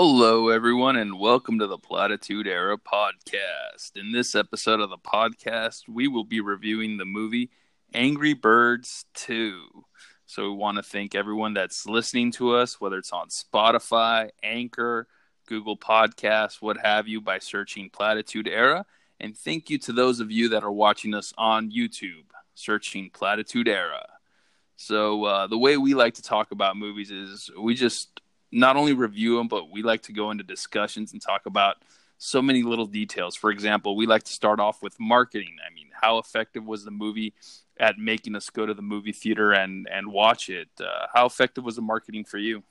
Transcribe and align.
Hello, 0.00 0.48
everyone, 0.48 0.94
and 0.94 1.18
welcome 1.18 1.58
to 1.58 1.66
the 1.66 1.76
Platitude 1.76 2.46
Era 2.46 2.78
podcast. 2.78 3.96
In 3.96 4.12
this 4.12 4.36
episode 4.36 4.78
of 4.78 4.90
the 4.90 4.96
podcast, 4.96 5.88
we 5.88 6.06
will 6.06 6.22
be 6.22 6.40
reviewing 6.40 6.96
the 6.96 7.04
movie 7.04 7.50
Angry 7.92 8.32
Birds 8.32 9.06
2. 9.14 9.84
So, 10.24 10.44
we 10.44 10.56
want 10.56 10.76
to 10.76 10.84
thank 10.84 11.16
everyone 11.16 11.52
that's 11.52 11.84
listening 11.84 12.30
to 12.34 12.54
us, 12.54 12.80
whether 12.80 12.96
it's 12.96 13.12
on 13.12 13.26
Spotify, 13.26 14.30
Anchor, 14.40 15.08
Google 15.48 15.76
Podcasts, 15.76 16.62
what 16.62 16.76
have 16.76 17.08
you, 17.08 17.20
by 17.20 17.40
searching 17.40 17.90
Platitude 17.90 18.46
Era. 18.46 18.86
And 19.18 19.36
thank 19.36 19.68
you 19.68 19.78
to 19.78 19.92
those 19.92 20.20
of 20.20 20.30
you 20.30 20.50
that 20.50 20.62
are 20.62 20.70
watching 20.70 21.12
us 21.12 21.34
on 21.36 21.72
YouTube, 21.72 22.26
searching 22.54 23.10
Platitude 23.10 23.66
Era. 23.66 24.06
So, 24.76 25.24
uh, 25.24 25.48
the 25.48 25.58
way 25.58 25.76
we 25.76 25.94
like 25.94 26.14
to 26.14 26.22
talk 26.22 26.52
about 26.52 26.76
movies 26.76 27.10
is 27.10 27.50
we 27.58 27.74
just 27.74 28.20
not 28.50 28.76
only 28.76 28.92
review 28.92 29.36
them, 29.36 29.48
but 29.48 29.70
we 29.70 29.82
like 29.82 30.02
to 30.02 30.12
go 30.12 30.30
into 30.30 30.44
discussions 30.44 31.12
and 31.12 31.20
talk 31.20 31.46
about 31.46 31.76
so 32.18 32.42
many 32.42 32.62
little 32.62 32.86
details. 32.86 33.36
For 33.36 33.50
example, 33.50 33.96
we 33.96 34.06
like 34.06 34.24
to 34.24 34.32
start 34.32 34.60
off 34.60 34.82
with 34.82 34.98
marketing. 34.98 35.56
I 35.64 35.72
mean, 35.72 35.88
how 35.92 36.18
effective 36.18 36.64
was 36.64 36.84
the 36.84 36.90
movie 36.90 37.34
at 37.78 37.98
making 37.98 38.34
us 38.34 38.50
go 38.50 38.66
to 38.66 38.74
the 38.74 38.82
movie 38.82 39.12
theater 39.12 39.52
and 39.52 39.88
and 39.90 40.12
watch 40.12 40.48
it? 40.48 40.68
Uh, 40.80 41.06
how 41.12 41.26
effective 41.26 41.64
was 41.64 41.76
the 41.76 41.82
marketing 41.82 42.24
for 42.24 42.38
you? 42.38 42.62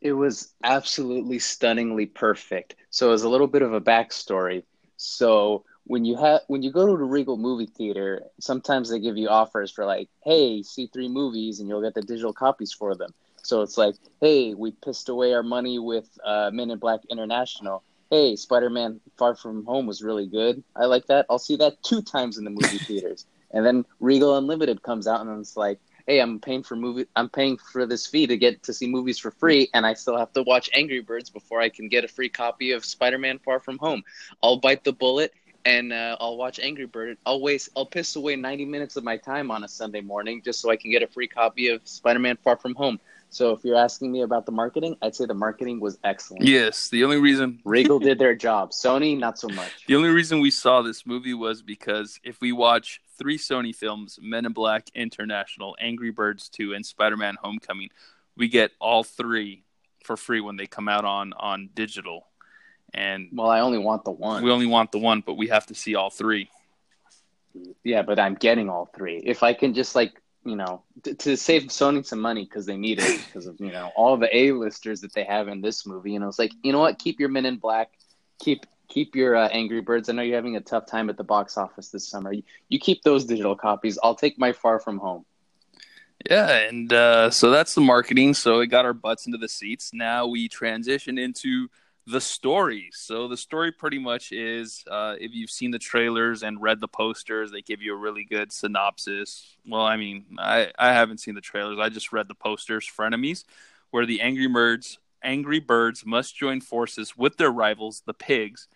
It 0.00 0.12
was 0.12 0.52
absolutely 0.64 1.38
stunningly 1.38 2.06
perfect. 2.06 2.74
So, 2.90 3.12
as 3.12 3.22
a 3.22 3.28
little 3.28 3.46
bit 3.46 3.62
of 3.62 3.72
a 3.72 3.80
backstory, 3.80 4.64
so 4.96 5.64
when 5.84 6.04
you 6.04 6.16
have 6.16 6.42
when 6.48 6.62
you 6.62 6.70
go 6.70 6.86
to 6.86 6.96
the 6.96 7.04
Regal 7.04 7.36
movie 7.36 7.66
theater, 7.66 8.24
sometimes 8.40 8.90
they 8.90 9.00
give 9.00 9.16
you 9.16 9.28
offers 9.28 9.70
for 9.70 9.84
like, 9.84 10.08
hey, 10.24 10.62
see 10.62 10.86
three 10.86 11.08
movies 11.08 11.60
and 11.60 11.68
you'll 11.68 11.82
get 11.82 11.94
the 11.94 12.02
digital 12.02 12.32
copies 12.32 12.72
for 12.72 12.94
them. 12.94 13.14
So 13.42 13.62
it's 13.62 13.76
like, 13.76 13.96
hey, 14.20 14.54
we 14.54 14.70
pissed 14.70 15.08
away 15.08 15.34
our 15.34 15.42
money 15.42 15.78
with 15.78 16.08
uh, 16.24 16.50
Men 16.52 16.70
in 16.70 16.78
Black 16.78 17.00
International. 17.10 17.82
Hey, 18.10 18.36
Spider 18.36 18.70
Man 18.70 19.00
Far 19.16 19.34
From 19.34 19.64
Home 19.64 19.86
was 19.86 20.02
really 20.02 20.26
good. 20.26 20.62
I 20.76 20.84
like 20.84 21.06
that. 21.06 21.26
I'll 21.28 21.38
see 21.38 21.56
that 21.56 21.82
two 21.82 22.02
times 22.02 22.38
in 22.38 22.44
the 22.44 22.50
movie 22.50 22.78
theaters. 22.86 23.26
And 23.50 23.66
then 23.66 23.84
Regal 24.00 24.36
Unlimited 24.36 24.82
comes 24.82 25.06
out 25.06 25.26
and 25.26 25.40
it's 25.40 25.56
like, 25.56 25.78
hey, 26.06 26.20
I'm 26.20 26.40
paying 26.40 26.62
for 26.62 26.76
movie. 26.76 27.06
I'm 27.16 27.28
paying 27.28 27.58
for 27.58 27.86
this 27.86 28.06
fee 28.06 28.26
to 28.26 28.36
get 28.36 28.62
to 28.64 28.72
see 28.72 28.86
movies 28.86 29.18
for 29.18 29.30
free, 29.30 29.68
and 29.74 29.86
I 29.86 29.94
still 29.94 30.16
have 30.16 30.32
to 30.32 30.42
watch 30.42 30.70
Angry 30.74 31.00
Birds 31.00 31.30
before 31.30 31.60
I 31.60 31.68
can 31.68 31.88
get 31.88 32.04
a 32.04 32.08
free 32.08 32.28
copy 32.28 32.72
of 32.72 32.84
Spider 32.84 33.18
Man 33.18 33.38
Far 33.38 33.60
From 33.60 33.78
Home. 33.78 34.02
I'll 34.42 34.58
bite 34.58 34.84
the 34.84 34.92
bullet 34.92 35.32
and 35.64 35.92
uh, 35.92 36.16
I'll 36.20 36.36
watch 36.36 36.58
Angry 36.58 36.86
Bird. 36.86 37.18
I'll 37.24 37.40
waste, 37.40 37.70
I'll 37.76 37.86
piss 37.86 38.16
away 38.16 38.36
90 38.36 38.64
minutes 38.64 38.96
of 38.96 39.04
my 39.04 39.16
time 39.16 39.50
on 39.50 39.64
a 39.64 39.68
Sunday 39.68 40.00
morning 40.00 40.42
just 40.44 40.60
so 40.60 40.70
I 40.70 40.76
can 40.76 40.90
get 40.90 41.02
a 41.02 41.06
free 41.06 41.28
copy 41.28 41.68
of 41.68 41.86
Spider 41.86 42.18
Man 42.18 42.36
Far 42.42 42.56
From 42.56 42.74
Home. 42.74 42.98
So 43.32 43.52
if 43.52 43.64
you're 43.64 43.76
asking 43.76 44.12
me 44.12 44.20
about 44.20 44.44
the 44.44 44.52
marketing, 44.52 44.94
I'd 45.00 45.16
say 45.16 45.24
the 45.24 45.32
marketing 45.32 45.80
was 45.80 45.98
excellent. 46.04 46.44
Yes, 46.44 46.90
the 46.90 47.02
only 47.02 47.16
reason 47.16 47.60
Regal 47.64 47.98
did 47.98 48.18
their 48.18 48.34
job. 48.34 48.72
Sony, 48.72 49.18
not 49.18 49.38
so 49.38 49.48
much. 49.48 49.86
The 49.86 49.96
only 49.96 50.10
reason 50.10 50.40
we 50.40 50.50
saw 50.50 50.82
this 50.82 51.06
movie 51.06 51.32
was 51.32 51.62
because 51.62 52.20
if 52.22 52.42
we 52.42 52.52
watch 52.52 53.00
three 53.18 53.38
Sony 53.38 53.74
films, 53.74 54.18
Men 54.20 54.44
in 54.44 54.52
Black 54.52 54.88
International, 54.94 55.74
Angry 55.80 56.10
Birds 56.10 56.50
2, 56.50 56.74
and 56.74 56.84
Spider-Man 56.84 57.36
Homecoming, 57.42 57.88
we 58.36 58.48
get 58.48 58.72
all 58.78 59.02
three 59.02 59.64
for 60.04 60.18
free 60.18 60.42
when 60.42 60.56
they 60.56 60.66
come 60.66 60.86
out 60.86 61.06
on 61.06 61.32
on 61.32 61.70
digital. 61.74 62.26
And 62.92 63.30
well, 63.32 63.48
I 63.48 63.60
only 63.60 63.78
want 63.78 64.04
the 64.04 64.10
one. 64.10 64.42
We 64.42 64.50
only 64.50 64.66
want 64.66 64.92
the 64.92 64.98
one, 64.98 65.22
but 65.24 65.34
we 65.34 65.48
have 65.48 65.64
to 65.68 65.74
see 65.74 65.94
all 65.94 66.10
three. 66.10 66.50
Yeah, 67.82 68.02
but 68.02 68.18
I'm 68.18 68.34
getting 68.34 68.68
all 68.68 68.90
three. 68.94 69.22
If 69.24 69.42
I 69.42 69.54
can 69.54 69.72
just 69.72 69.94
like 69.94 70.21
you 70.44 70.56
know, 70.56 70.82
to, 71.04 71.14
to 71.14 71.36
save 71.36 71.64
Sony 71.64 72.04
some 72.04 72.20
money 72.20 72.44
because 72.44 72.66
they 72.66 72.76
need 72.76 72.98
it 72.98 73.24
because 73.26 73.46
of 73.46 73.60
you 73.60 73.70
know 73.70 73.90
all 73.96 74.16
the 74.16 74.34
A-listers 74.36 75.00
that 75.02 75.12
they 75.12 75.24
have 75.24 75.48
in 75.48 75.60
this 75.60 75.86
movie. 75.86 76.14
And 76.14 76.22
know, 76.22 76.28
it's 76.28 76.38
like 76.38 76.52
you 76.62 76.72
know 76.72 76.80
what, 76.80 76.98
keep 76.98 77.20
your 77.20 77.28
Men 77.28 77.46
in 77.46 77.56
Black, 77.56 77.90
keep 78.38 78.66
keep 78.88 79.14
your 79.14 79.36
uh, 79.36 79.48
Angry 79.48 79.80
Birds. 79.80 80.08
I 80.08 80.12
know 80.12 80.22
you're 80.22 80.36
having 80.36 80.56
a 80.56 80.60
tough 80.60 80.86
time 80.86 81.08
at 81.08 81.16
the 81.16 81.24
box 81.24 81.56
office 81.56 81.88
this 81.88 82.08
summer. 82.08 82.32
You, 82.32 82.42
you 82.68 82.78
keep 82.78 83.02
those 83.02 83.24
digital 83.24 83.56
copies. 83.56 83.98
I'll 84.02 84.14
take 84.14 84.38
my 84.38 84.52
Far 84.52 84.80
From 84.80 84.98
Home. 84.98 85.24
Yeah, 86.28 86.48
and 86.48 86.92
uh, 86.92 87.30
so 87.30 87.50
that's 87.50 87.74
the 87.74 87.80
marketing. 87.80 88.34
So 88.34 88.60
it 88.60 88.66
got 88.66 88.84
our 88.84 88.92
butts 88.92 89.26
into 89.26 89.38
the 89.38 89.48
seats. 89.48 89.92
Now 89.92 90.26
we 90.26 90.48
transition 90.48 91.18
into 91.18 91.68
the 92.06 92.20
story. 92.20 92.90
So 92.92 93.28
the 93.28 93.36
story 93.36 93.72
pretty 93.72 93.98
much 93.98 94.32
is 94.32 94.84
uh, 94.90 95.14
if 95.20 95.32
you've 95.34 95.50
seen 95.50 95.70
the 95.70 95.78
trailers 95.78 96.42
and 96.42 96.60
read 96.60 96.80
the 96.80 96.88
posters, 96.88 97.50
they 97.50 97.62
give 97.62 97.80
you 97.80 97.94
a 97.94 97.98
really 97.98 98.24
good 98.24 98.52
synopsis. 98.52 99.56
Well, 99.66 99.82
I 99.82 99.96
mean, 99.96 100.24
I, 100.38 100.72
I 100.78 100.92
haven't 100.92 101.18
seen 101.18 101.34
the 101.34 101.40
trailers. 101.40 101.78
I 101.78 101.88
just 101.88 102.12
read 102.12 102.28
the 102.28 102.34
posters, 102.34 102.88
Frenemies, 102.88 103.44
where 103.90 104.06
the 104.06 104.20
Angry 104.20 104.48
Birds 104.48 104.98
Angry 105.22 105.60
Birds 105.60 106.04
must 106.04 106.36
join 106.36 106.60
forces 106.60 107.16
with 107.16 107.36
their 107.36 107.50
rivals, 107.50 108.02
the 108.06 108.14
pigs, 108.14 108.68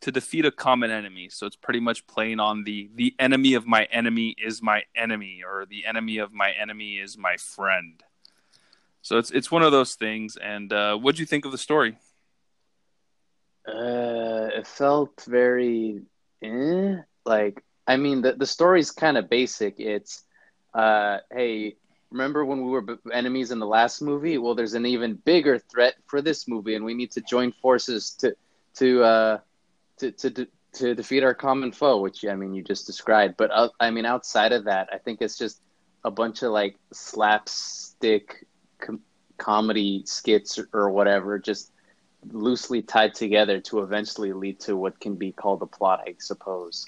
to 0.00 0.12
defeat 0.12 0.44
a 0.44 0.50
common 0.50 0.90
enemy. 0.90 1.30
So 1.30 1.46
it's 1.46 1.56
pretty 1.56 1.80
much 1.80 2.06
playing 2.06 2.40
on 2.40 2.64
the 2.64 2.90
the 2.94 3.14
enemy 3.18 3.54
of 3.54 3.66
my 3.66 3.84
enemy 3.84 4.36
is 4.42 4.62
my 4.62 4.82
enemy, 4.94 5.42
or 5.46 5.64
the 5.64 5.86
enemy 5.86 6.18
of 6.18 6.32
my 6.32 6.50
enemy 6.50 6.98
is 6.98 7.16
my 7.16 7.36
friend. 7.38 8.02
So 9.00 9.18
it's 9.18 9.30
it's 9.30 9.50
one 9.50 9.62
of 9.62 9.72
those 9.72 9.94
things. 9.94 10.36
And 10.36 10.72
uh, 10.72 10.96
what 10.96 11.16
do 11.16 11.22
you 11.22 11.26
think 11.26 11.46
of 11.46 11.52
the 11.52 11.58
story? 11.58 11.96
Uh, 13.66 14.48
it 14.54 14.66
felt 14.66 15.24
very, 15.26 16.02
eh. 16.42 16.96
Like, 17.24 17.62
I 17.86 17.96
mean, 17.96 18.22
the 18.22 18.32
the 18.34 18.46
story's 18.46 18.90
kind 18.90 19.16
of 19.16 19.28
basic. 19.30 19.80
It's, 19.80 20.24
uh, 20.74 21.18
hey, 21.32 21.76
remember 22.10 22.44
when 22.44 22.64
we 22.64 22.70
were 22.70 22.98
enemies 23.12 23.50
in 23.50 23.58
the 23.58 23.66
last 23.66 24.02
movie? 24.02 24.38
Well, 24.38 24.54
there's 24.54 24.74
an 24.74 24.86
even 24.86 25.14
bigger 25.14 25.58
threat 25.58 25.94
for 26.06 26.20
this 26.20 26.46
movie, 26.48 26.74
and 26.74 26.84
we 26.84 26.94
need 26.94 27.12
to 27.12 27.22
join 27.22 27.52
forces 27.52 28.10
to 28.20 28.34
to 28.76 29.02
uh, 29.02 29.38
to 29.98 30.12
to 30.12 30.46
to 30.74 30.94
defeat 30.94 31.22
our 31.24 31.34
common 31.34 31.72
foe. 31.72 32.00
Which 32.00 32.24
I 32.24 32.34
mean, 32.34 32.54
you 32.54 32.62
just 32.62 32.86
described. 32.86 33.36
But 33.36 33.50
uh, 33.52 33.68
I 33.80 33.90
mean, 33.90 34.04
outside 34.06 34.52
of 34.52 34.64
that, 34.64 34.88
I 34.92 34.98
think 34.98 35.22
it's 35.22 35.38
just 35.38 35.60
a 36.04 36.10
bunch 36.10 36.42
of 36.42 36.52
like 36.52 36.76
slapstick 36.92 38.46
com- 38.80 39.02
comedy 39.38 40.02
skits 40.06 40.58
or 40.72 40.90
whatever, 40.90 41.38
just 41.38 41.72
loosely 42.32 42.82
tied 42.82 43.14
together 43.14 43.60
to 43.60 43.80
eventually 43.80 44.32
lead 44.32 44.60
to 44.60 44.76
what 44.76 45.00
can 45.00 45.14
be 45.14 45.32
called 45.32 45.62
a 45.62 45.66
plot, 45.66 46.02
I 46.06 46.14
suppose. 46.18 46.86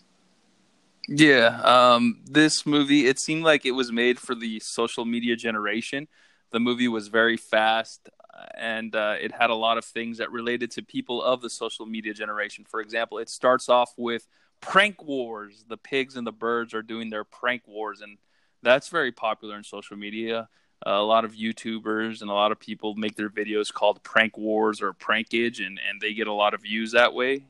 Yeah, 1.08 1.60
um, 1.62 2.20
this 2.24 2.66
movie 2.66 3.06
it 3.06 3.18
seemed 3.18 3.44
like 3.44 3.64
it 3.64 3.70
was 3.72 3.92
made 3.92 4.18
for 4.18 4.34
the 4.34 4.58
social 4.60 5.04
media 5.04 5.36
generation. 5.36 6.08
The 6.50 6.60
movie 6.60 6.88
was 6.88 7.08
very 7.08 7.36
fast, 7.36 8.08
and 8.56 8.94
uh, 8.94 9.14
it 9.20 9.32
had 9.32 9.50
a 9.50 9.54
lot 9.54 9.78
of 9.78 9.84
things 9.84 10.18
that 10.18 10.32
related 10.32 10.70
to 10.72 10.82
people 10.82 11.22
of 11.22 11.42
the 11.42 11.50
social 11.50 11.86
media 11.86 12.12
generation. 12.12 12.64
For 12.68 12.80
example, 12.80 13.18
it 13.18 13.28
starts 13.28 13.68
off 13.68 13.92
with 13.96 14.26
prank 14.60 15.02
wars. 15.02 15.64
The 15.68 15.76
pigs 15.76 16.16
and 16.16 16.26
the 16.26 16.32
birds 16.32 16.74
are 16.74 16.82
doing 16.82 17.10
their 17.10 17.24
prank 17.24 17.62
wars, 17.66 18.00
and 18.00 18.18
that's 18.62 18.88
very 18.88 19.12
popular 19.12 19.56
in 19.56 19.62
social 19.62 19.96
media 19.96 20.48
a 20.86 21.02
lot 21.02 21.24
of 21.24 21.32
YouTubers 21.32 22.22
and 22.22 22.30
a 22.30 22.34
lot 22.34 22.52
of 22.52 22.60
people 22.60 22.94
make 22.94 23.16
their 23.16 23.28
videos 23.28 23.72
called 23.72 24.02
prank 24.04 24.38
wars 24.38 24.80
or 24.80 24.92
prankage, 24.92 25.64
and 25.64 25.80
and 25.88 26.00
they 26.00 26.14
get 26.14 26.28
a 26.28 26.32
lot 26.32 26.54
of 26.54 26.62
views 26.62 26.92
that 26.92 27.12
way. 27.12 27.44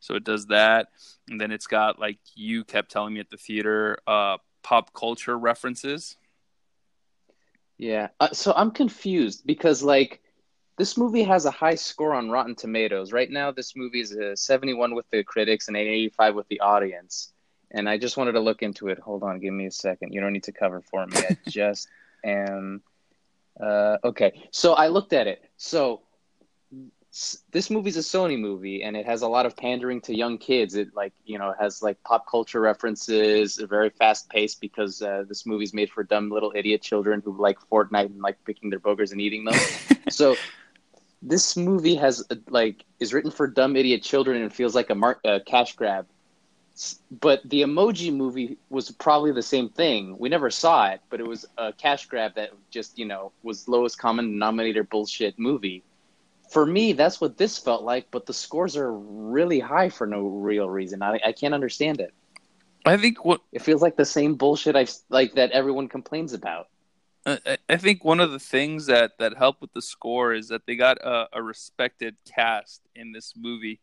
So 0.00 0.14
it 0.14 0.24
does 0.24 0.46
that, 0.46 0.88
and 1.28 1.40
then 1.40 1.52
it's 1.52 1.66
got 1.66 1.98
like 1.98 2.18
you 2.34 2.64
kept 2.64 2.90
telling 2.90 3.14
me 3.14 3.20
at 3.20 3.30
the 3.30 3.36
theater, 3.36 3.98
uh, 4.06 4.38
pop 4.62 4.92
culture 4.94 5.36
references. 5.36 6.16
Yeah, 7.76 8.08
uh, 8.18 8.32
so 8.32 8.52
I'm 8.56 8.70
confused 8.70 9.46
because 9.46 9.82
like 9.82 10.20
this 10.78 10.96
movie 10.96 11.24
has 11.24 11.44
a 11.44 11.50
high 11.50 11.74
score 11.74 12.14
on 12.14 12.30
Rotten 12.30 12.54
Tomatoes. 12.54 13.12
Right 13.12 13.30
now, 13.30 13.50
this 13.50 13.76
movie 13.76 14.00
is 14.00 14.12
a 14.12 14.36
71 14.36 14.94
with 14.94 15.10
the 15.10 15.24
critics 15.24 15.68
and 15.68 15.76
an 15.76 15.82
85 15.82 16.34
with 16.36 16.48
the 16.48 16.60
audience. 16.60 17.32
And 17.70 17.88
I 17.88 17.98
just 17.98 18.16
wanted 18.16 18.32
to 18.32 18.40
look 18.40 18.62
into 18.62 18.88
it. 18.88 18.98
Hold 19.00 19.24
on, 19.24 19.40
give 19.40 19.52
me 19.52 19.66
a 19.66 19.70
second. 19.70 20.14
You 20.14 20.20
don't 20.20 20.32
need 20.32 20.44
to 20.44 20.52
cover 20.52 20.80
for 20.80 21.04
me. 21.06 21.18
I 21.18 21.36
just 21.48 21.88
and 22.24 22.80
uh, 23.60 23.96
okay, 24.04 24.48
so 24.50 24.74
I 24.74 24.88
looked 24.88 25.12
at 25.12 25.26
it. 25.26 25.42
So 25.56 26.02
this 27.50 27.70
movie's 27.70 27.96
a 27.96 28.00
Sony 28.00 28.38
movie, 28.38 28.82
and 28.82 28.96
it 28.96 29.06
has 29.06 29.22
a 29.22 29.28
lot 29.28 29.46
of 29.46 29.56
pandering 29.56 30.00
to 30.02 30.14
young 30.14 30.38
kids. 30.38 30.74
It 30.74 30.94
like 30.94 31.12
you 31.24 31.38
know 31.38 31.54
has 31.58 31.82
like 31.82 32.02
pop 32.04 32.26
culture 32.30 32.60
references, 32.60 33.58
a 33.58 33.66
very 33.66 33.90
fast 33.90 34.28
pace 34.28 34.54
because 34.54 35.02
uh, 35.02 35.24
this 35.28 35.46
movie's 35.46 35.74
made 35.74 35.90
for 35.90 36.04
dumb 36.04 36.30
little 36.30 36.52
idiot 36.54 36.82
children 36.82 37.22
who 37.24 37.36
like 37.36 37.58
Fortnite 37.70 38.06
and 38.06 38.20
like 38.20 38.36
picking 38.44 38.70
their 38.70 38.80
boogers 38.80 39.12
and 39.12 39.20
eating 39.20 39.44
them. 39.44 39.54
so 40.10 40.36
this 41.22 41.56
movie 41.56 41.96
has 41.96 42.24
like 42.48 42.84
is 43.00 43.12
written 43.12 43.30
for 43.30 43.46
dumb 43.46 43.76
idiot 43.76 44.02
children 44.02 44.42
and 44.42 44.52
feels 44.52 44.74
like 44.74 44.90
a, 44.90 44.94
mar- 44.94 45.20
a 45.24 45.40
cash 45.40 45.74
grab 45.74 46.06
but 47.10 47.40
the 47.48 47.62
emoji 47.62 48.14
movie 48.14 48.58
was 48.70 48.90
probably 48.90 49.32
the 49.32 49.42
same 49.42 49.68
thing. 49.68 50.16
We 50.18 50.28
never 50.28 50.50
saw 50.50 50.88
it, 50.90 51.00
but 51.10 51.20
it 51.20 51.26
was 51.26 51.46
a 51.56 51.72
cash 51.72 52.06
grab 52.06 52.34
that 52.36 52.50
just, 52.70 52.98
you 52.98 53.04
know, 53.04 53.32
was 53.42 53.68
lowest 53.68 53.98
common 53.98 54.32
denominator 54.32 54.84
bullshit 54.84 55.38
movie. 55.38 55.82
For 56.50 56.64
me, 56.64 56.92
that's 56.92 57.20
what 57.20 57.36
this 57.36 57.58
felt 57.58 57.82
like, 57.82 58.06
but 58.10 58.26
the 58.26 58.32
scores 58.32 58.76
are 58.76 58.92
really 58.92 59.60
high 59.60 59.88
for 59.88 60.06
no 60.06 60.22
real 60.22 60.68
reason. 60.68 61.02
I, 61.02 61.20
I 61.24 61.32
can't 61.32 61.52
understand 61.52 62.00
it. 62.00 62.12
I 62.86 62.96
think 62.96 63.24
what 63.24 63.42
it 63.52 63.62
feels 63.62 63.82
like 63.82 63.96
the 63.96 64.04
same 64.04 64.36
bullshit 64.36 64.76
I 64.76 64.86
like 65.10 65.34
that 65.34 65.50
everyone 65.50 65.88
complains 65.88 66.32
about. 66.32 66.68
I 67.26 67.76
think 67.76 68.04
one 68.04 68.20
of 68.20 68.30
the 68.30 68.38
things 68.38 68.86
that 68.86 69.18
that 69.18 69.36
helped 69.36 69.60
with 69.60 69.74
the 69.74 69.82
score 69.82 70.32
is 70.32 70.48
that 70.48 70.64
they 70.66 70.76
got 70.76 70.96
a, 70.98 71.28
a 71.34 71.42
respected 71.42 72.16
cast 72.24 72.80
in 72.94 73.12
this 73.12 73.34
movie. 73.36 73.80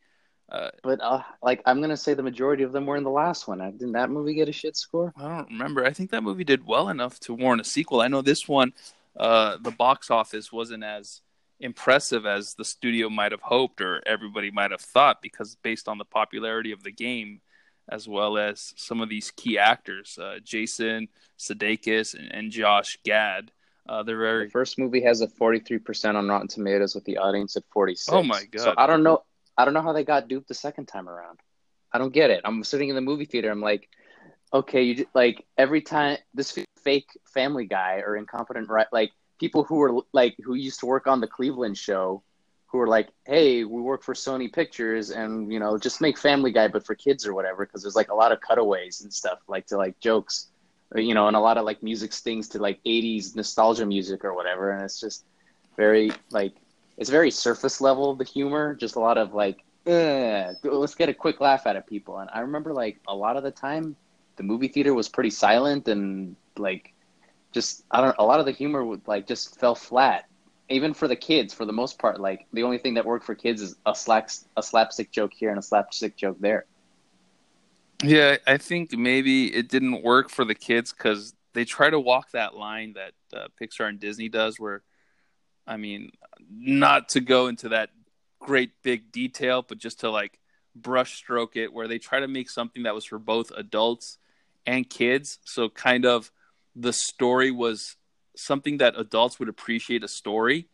Uh, 0.50 0.70
but 0.84 1.02
uh, 1.02 1.24
like 1.42 1.62
I'm 1.66 1.82
gonna 1.82 1.98
say, 1.98 2.14
the 2.14 2.24
majority 2.24 2.64
of 2.64 2.72
them 2.72 2.86
were 2.86 2.98
in 2.98 3.04
the 3.04 3.10
last 3.10 3.48
one. 3.48 3.60
Didn't 3.60 3.94
that 3.94 4.10
movie 4.10 4.36
get 4.36 4.48
a 4.50 4.52
shit 4.52 4.78
score? 4.78 5.12
I 5.18 5.38
don't 5.38 5.50
remember. 5.50 5.86
I 5.86 5.92
think 5.92 6.12
that 6.12 6.24
movie 6.24 6.44
did 6.44 6.66
well 6.66 6.90
enough 6.90 7.20
to 7.22 7.34
warrant 7.34 7.62
a 7.62 7.66
sequel. 7.66 8.02
I 8.02 8.08
know 8.08 8.22
this 8.22 8.48
one, 8.48 8.74
uh, 9.18 9.58
the 9.60 9.72
box 9.72 10.12
office 10.12 10.52
wasn't 10.52 10.84
as 10.84 11.22
impressive 11.60 12.26
as 12.26 12.54
the 12.54 12.66
studio 12.66 13.10
might 13.10 13.32
have 13.32 13.42
hoped 13.42 13.82
or 13.82 14.04
everybody 14.06 14.52
might 14.52 14.72
have 14.72 14.82
thought 14.82 15.22
because 15.22 15.56
based 15.64 15.88
on 15.88 15.98
the 15.98 16.06
popularity 16.06 16.72
of 16.72 16.84
the 16.84 16.92
game 16.92 17.42
as 17.90 18.08
well 18.08 18.38
as 18.38 18.74
some 18.76 19.02
of 19.02 19.10
these 19.10 19.32
key 19.32 19.58
actors, 19.58 20.18
uh, 20.22 20.40
Jason 20.44 21.08
Sudeikis 21.38 22.16
and, 22.16 22.32
and 22.32 22.52
Josh 22.52 22.98
Gad. 23.04 23.52
Uh, 23.88 24.02
they're 24.02 24.18
very. 24.18 24.46
The 24.46 24.52
first 24.52 24.80
movie 24.80 25.02
has 25.02 25.22
a 25.22 25.28
43% 25.28 26.16
on 26.16 26.28
Rotten 26.28 26.48
Tomatoes 26.48 26.96
with 26.96 27.06
the 27.06 27.18
audience 27.18 27.56
at 27.56 27.64
46. 27.72 28.10
Oh 28.12 28.24
my 28.24 28.44
god! 28.46 28.62
So 28.62 28.74
I 28.76 28.88
don't 28.88 29.04
know. 29.04 29.24
I 29.58 29.66
don't 29.66 29.74
know 29.74 29.82
how 29.82 29.94
they 29.94 30.04
got 30.04 30.28
duped 30.28 30.48
the 30.48 30.54
second 30.54 30.88
time 30.88 31.08
around. 31.08 31.40
I 31.92 31.98
don't 31.98 32.14
get 32.14 32.30
it. 32.30 32.42
I'm 32.44 32.64
sitting 32.64 32.90
in 32.90 32.96
the 32.96 33.02
movie 33.02 33.26
theater. 33.26 33.50
I'm 33.50 33.62
like, 33.62 33.90
okay, 34.54 34.84
you 34.84 35.06
like 35.14 35.46
every 35.58 35.82
time 35.82 36.18
this 36.34 36.58
fake 36.84 37.08
Family 37.34 37.66
Guy 37.66 38.02
or 38.06 38.16
incompetent 38.16 38.70
right 38.70 38.88
like 38.92 39.12
people 39.40 39.64
who 39.64 39.76
were 39.76 40.02
like 40.14 40.36
who 40.44 40.56
used 40.56 40.80
to 40.82 40.86
work 40.86 41.08
on 41.08 41.22
the 41.22 41.28
Cleveland 41.28 41.78
show 41.78 42.24
who 42.68 42.80
are 42.80 42.88
like, 42.88 43.10
"Hey, 43.26 43.64
we 43.64 43.82
work 43.82 44.04
for 44.04 44.14
Sony 44.14 44.52
Pictures, 44.52 45.10
and 45.12 45.52
you 45.52 45.60
know, 45.60 45.78
just 45.78 46.02
make 46.02 46.18
Family 46.18 46.52
Guy, 46.52 46.68
but 46.68 46.86
for 46.86 46.96
kids 46.96 47.26
or 47.26 47.34
whatever." 47.34 47.66
Because 47.66 47.82
there's 47.82 47.96
like 47.96 48.10
a 48.10 48.16
lot 48.16 48.32
of 48.32 48.42
cutaways 48.42 49.02
and 49.02 49.14
stuff, 49.14 49.40
like 49.48 49.66
to 49.68 49.78
like 49.78 50.00
jokes, 50.00 50.52
you 50.96 51.14
know, 51.14 51.28
and 51.28 51.38
a 51.38 51.40
lot 51.40 51.58
of 51.58 51.66
like 51.66 51.82
music 51.84 52.12
stings 52.12 52.50
to 52.50 52.60
like 52.60 52.80
'80s 52.86 53.36
nostalgia 53.36 53.86
music 53.86 54.26
or 54.26 54.34
whatever, 54.34 54.72
and 54.72 54.84
it's 54.84 55.00
just 55.00 55.26
very 55.78 56.12
like 56.32 56.54
it's 56.98 57.10
very 57.10 57.32
surface 57.32 57.82
level 57.82 58.16
the 58.16 58.24
humor, 58.24 58.76
just 58.76 58.96
a 58.96 59.00
lot 59.00 59.18
of 59.18 59.34
like, 59.34 59.64
let's 59.86 60.96
get 60.96 61.10
a 61.10 61.14
quick 61.14 61.42
laugh 61.42 61.68
out 61.68 61.76
of 61.76 61.86
people. 61.86 62.20
And 62.20 62.30
I 62.34 62.40
remember 62.42 62.74
like 62.74 63.00
a 63.08 63.16
lot 63.16 63.38
of 63.38 63.44
the 63.44 63.52
time, 63.52 63.96
the 64.38 64.44
movie 64.44 64.68
theater 64.68 64.94
was 64.94 65.08
pretty 65.10 65.30
silent 65.30 65.88
and 65.88 66.36
like 66.58 66.94
just 67.52 67.84
I 67.90 68.02
don't 68.02 68.16
a 68.20 68.26
lot 68.26 68.40
of 68.40 68.46
the 68.46 68.52
humor 68.52 68.84
would 68.84 69.08
like 69.08 69.28
just 69.28 69.60
fell 69.60 69.76
flat 69.76 70.26
even 70.70 70.94
for 70.94 71.08
the 71.08 71.16
kids, 71.16 71.54
for 71.54 71.66
the 71.66 71.74
most 71.74 72.00
part, 72.00 72.20
like 72.20 72.48
the 72.54 72.64
only 72.64 72.78
thing 72.78 72.96
that 72.96 73.06
worked 73.06 73.26
for 73.26 73.36
kids 73.36 73.62
is 73.62 73.76
a 73.86 73.94
slack 73.94 74.30
a 74.58 74.64
slapstick 74.64 75.12
joke 75.12 75.32
here 75.34 75.50
and 75.50 75.60
a 75.60 75.62
slapstick 75.62 76.18
joke 76.18 76.38
there. 76.40 76.66
Yeah, 78.04 78.38
I 78.46 78.58
think 78.58 78.92
maybe 78.92 79.54
it 79.56 79.70
didn't 79.70 80.04
work 80.04 80.30
for 80.30 80.44
the 80.44 80.56
kids 80.56 80.92
because 80.92 81.34
they 81.54 81.66
try 81.66 81.90
to 81.90 82.00
walk 82.00 82.32
that 82.32 82.56
line 82.56 82.94
that 82.94 83.14
uh, 83.34 83.48
Pixar 83.62 83.88
and 83.88 84.00
Disney 84.00 84.28
does, 84.28 84.60
where, 84.60 84.82
I 85.68 85.78
mean, 85.78 86.12
not 86.50 87.10
to 87.10 87.22
go 87.22 87.48
into 87.48 87.70
that 87.70 87.90
great 88.40 88.72
big 88.84 89.12
detail, 89.12 89.64
but 89.68 89.78
just 89.78 90.02
to 90.02 90.10
like 90.10 90.40
brush 90.76 91.16
stroke 91.16 91.56
it, 91.56 91.74
where 91.74 91.88
they 91.88 91.98
try 91.98 92.20
to 92.20 92.28
make 92.28 92.50
something 92.50 92.84
that 92.84 92.96
was 92.96 93.06
for 93.06 93.20
both 93.20 93.52
adults 93.52 94.18
and 94.66 94.90
kids. 94.90 95.40
So 95.46 95.70
kind 95.70 96.06
of 96.06 96.32
the 96.76 96.94
story 96.94 97.52
was 97.52 97.96
something 98.36 98.78
that 98.78 99.00
adults 99.00 99.40
would 99.40 99.50
appreciate 99.50 100.04
a 100.04 100.08
story 100.08 100.68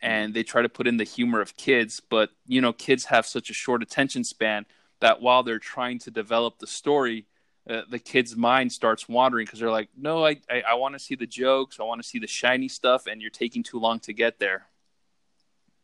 and 0.00 0.34
they 0.34 0.42
try 0.42 0.62
to 0.62 0.68
put 0.68 0.86
in 0.86 0.96
the 0.96 1.04
humor 1.04 1.40
of 1.40 1.56
kids 1.56 2.00
but 2.08 2.30
you 2.46 2.60
know 2.60 2.72
kids 2.72 3.06
have 3.06 3.26
such 3.26 3.50
a 3.50 3.54
short 3.54 3.82
attention 3.82 4.24
span 4.24 4.66
that 5.00 5.20
while 5.20 5.42
they're 5.42 5.58
trying 5.58 5.98
to 5.98 6.10
develop 6.10 6.58
the 6.58 6.66
story 6.66 7.26
uh, 7.68 7.82
the 7.90 7.98
kid's 7.98 8.36
mind 8.36 8.72
starts 8.72 9.08
wandering 9.08 9.44
because 9.44 9.60
they're 9.60 9.70
like 9.70 9.88
no 9.96 10.24
i 10.24 10.36
i, 10.50 10.62
I 10.70 10.74
want 10.74 10.94
to 10.94 10.98
see 10.98 11.14
the 11.14 11.26
jokes 11.26 11.78
i 11.80 11.82
want 11.84 12.02
to 12.02 12.08
see 12.08 12.18
the 12.18 12.26
shiny 12.26 12.68
stuff 12.68 13.06
and 13.06 13.20
you're 13.20 13.30
taking 13.30 13.62
too 13.62 13.78
long 13.78 14.00
to 14.00 14.12
get 14.12 14.38
there 14.38 14.66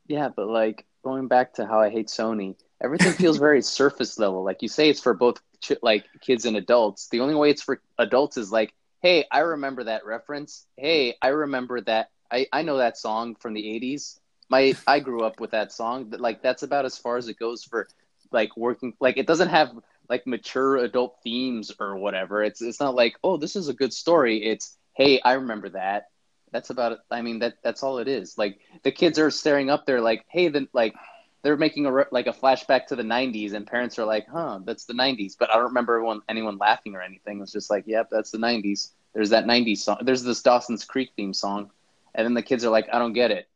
yeah 0.07 0.29
but 0.29 0.49
like 0.49 0.87
going 1.03 1.29
back 1.29 1.55
to 1.55 1.67
how 1.67 1.81
i 1.81 1.91
hate 1.91 2.09
sony 2.09 2.57
everything 2.83 3.13
feels 3.13 3.39
very 3.39 3.63
surface 3.81 4.19
level 4.19 4.43
like 4.43 4.63
you 4.63 4.69
say 4.69 4.89
it's 4.89 5.01
for 5.01 5.15
both 5.15 5.41
ch- 5.61 5.73
like 5.83 6.05
kids 6.21 6.45
and 6.45 6.57
adults 6.57 7.09
the 7.09 7.21
only 7.21 7.35
way 7.35 7.51
it's 7.51 7.63
for 7.63 7.81
adults 7.99 8.37
is 8.37 8.51
like 8.51 8.75
hey, 9.05 9.27
I 9.31 9.41
remember 9.41 9.85
that 9.85 10.07
reference. 10.07 10.67
Hey, 10.79 11.15
I 11.21 11.29
remember 11.29 11.83
that. 11.83 12.09
I, 12.33 12.47
I 12.51 12.63
know 12.63 12.79
that 12.79 12.97
song 12.97 13.35
from 13.35 13.53
the 13.53 13.63
80s. 13.63 14.19
My 14.49 14.75
I 14.87 14.99
grew 15.01 15.23
up 15.25 15.41
with 15.41 15.51
that 15.51 15.73
song. 15.73 16.07
But 16.09 16.21
like 16.21 16.43
that's 16.43 16.63
about 16.63 16.87
as 16.87 16.97
far 16.97 17.19
as 17.19 17.29
it 17.29 17.39
goes 17.39 17.63
for 17.63 17.87
like 18.33 18.57
working 18.57 18.95
like 19.01 19.19
it 19.19 19.27
doesn't 19.27 19.51
have 19.51 19.71
like 20.09 20.27
mature 20.27 20.77
adult 20.77 21.17
themes 21.23 21.73
or 21.79 21.97
whatever. 21.97 22.43
It's 22.43 22.61
it's 22.63 22.81
not 22.81 22.95
like, 22.95 23.17
"Oh, 23.25 23.37
this 23.37 23.57
is 23.57 23.69
a 23.69 23.75
good 23.75 23.93
story." 23.93 24.45
It's, 24.45 24.77
"Hey, 24.95 25.21
I 25.21 25.35
remember 25.35 25.71
that." 25.71 26.09
That's 26.53 26.71
about 26.71 26.93
it. 26.93 26.99
I 27.11 27.23
mean, 27.23 27.41
that 27.41 27.55
that's 27.63 27.83
all 27.83 27.99
it 27.99 28.09
is. 28.09 28.39
Like 28.39 28.61
the 28.83 28.93
kids 28.93 29.19
are 29.19 29.31
staring 29.31 29.71
up 29.71 29.87
there 29.87 30.01
like, 30.01 30.25
"Hey, 30.29 30.49
then 30.49 30.69
like 30.73 30.95
they're 31.45 31.57
making 31.57 31.87
a 31.87 32.07
like 32.11 32.27
a 32.27 32.33
flashback 32.33 32.87
to 32.87 32.97
the 32.97 33.05
90s 33.05 33.53
and 33.53 33.67
parents 33.67 33.99
are 33.99 34.05
like 34.05 34.27
huh 34.27 34.59
that's 34.65 34.87
the 34.87 34.95
90s 34.95 35.37
but 35.39 35.51
i 35.51 35.55
don't 35.55 35.67
remember 35.67 35.99
anyone, 35.99 36.21
anyone 36.29 36.59
laughing 36.59 36.97
or 36.97 37.03
anything 37.03 37.41
it's 37.41 37.53
just 37.53 37.71
like 37.71 37.85
yep 37.87 38.09
that's 38.11 38.33
the 38.33 38.39
90s 38.39 38.91
there's 39.13 39.31
that 39.31 39.47
90s 39.47 39.79
song 39.79 39.99
there's 40.03 40.25
this 40.25 40.43
dawson's 40.43 40.85
creek 40.85 41.11
theme 41.17 41.35
song 41.35 41.71
and 42.15 42.25
then 42.25 42.35
the 42.35 42.43
kids 42.43 42.65
are 42.65 42.71
like 42.71 42.89
i 42.93 42.99
don't 42.99 43.13
get 43.13 43.31
it 43.31 43.47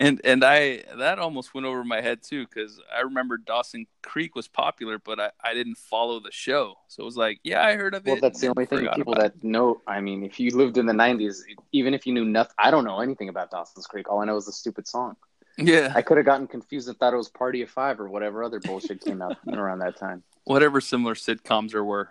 and 0.00 0.20
and 0.24 0.44
I 0.44 0.84
that 0.96 1.18
almost 1.18 1.54
went 1.54 1.66
over 1.66 1.84
my 1.84 2.00
head 2.00 2.22
too 2.22 2.46
because 2.46 2.80
I 2.94 3.00
remember 3.00 3.36
Dawson 3.36 3.86
Creek 4.02 4.34
was 4.34 4.48
popular, 4.48 4.98
but 4.98 5.20
I, 5.20 5.30
I 5.42 5.54
didn't 5.54 5.76
follow 5.76 6.20
the 6.20 6.32
show, 6.32 6.76
so 6.88 7.02
it 7.02 7.04
was 7.04 7.16
like, 7.16 7.40
yeah, 7.44 7.64
I 7.64 7.74
heard 7.74 7.94
of 7.94 8.04
well, 8.04 8.16
it. 8.16 8.22
Well, 8.22 8.30
that's 8.30 8.40
the 8.40 8.48
only 8.48 8.66
thing 8.66 8.88
people 8.94 9.14
that 9.14 9.42
know. 9.42 9.80
I 9.86 10.00
mean, 10.00 10.22
if 10.24 10.38
you 10.40 10.50
lived 10.50 10.78
in 10.78 10.86
the 10.86 10.92
'90s, 10.92 11.40
even 11.72 11.94
if 11.94 12.06
you 12.06 12.12
knew 12.12 12.24
nothing, 12.24 12.54
I 12.58 12.70
don't 12.70 12.84
know 12.84 13.00
anything 13.00 13.28
about 13.28 13.50
Dawson's 13.50 13.86
Creek. 13.86 14.10
All 14.10 14.20
I 14.20 14.24
know 14.24 14.36
is 14.36 14.46
the 14.46 14.52
stupid 14.52 14.86
song. 14.86 15.16
Yeah, 15.56 15.92
I 15.94 16.02
could 16.02 16.16
have 16.16 16.26
gotten 16.26 16.46
confused 16.46 16.88
and 16.88 16.96
thought 16.98 17.12
it 17.12 17.16
was 17.16 17.28
Party 17.28 17.62
of 17.62 17.70
Five 17.70 18.00
or 18.00 18.08
whatever 18.08 18.44
other 18.44 18.60
bullshit 18.60 19.00
came 19.00 19.20
out 19.20 19.36
around 19.48 19.80
that 19.80 19.96
time. 19.96 20.22
Whatever 20.44 20.80
similar 20.80 21.14
sitcoms 21.14 21.72
there 21.72 21.84
were. 21.84 22.10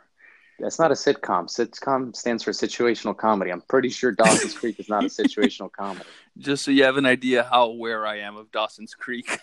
That's 0.59 0.79
not 0.79 0.91
a 0.91 0.95
sitcom. 0.95 1.45
Sitcom 1.45 2.15
stands 2.15 2.43
for 2.43 2.51
situational 2.51 3.15
comedy. 3.15 3.51
I'm 3.51 3.61
pretty 3.61 3.89
sure 3.89 4.11
Dawson's 4.11 4.55
Creek 4.55 4.79
is 4.79 4.89
not 4.89 5.03
a 5.03 5.07
situational 5.07 5.71
comedy. 5.71 6.05
Just 6.37 6.65
so 6.65 6.71
you 6.71 6.83
have 6.83 6.97
an 6.97 7.05
idea 7.05 7.43
how 7.43 7.65
aware 7.65 8.05
I 8.05 8.19
am 8.19 8.37
of 8.37 8.51
Dawson's 8.51 8.95
Creek. 8.95 9.39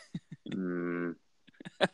mm. 0.49 1.14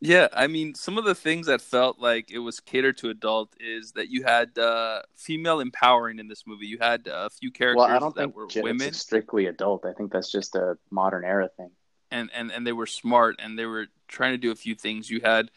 yeah, 0.00 0.28
I 0.32 0.46
mean, 0.46 0.74
some 0.74 0.98
of 0.98 1.04
the 1.04 1.14
things 1.14 1.46
that 1.46 1.60
felt 1.60 1.98
like 1.98 2.30
it 2.30 2.38
was 2.38 2.60
catered 2.60 2.98
to 2.98 3.10
adult 3.10 3.54
is 3.58 3.92
that 3.92 4.10
you 4.10 4.24
had 4.24 4.56
uh, 4.58 5.02
female 5.16 5.60
empowering 5.60 6.18
in 6.18 6.28
this 6.28 6.44
movie. 6.46 6.66
You 6.66 6.78
had 6.80 7.08
a 7.10 7.30
few 7.30 7.50
characters 7.50 7.78
well, 7.78 7.96
I 7.96 7.98
don't 7.98 8.14
that 8.16 8.22
think 8.22 8.36
were 8.36 8.44
it's 8.44 8.56
women, 8.56 8.92
strictly 8.92 9.46
adult. 9.46 9.86
I 9.86 9.92
think 9.92 10.12
that's 10.12 10.30
just 10.30 10.54
a 10.54 10.76
modern 10.90 11.24
era 11.24 11.48
thing. 11.56 11.70
And 12.10 12.30
and 12.34 12.50
and 12.50 12.66
they 12.66 12.72
were 12.72 12.86
smart, 12.86 13.36
and 13.38 13.58
they 13.58 13.66
were 13.66 13.86
trying 14.06 14.32
to 14.32 14.38
do 14.38 14.50
a 14.50 14.54
few 14.54 14.74
things. 14.74 15.10
You 15.10 15.20
had 15.22 15.50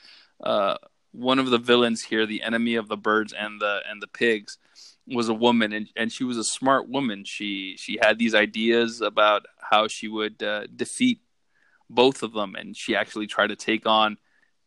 uh, 0.43 0.75
one 1.12 1.39
of 1.39 1.50
the 1.50 1.58
villains 1.58 2.03
here, 2.03 2.25
the 2.25 2.41
enemy 2.41 2.75
of 2.75 2.88
the 2.88 2.98
birds 2.98 3.34
and 3.34 3.60
the 3.60 3.82
and 3.89 4.01
the 4.01 4.08
pigs, 4.08 4.58
was 5.08 5.30
a 5.30 5.34
woman, 5.34 5.74
and, 5.74 5.88
and 5.96 6.12
she 6.12 6.24
was 6.24 6.38
a 6.38 6.44
smart 6.44 6.89
woman. 6.89 7.24
She 7.25 7.75
she 7.77 8.00
had 8.01 8.18
these 8.18 8.36
ideas 8.36 9.01
about 9.01 9.46
how 9.60 9.88
she 9.88 10.08
would 10.08 10.41
uh, 10.41 10.68
defeat 10.68 11.20
both 11.89 12.24
of 12.24 12.34
them, 12.34 12.56
and 12.56 12.75
she 12.75 12.96
actually 12.96 13.27
tried 13.27 13.48
to 13.48 13.56
take 13.56 13.86
on 13.86 14.18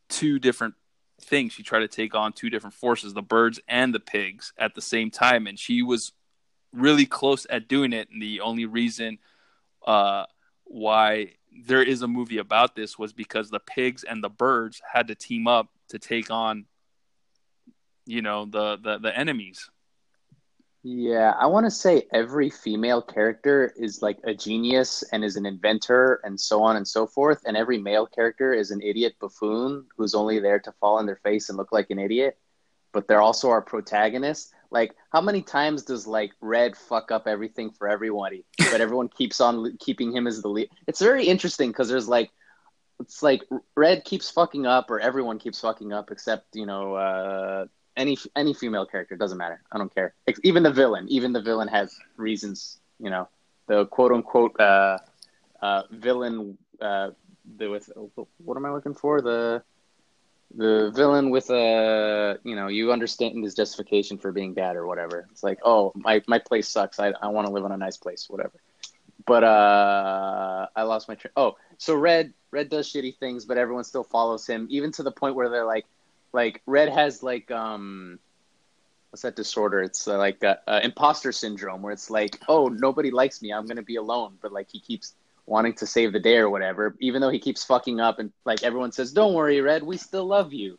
two 0.08 0.38
different 0.38 0.74
things. 1.20 1.52
She 1.52 1.62
tried 1.62 1.80
to 1.80 1.88
take 1.88 2.14
on 2.14 2.32
two 2.32 2.50
different 2.50 2.74
forces, 2.74 3.14
the 3.14 3.22
birds 3.22 3.60
and 3.68 3.94
the 3.94 4.00
pigs, 4.00 4.52
at 4.58 4.74
the 4.74 4.82
same 4.82 5.10
time, 5.10 5.46
and 5.46 5.58
she 5.58 5.82
was 5.82 6.12
really 6.72 7.06
close 7.06 7.46
at 7.48 7.68
doing 7.68 7.92
it. 7.92 8.08
And 8.10 8.20
the 8.20 8.40
only 8.40 8.66
reason 8.66 9.18
uh, 9.86 10.24
why 10.64 11.32
there 11.66 11.82
is 11.82 12.02
a 12.02 12.08
movie 12.08 12.38
about 12.38 12.74
this 12.74 12.98
was 12.98 13.12
because 13.12 13.50
the 13.50 13.60
pigs 13.60 14.04
and 14.04 14.22
the 14.22 14.28
birds 14.28 14.80
had 14.92 15.08
to 15.08 15.14
team 15.14 15.46
up 15.46 15.68
to 15.88 15.98
take 15.98 16.30
on 16.30 16.66
you 18.06 18.22
know 18.22 18.44
the 18.44 18.76
the, 18.82 18.98
the 18.98 19.16
enemies. 19.16 19.70
Yeah 20.82 21.32
i 21.38 21.46
want 21.46 21.64
to 21.64 21.70
say 21.70 22.06
every 22.12 22.50
female 22.50 23.00
character 23.00 23.72
is 23.76 24.02
like 24.02 24.18
a 24.24 24.34
genius 24.34 25.02
and 25.12 25.24
is 25.24 25.36
an 25.36 25.46
inventor 25.46 26.20
and 26.24 26.38
so 26.38 26.62
on 26.62 26.76
and 26.76 26.86
so 26.86 27.06
forth 27.06 27.40
and 27.46 27.56
every 27.56 27.78
male 27.78 28.06
character 28.06 28.52
is 28.52 28.70
an 28.70 28.82
idiot 28.82 29.14
buffoon 29.18 29.86
who's 29.96 30.14
only 30.14 30.40
there 30.40 30.58
to 30.58 30.72
fall 30.72 30.98
on 30.98 31.06
their 31.06 31.16
face 31.16 31.48
and 31.48 31.56
look 31.56 31.72
like 31.72 31.88
an 31.88 31.98
idiot 31.98 32.36
but 32.92 33.08
they're 33.08 33.22
also 33.22 33.48
our 33.48 33.62
protagonists 33.62 34.52
like 34.74 34.94
how 35.10 35.20
many 35.22 35.40
times 35.40 35.84
does 35.84 36.06
like 36.06 36.32
red 36.42 36.76
fuck 36.76 37.10
up 37.10 37.26
everything 37.26 37.70
for 37.70 37.88
everybody 37.88 38.44
but 38.70 38.80
everyone 38.82 39.08
keeps 39.08 39.40
on 39.40 39.76
keeping 39.78 40.14
him 40.14 40.26
as 40.26 40.42
the 40.42 40.48
lead 40.48 40.68
it's 40.86 41.00
very 41.00 41.24
interesting 41.24 41.70
because 41.70 41.88
there's 41.88 42.08
like 42.08 42.30
it's 43.00 43.22
like 43.22 43.42
Red 43.74 44.04
keeps 44.04 44.30
fucking 44.30 44.66
up, 44.66 44.90
or 44.90 45.00
everyone 45.00 45.38
keeps 45.38 45.60
fucking 45.60 45.92
up, 45.92 46.10
except 46.10 46.54
you 46.54 46.66
know 46.66 46.94
uh, 46.94 47.66
any 47.96 48.16
any 48.36 48.54
female 48.54 48.86
character. 48.86 49.16
Doesn't 49.16 49.38
matter. 49.38 49.62
I 49.72 49.78
don't 49.78 49.94
care. 49.94 50.14
Even 50.42 50.62
the 50.62 50.70
villain. 50.70 51.06
Even 51.08 51.32
the 51.32 51.40
villain 51.42 51.68
has 51.68 51.94
reasons. 52.16 52.78
You 52.98 53.10
know, 53.10 53.28
the 53.66 53.86
quote 53.86 54.12
unquote 54.12 54.58
uh, 54.60 54.98
uh, 55.60 55.82
villain. 55.90 56.58
Uh, 56.80 57.10
the 57.56 57.68
with 57.68 57.90
what 58.38 58.56
am 58.56 58.64
I 58.64 58.70
looking 58.70 58.94
for? 58.94 59.20
The 59.20 59.62
the 60.56 60.92
villain 60.94 61.30
with 61.30 61.50
a 61.50 62.38
you 62.44 62.54
know 62.54 62.68
you 62.68 62.92
understand 62.92 63.42
his 63.42 63.54
justification 63.54 64.18
for 64.18 64.32
being 64.32 64.54
bad 64.54 64.76
or 64.76 64.86
whatever. 64.86 65.26
It's 65.30 65.42
like 65.42 65.58
oh 65.64 65.92
my 65.94 66.22
my 66.26 66.38
place 66.38 66.68
sucks. 66.68 66.98
I 67.00 67.12
I 67.20 67.28
want 67.28 67.46
to 67.46 67.52
live 67.52 67.64
in 67.64 67.72
a 67.72 67.76
nice 67.76 67.96
place, 67.96 68.26
whatever. 68.28 68.52
But 69.26 69.42
uh, 69.42 70.66
I 70.76 70.82
lost 70.82 71.08
my 71.08 71.14
train. 71.14 71.32
Oh, 71.36 71.56
so 71.78 71.94
Red 71.94 72.34
Red 72.50 72.68
does 72.68 72.92
shitty 72.92 73.16
things, 73.18 73.44
but 73.44 73.58
everyone 73.58 73.84
still 73.84 74.04
follows 74.04 74.46
him, 74.46 74.66
even 74.70 74.92
to 74.92 75.02
the 75.02 75.12
point 75.12 75.34
where 75.34 75.48
they're 75.48 75.64
like, 75.64 75.86
like 76.32 76.62
Red 76.66 76.90
has 76.90 77.22
like 77.22 77.50
um, 77.50 78.18
what's 79.10 79.22
that 79.22 79.36
disorder? 79.36 79.80
It's 79.82 80.06
uh, 80.06 80.18
like 80.18 80.44
uh, 80.44 80.56
uh, 80.66 80.80
imposter 80.82 81.32
syndrome, 81.32 81.82
where 81.82 81.92
it's 81.92 82.10
like, 82.10 82.38
oh, 82.48 82.68
nobody 82.68 83.10
likes 83.10 83.40
me, 83.40 83.52
I'm 83.52 83.66
gonna 83.66 83.82
be 83.82 83.96
alone, 83.96 84.38
but 84.42 84.52
like 84.52 84.68
he 84.70 84.80
keeps 84.80 85.14
wanting 85.46 85.74
to 85.74 85.86
save 85.86 86.12
the 86.12 86.20
day 86.20 86.36
or 86.36 86.48
whatever, 86.48 86.96
even 87.00 87.20
though 87.20 87.30
he 87.30 87.38
keeps 87.38 87.64
fucking 87.64 88.00
up, 88.00 88.18
and 88.18 88.32
like 88.44 88.62
everyone 88.62 88.92
says, 88.92 89.12
don't 89.12 89.34
worry, 89.34 89.60
Red, 89.60 89.82
we 89.82 89.96
still 89.96 90.26
love 90.26 90.52
you. 90.52 90.78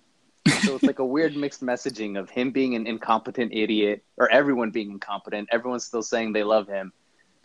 so 0.63 0.75
it's 0.75 0.83
like 0.83 0.99
a 0.99 1.05
weird 1.05 1.35
mixed 1.37 1.63
messaging 1.63 2.19
of 2.19 2.29
him 2.29 2.51
being 2.51 2.75
an 2.75 2.87
incompetent 2.87 3.53
idiot, 3.53 4.03
or 4.17 4.31
everyone 4.31 4.71
being 4.71 4.91
incompetent. 4.91 5.49
Everyone's 5.51 5.85
still 5.85 6.03
saying 6.03 6.33
they 6.33 6.43
love 6.43 6.67
him 6.67 6.91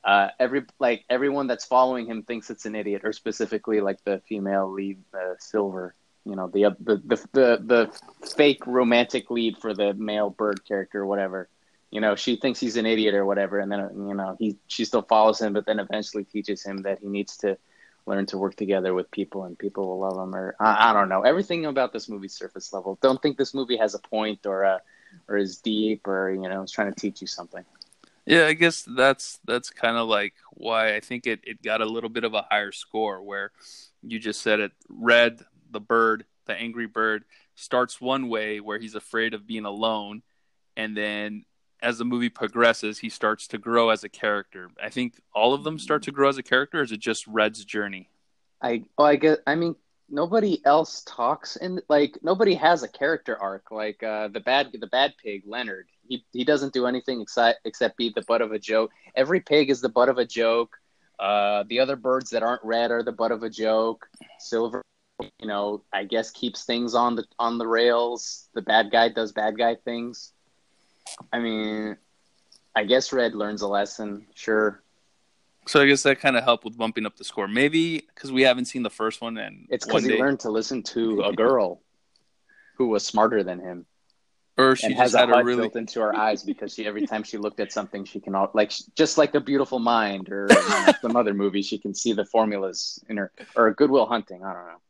uh, 0.05 0.29
every 0.39 0.65
like 0.79 1.05
everyone 1.11 1.47
that's 1.47 1.65
following 1.65 2.07
him 2.07 2.23
thinks 2.23 2.51
it's 2.51 2.65
an 2.65 2.75
idiot, 2.75 3.03
or 3.05 3.13
specifically 3.13 3.81
like 3.81 4.03
the 4.05 4.23
female 4.29 4.71
lead, 4.71 4.99
uh, 5.15 5.35
Silver. 5.39 5.95
You 6.25 6.37
know, 6.37 6.49
the, 6.49 6.77
the 6.81 6.97
the 6.97 7.17
the 7.33 7.63
the 8.21 8.27
fake 8.37 8.67
romantic 8.67 9.31
lead 9.31 9.59
for 9.59 9.75
the 9.75 9.95
male 9.95 10.31
bird 10.31 10.65
character, 10.67 11.03
or 11.03 11.07
whatever. 11.07 11.49
You 11.91 12.01
know, 12.01 12.15
she 12.15 12.37
thinks 12.37 12.61
he's 12.61 12.77
an 12.77 12.87
idiot 12.87 13.15
or 13.15 13.27
whatever, 13.27 13.59
and 13.59 13.71
then 13.71 13.81
you 14.09 14.15
know 14.15 14.37
he 14.39 14.57
she 14.69 14.85
still 14.85 15.03
follows 15.03 15.41
him, 15.41 15.53
but 15.53 15.67
then 15.67 15.81
eventually 15.81 16.25
teaches 16.25 16.63
him 16.63 16.79
that 16.83 17.01
he 17.01 17.09
needs 17.09 17.37
to 17.39 17.59
learn 18.07 18.27
to 18.27 18.39
work 18.39 18.57
together 18.57 18.95
with 18.95 19.11
people, 19.11 19.45
and 19.45 19.59
people 19.59 19.87
will 19.89 20.01
love 20.01 20.17
him. 20.17 20.35
Or 20.35 20.55
I, 20.61 20.91
I 20.91 20.93
don't 20.93 21.09
know, 21.09 21.23
everything 21.23 21.67
about 21.67 21.93
this 21.93 22.09
movie 22.09 22.29
surface 22.29 22.73
level. 22.73 22.99
Don't 23.03 23.21
think 23.21 23.37
this 23.37 23.55
movie 23.55 23.77
has 23.77 23.95
a 23.95 23.99
point 23.99 24.47
or 24.47 24.63
a 24.63 24.81
or 25.29 25.37
is 25.37 25.59
deep 25.59 26.07
or 26.07 26.31
you 26.31 26.49
know 26.49 26.63
is 26.63 26.71
trying 26.71 26.93
to 26.93 27.01
teach 27.01 27.21
you 27.21 27.27
something. 27.27 27.65
Yeah, 28.27 28.47
I 28.47 28.53
guess 28.53 28.83
that's 28.83 29.41
that's 29.45 29.71
kind 29.71 29.97
of 29.97 30.07
like 30.07 30.35
why 30.53 30.95
I 30.95 31.01
think 31.01 31.27
it, 31.27 31.41
it 31.43 31.63
got 31.63 31.81
a 31.81 31.87
little 31.87 32.11
bit 32.11 32.23
of 32.25 32.35
a 32.35 32.47
higher 32.49 32.71
score 32.71 33.23
where 33.23 33.51
you 34.03 34.19
just 34.19 34.43
said 34.43 34.61
it 34.61 34.73
Red, 34.89 35.45
the 35.71 35.81
bird, 35.81 36.25
the 36.47 36.55
angry 36.55 36.87
bird 36.87 37.25
starts 37.57 38.01
one 38.01 38.29
way 38.29 38.61
where 38.61 38.79
he's 38.79 38.95
afraid 38.95 39.35
of 39.35 39.47
being 39.47 39.65
alone 39.65 40.23
and 40.77 40.97
then 40.97 41.45
as 41.83 41.99
the 41.99 42.05
movie 42.05 42.29
progresses 42.29 42.99
he 42.99 43.09
starts 43.09 43.47
to 43.49 43.59
grow 43.59 43.91
as 43.91 44.05
a 44.05 44.09
character. 44.09 44.71
I 44.83 44.91
think 44.91 45.21
all 45.35 45.55
of 45.55 45.65
them 45.65 45.79
start 45.79 46.03
to 46.05 46.13
grow 46.13 46.29
as 46.29 46.39
a 46.39 46.43
character 46.43 46.83
is 46.83 46.93
it 46.93 47.01
just 47.01 47.27
Red's 47.27 47.65
journey? 47.65 48.09
I 48.63 48.85
oh 48.99 49.05
I 49.05 49.17
guess 49.17 49.39
I 49.47 49.55
mean 49.55 49.77
nobody 50.09 50.61
else 50.65 51.03
talks 51.07 51.57
and 51.57 51.81
like 51.89 52.19
nobody 52.23 52.55
has 52.55 52.83
a 52.83 52.89
character 52.89 53.41
arc 53.41 53.71
like 53.71 54.03
uh 54.03 54.29
the 54.29 54.41
bad 54.41 54.71
the 54.73 54.87
bad 54.89 55.15
pig 55.23 55.45
Leonard 55.47 55.87
he 56.11 56.25
he 56.33 56.45
doesn't 56.45 56.75
do 56.75 56.87
anything 56.87 57.23
except 57.23 57.61
except 57.65 57.97
be 57.97 58.11
the 58.11 58.23
butt 58.23 58.43
of 58.43 58.53
a 58.53 58.59
joke. 58.59 58.91
Every 59.15 59.41
pig 59.41 59.71
is 59.71 59.81
the 59.81 59.89
butt 59.89 60.11
of 60.11 60.19
a 60.19 60.27
joke. 60.27 60.77
Uh, 61.19 61.65
the 61.69 61.79
other 61.79 61.97
birds 61.97 62.31
that 62.31 62.43
aren't 62.43 62.65
red 62.65 62.91
are 62.91 63.03
the 63.03 63.13
butt 63.13 63.31
of 63.31 63.43
a 63.43 63.51
joke. 63.51 64.07
Silver, 64.39 64.83
you 65.39 65.47
know, 65.47 65.85
I 65.93 66.05
guess 66.05 66.31
keeps 66.31 66.65
things 66.65 66.95
on 66.95 67.15
the 67.15 67.25
on 67.39 67.59
the 67.59 67.67
rails. 67.67 68.49
The 68.55 68.63
bad 68.63 68.91
guy 68.91 69.09
does 69.09 69.33
bad 69.33 69.57
guy 69.57 69.77
things. 69.77 70.33
I 71.33 71.39
mean, 71.39 71.97
I 72.75 72.85
guess 72.85 73.13
Red 73.13 73.35
learns 73.35 73.63
a 73.63 73.69
lesson. 73.69 74.27
Sure. 74.35 74.83
So 75.67 75.81
I 75.81 75.87
guess 75.87 76.03
that 76.05 76.21
kind 76.21 76.37
of 76.37 76.45
helped 76.45 76.65
with 76.65 76.77
bumping 76.77 77.07
up 77.07 77.17
the 77.17 77.25
score. 77.25 77.47
Maybe 77.47 78.01
because 78.15 78.33
we 78.33 78.43
haven't 78.43 78.65
seen 78.65 78.83
the 78.83 78.91
first 78.91 79.21
one, 79.21 79.37
and 79.39 79.67
it's 79.71 79.85
because 79.85 80.05
he 80.05 80.19
learned 80.19 80.41
to 80.41 80.51
listen 80.51 80.83
to 80.85 81.23
a 81.23 81.33
girl 81.33 81.83
who 82.77 82.89
was 82.89 83.05
smarter 83.05 83.43
than 83.43 83.61
him 83.61 83.87
or 84.61 84.77
she 84.77 84.93
has 84.93 85.15
a 85.15 85.21
a 85.21 85.45
really 85.45 85.63
built 85.63 85.77
into 85.77 86.01
her 86.01 86.15
eyes 86.15 86.43
because 86.43 86.75
she 86.75 86.87
every 86.87 87.07
time 87.07 87.23
she 87.23 87.39
looked 87.39 87.61
at 87.61 87.73
something 87.73 88.05
she 88.05 88.21
can 88.21 88.35
all, 88.35 88.51
like 88.55 88.73
just 88.95 89.19
like 89.19 89.35
a 89.35 89.41
beautiful 89.41 89.79
mind 89.79 90.29
or 90.31 90.47
you 90.51 90.69
know, 90.69 90.93
some 91.01 91.17
other 91.17 91.35
movie 91.35 91.63
she 91.63 91.79
can 91.79 91.95
see 91.95 92.13
the 92.13 92.25
formulas 92.25 93.03
in 93.09 93.17
her 93.17 93.33
or 93.57 93.73
Good 93.75 93.91
Will 93.91 94.07
Hunting 94.07 94.43
I 94.45 94.53
don't 94.53 94.67
know 94.67 94.81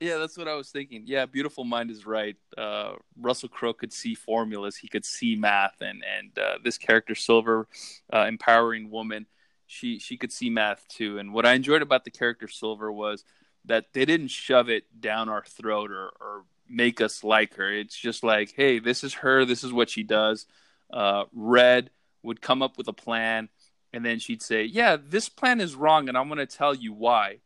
yeah 0.00 0.18
that's 0.18 0.36
what 0.36 0.48
I 0.48 0.54
was 0.54 0.70
thinking 0.70 1.04
yeah 1.06 1.26
beautiful 1.26 1.64
mind 1.64 1.90
is 1.90 2.06
right 2.06 2.36
uh, 2.56 2.92
Russell 3.18 3.48
Crowe 3.48 3.72
could 3.72 3.92
see 3.92 4.14
formulas 4.14 4.76
he 4.76 4.88
could 4.88 5.04
see 5.04 5.36
math 5.36 5.80
and 5.80 6.02
and 6.04 6.38
uh, 6.38 6.58
this 6.62 6.78
character 6.78 7.14
Silver 7.14 7.68
uh, 8.12 8.26
empowering 8.28 8.90
woman 8.90 9.26
she 9.66 9.98
she 9.98 10.16
could 10.16 10.32
see 10.32 10.50
math 10.50 10.86
too 10.88 11.18
and 11.18 11.32
what 11.32 11.46
I 11.46 11.54
enjoyed 11.54 11.82
about 11.82 12.04
the 12.04 12.10
character 12.10 12.48
Silver 12.48 12.92
was 12.92 13.24
that 13.66 13.92
they 13.92 14.04
didn't 14.04 14.28
shove 14.28 14.68
it 14.68 15.00
down 15.00 15.28
our 15.28 15.44
throat 15.44 15.90
or, 15.90 16.10
or 16.20 16.44
make 16.68 17.00
us 17.00 17.22
like 17.22 17.54
her. 17.54 17.72
It's 17.72 17.96
just 17.96 18.22
like, 18.22 18.54
hey, 18.56 18.78
this 18.78 19.04
is 19.04 19.14
her. 19.14 19.44
This 19.44 19.64
is 19.64 19.72
what 19.72 19.90
she 19.90 20.02
does. 20.02 20.46
Uh, 20.92 21.24
Red 21.32 21.90
would 22.22 22.40
come 22.40 22.62
up 22.62 22.78
with 22.78 22.88
a 22.88 22.92
plan, 22.92 23.48
and 23.92 24.04
then 24.04 24.18
she'd 24.18 24.42
say, 24.42 24.64
yeah, 24.64 24.96
this 24.96 25.28
plan 25.28 25.60
is 25.60 25.74
wrong, 25.74 26.08
and 26.08 26.16
I'm 26.16 26.28
going 26.28 26.38
to 26.38 26.46
tell 26.46 26.74
you 26.74 26.92
why. 26.92 27.38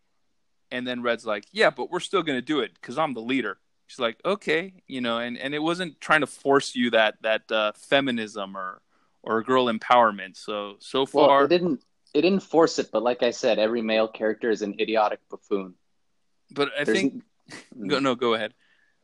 And 0.73 0.87
then 0.87 1.03
Red's 1.03 1.27
like, 1.27 1.47
yeah, 1.53 1.71
but 1.71 1.91
we're 1.91 2.01
still 2.01 2.23
going 2.23 2.39
to 2.39 2.43
do 2.43 2.61
it 2.61 2.75
because 2.75 2.99
I'm 2.99 3.15
the 3.15 3.21
leader. 3.21 3.59
She's 3.87 3.99
like, 3.99 4.21
okay, 4.25 4.75
you 4.87 5.01
know, 5.01 5.19
and, 5.19 5.37
and 5.37 5.55
it 5.55 5.59
wasn't 5.59 6.01
trying 6.01 6.21
to 6.21 6.27
force 6.27 6.77
you 6.77 6.91
that 6.91 7.17
that 7.23 7.51
uh, 7.51 7.73
feminism 7.75 8.57
or 8.57 8.83
or 9.23 9.43
girl 9.43 9.67
empowerment. 9.67 10.37
So 10.37 10.77
so 10.79 11.07
far, 11.07 11.29
well, 11.29 11.45
it 11.45 11.49
didn't 11.49 11.83
it 12.15 12.23
didn't 12.23 12.43
force 12.43 12.79
it, 12.79 12.91
but 12.93 13.03
like 13.03 13.23
I 13.23 13.31
said, 13.31 13.59
every 13.59 13.83
male 13.83 14.09
character 14.09 14.51
is 14.51 14.63
an 14.63 14.75
idiotic 14.81 15.21
buffoon. 15.29 15.75
But 16.53 16.71
I 16.79 16.85
There's... 16.85 16.99
think, 16.99 17.25
go, 17.87 17.99
no, 17.99 18.15
go 18.15 18.35
ahead. 18.35 18.55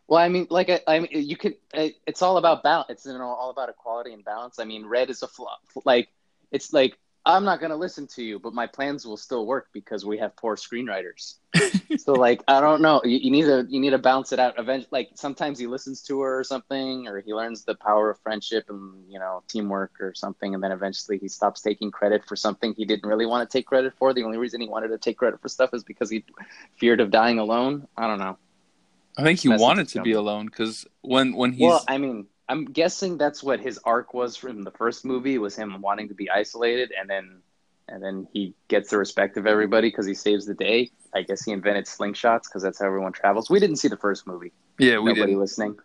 Well, 0.08 0.20
I 0.20 0.28
mean, 0.28 0.46
like 0.50 0.70
I, 0.70 0.80
I 0.86 1.00
mean, 1.00 1.08
you 1.12 1.36
could. 1.36 1.56
It's 1.74 2.22
all 2.22 2.36
about 2.36 2.62
balance. 2.62 2.90
It's 2.90 3.06
you 3.06 3.12
know 3.12 3.24
all 3.24 3.50
about 3.50 3.68
equality 3.68 4.12
and 4.12 4.24
balance. 4.24 4.58
I 4.60 4.64
mean, 4.64 4.86
red 4.86 5.10
is 5.10 5.22
a 5.22 5.28
flop. 5.28 5.60
Like 5.84 6.08
it's 6.52 6.72
like 6.72 6.96
I'm 7.26 7.42
not 7.42 7.58
going 7.58 7.70
to 7.70 7.76
listen 7.76 8.06
to 8.14 8.22
you, 8.22 8.38
but 8.38 8.54
my 8.54 8.68
plans 8.68 9.04
will 9.04 9.16
still 9.16 9.46
work 9.46 9.66
because 9.72 10.06
we 10.06 10.16
have 10.18 10.36
poor 10.36 10.54
screenwriters. 10.54 11.34
so 11.98 12.12
like 12.12 12.40
I 12.46 12.60
don't 12.60 12.80
know. 12.80 13.00
You, 13.02 13.18
you, 13.18 13.30
need 13.32 13.46
to 13.46 13.66
you 13.68 13.80
need 13.80 13.90
to 13.90 13.98
balance 13.98 14.30
it 14.30 14.38
out. 14.38 14.54
Eventually, 14.58 14.88
like 14.92 15.10
sometimes 15.14 15.58
he 15.58 15.66
listens 15.66 16.02
to 16.02 16.20
her 16.20 16.38
or 16.38 16.44
something, 16.44 17.08
or 17.08 17.20
he 17.20 17.34
learns 17.34 17.64
the 17.64 17.74
power 17.74 18.10
of 18.10 18.20
friendship 18.20 18.66
and 18.68 19.10
you 19.10 19.18
know 19.18 19.42
teamwork 19.48 20.00
or 20.00 20.14
something, 20.14 20.54
and 20.54 20.62
then 20.62 20.70
eventually 20.70 21.18
he 21.18 21.26
stops 21.26 21.60
taking 21.60 21.90
credit 21.90 22.24
for 22.24 22.36
something 22.36 22.74
he 22.74 22.84
didn't 22.84 23.08
really 23.08 23.26
want 23.26 23.48
to 23.48 23.58
take 23.58 23.66
credit 23.66 23.92
for. 23.98 24.14
The 24.14 24.22
only 24.22 24.38
reason 24.38 24.60
he 24.60 24.68
wanted 24.68 24.88
to 24.88 24.98
take 24.98 25.18
credit 25.18 25.42
for 25.42 25.48
stuff 25.48 25.70
is 25.74 25.82
because 25.82 26.08
he 26.08 26.24
feared 26.78 27.00
of 27.00 27.10
dying 27.10 27.40
alone. 27.40 27.88
I 27.96 28.06
don't 28.06 28.20
know. 28.20 28.38
I 29.18 29.24
think 29.24 29.40
he 29.40 29.48
wanted 29.48 29.88
to 29.88 30.02
be 30.02 30.12
alone 30.12 30.46
because 30.46 30.86
when 31.00 31.34
when 31.34 31.52
he's 31.52 31.62
well, 31.62 31.84
I 31.88 31.98
mean, 31.98 32.26
I'm 32.48 32.64
guessing 32.64 33.18
that's 33.18 33.42
what 33.42 33.60
his 33.60 33.78
arc 33.84 34.14
was 34.14 34.36
from 34.36 34.62
the 34.62 34.70
first 34.70 35.04
movie 35.04 35.38
was 35.38 35.56
him 35.56 35.80
wanting 35.80 36.08
to 36.08 36.14
be 36.14 36.30
isolated, 36.30 36.92
and 36.98 37.10
then 37.10 37.42
and 37.88 38.02
then 38.02 38.26
he 38.32 38.54
gets 38.68 38.90
the 38.90 38.98
respect 38.98 39.36
of 39.36 39.46
everybody 39.46 39.88
because 39.88 40.06
he 40.06 40.14
saves 40.14 40.46
the 40.46 40.54
day. 40.54 40.90
I 41.14 41.22
guess 41.22 41.44
he 41.44 41.52
invented 41.52 41.86
slingshots 41.86 42.44
because 42.44 42.62
that's 42.62 42.80
how 42.80 42.86
everyone 42.86 43.12
travels. 43.12 43.48
We 43.48 43.60
didn't 43.60 43.76
see 43.76 43.88
the 43.88 43.96
first 43.96 44.26
movie. 44.26 44.52
Yeah, 44.78 44.98
we 44.98 45.10
nobody 45.10 45.32
didn't. 45.32 45.40
listening, 45.40 45.76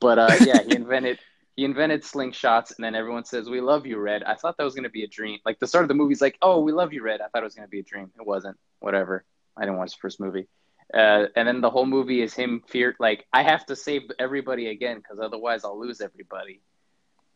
but 0.00 0.18
uh, 0.18 0.36
yeah, 0.44 0.62
he 0.62 0.74
invented. 0.74 1.18
He 1.58 1.64
invented 1.64 2.04
slingshots, 2.04 2.76
and 2.76 2.84
then 2.84 2.94
everyone 2.94 3.24
says, 3.24 3.50
"We 3.50 3.60
love 3.60 3.84
you, 3.84 3.98
Red." 3.98 4.22
I 4.22 4.36
thought 4.36 4.56
that 4.58 4.62
was 4.62 4.74
going 4.74 4.84
to 4.84 4.90
be 4.90 5.02
a 5.02 5.08
dream. 5.08 5.40
Like 5.44 5.58
the 5.58 5.66
start 5.66 5.82
of 5.82 5.88
the 5.88 5.94
movie's 5.94 6.20
like, 6.20 6.38
"Oh, 6.40 6.60
we 6.60 6.70
love 6.70 6.92
you, 6.92 7.02
Red." 7.02 7.20
I 7.20 7.26
thought 7.26 7.42
it 7.42 7.46
was 7.46 7.56
going 7.56 7.66
to 7.66 7.70
be 7.70 7.80
a 7.80 7.82
dream. 7.82 8.12
It 8.16 8.24
wasn't. 8.24 8.56
Whatever. 8.78 9.24
I 9.56 9.62
didn't 9.62 9.76
watch 9.76 9.90
the 9.90 9.98
first 10.00 10.20
movie. 10.20 10.46
Uh, 10.92 11.26
and 11.36 11.46
then 11.46 11.60
the 11.60 11.70
whole 11.70 11.86
movie 11.86 12.22
is 12.22 12.32
him 12.32 12.62
fear 12.66 12.96
like 12.98 13.26
I 13.32 13.42
have 13.42 13.66
to 13.66 13.76
save 13.76 14.10
everybody 14.18 14.68
again 14.68 14.96
because 14.96 15.18
otherwise 15.20 15.64
I'll 15.64 15.78
lose 15.78 16.00
everybody. 16.00 16.62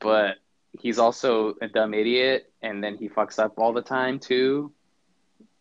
But 0.00 0.36
he's 0.78 0.98
also 0.98 1.54
a 1.60 1.68
dumb 1.68 1.92
idiot, 1.92 2.50
and 2.62 2.82
then 2.82 2.96
he 2.96 3.08
fucks 3.08 3.38
up 3.38 3.58
all 3.58 3.72
the 3.72 3.82
time 3.82 4.18
too. 4.18 4.72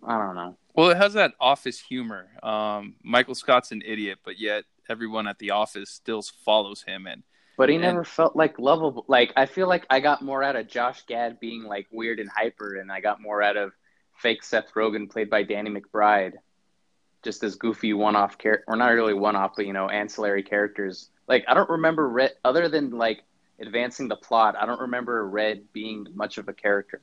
I 0.03 0.17
don't 0.17 0.35
know. 0.35 0.57
Well, 0.73 0.89
it 0.89 0.97
has 0.97 1.13
that 1.13 1.33
office 1.39 1.79
humor. 1.79 2.29
Um, 2.41 2.95
Michael 3.03 3.35
Scott's 3.35 3.71
an 3.71 3.81
idiot, 3.85 4.19
but 4.23 4.39
yet 4.39 4.63
everyone 4.89 5.27
at 5.27 5.37
the 5.39 5.51
office 5.51 5.89
still 5.89 6.21
follows 6.21 6.83
him, 6.83 7.07
and 7.07 7.23
but 7.57 7.67
he 7.67 7.75
and, 7.75 7.83
never 7.83 8.05
felt 8.05 8.37
like 8.37 8.57
lovable. 8.57 9.03
Like 9.09 9.33
I 9.35 9.47
feel 9.47 9.67
like 9.67 9.85
I 9.89 9.99
got 9.99 10.21
more 10.21 10.43
out 10.43 10.55
of 10.55 10.67
Josh 10.67 11.05
Gad 11.07 11.41
being 11.41 11.63
like 11.63 11.87
weird 11.91 12.21
and 12.21 12.29
hyper, 12.29 12.77
and 12.77 12.89
I 12.89 13.01
got 13.01 13.21
more 13.21 13.43
out 13.43 13.57
of 13.57 13.73
fake 14.17 14.43
Seth 14.43 14.73
Rogen 14.75 15.11
played 15.11 15.29
by 15.29 15.43
Danny 15.43 15.69
McBride 15.69 16.33
just 17.23 17.43
as 17.43 17.55
goofy 17.55 17.93
one-off 17.93 18.37
character, 18.37 18.65
or 18.67 18.75
not 18.75 18.89
really 18.89 19.13
one-off, 19.13 19.53
but 19.55 19.65
you 19.65 19.73
know, 19.73 19.89
ancillary 19.89 20.43
characters. 20.43 21.09
Like 21.27 21.45
I 21.47 21.53
don't 21.53 21.69
remember 21.69 22.07
Red, 22.07 22.31
other 22.43 22.67
than 22.69 22.91
like 22.91 23.23
advancing 23.59 24.07
the 24.07 24.15
plot. 24.15 24.55
I 24.59 24.65
don't 24.65 24.81
remember 24.81 25.27
Red 25.27 25.71
being 25.71 26.07
much 26.13 26.37
of 26.37 26.47
a 26.47 26.53
character. 26.53 27.01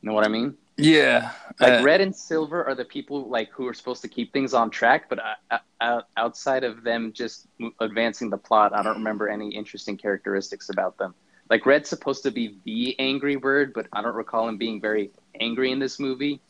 You 0.00 0.08
know 0.08 0.14
what 0.14 0.24
I 0.24 0.28
mean? 0.28 0.56
Yeah. 0.76 1.32
Like 1.60 1.80
uh, 1.80 1.84
Red 1.84 2.00
and 2.00 2.14
Silver 2.14 2.64
are 2.64 2.74
the 2.74 2.84
people 2.84 3.28
like 3.28 3.50
who 3.50 3.66
are 3.68 3.74
supposed 3.74 4.02
to 4.02 4.08
keep 4.08 4.32
things 4.32 4.54
on 4.54 4.70
track, 4.70 5.08
but 5.08 5.18
uh, 5.50 5.58
uh, 5.80 6.00
outside 6.16 6.64
of 6.64 6.82
them 6.82 7.12
just 7.12 7.46
advancing 7.80 8.30
the 8.30 8.38
plot, 8.38 8.74
I 8.74 8.82
don't 8.82 8.96
remember 8.96 9.28
any 9.28 9.54
interesting 9.54 9.96
characteristics 9.96 10.70
about 10.70 10.98
them. 10.98 11.14
Like 11.50 11.66
Red's 11.66 11.88
supposed 11.88 12.22
to 12.22 12.30
be 12.30 12.56
the 12.64 12.98
angry 12.98 13.36
bird, 13.36 13.74
but 13.74 13.86
I 13.92 14.02
don't 14.02 14.14
recall 14.14 14.48
him 14.48 14.56
being 14.56 14.80
very 14.80 15.10
angry 15.38 15.70
in 15.70 15.78
this 15.78 16.00
movie. 16.00 16.40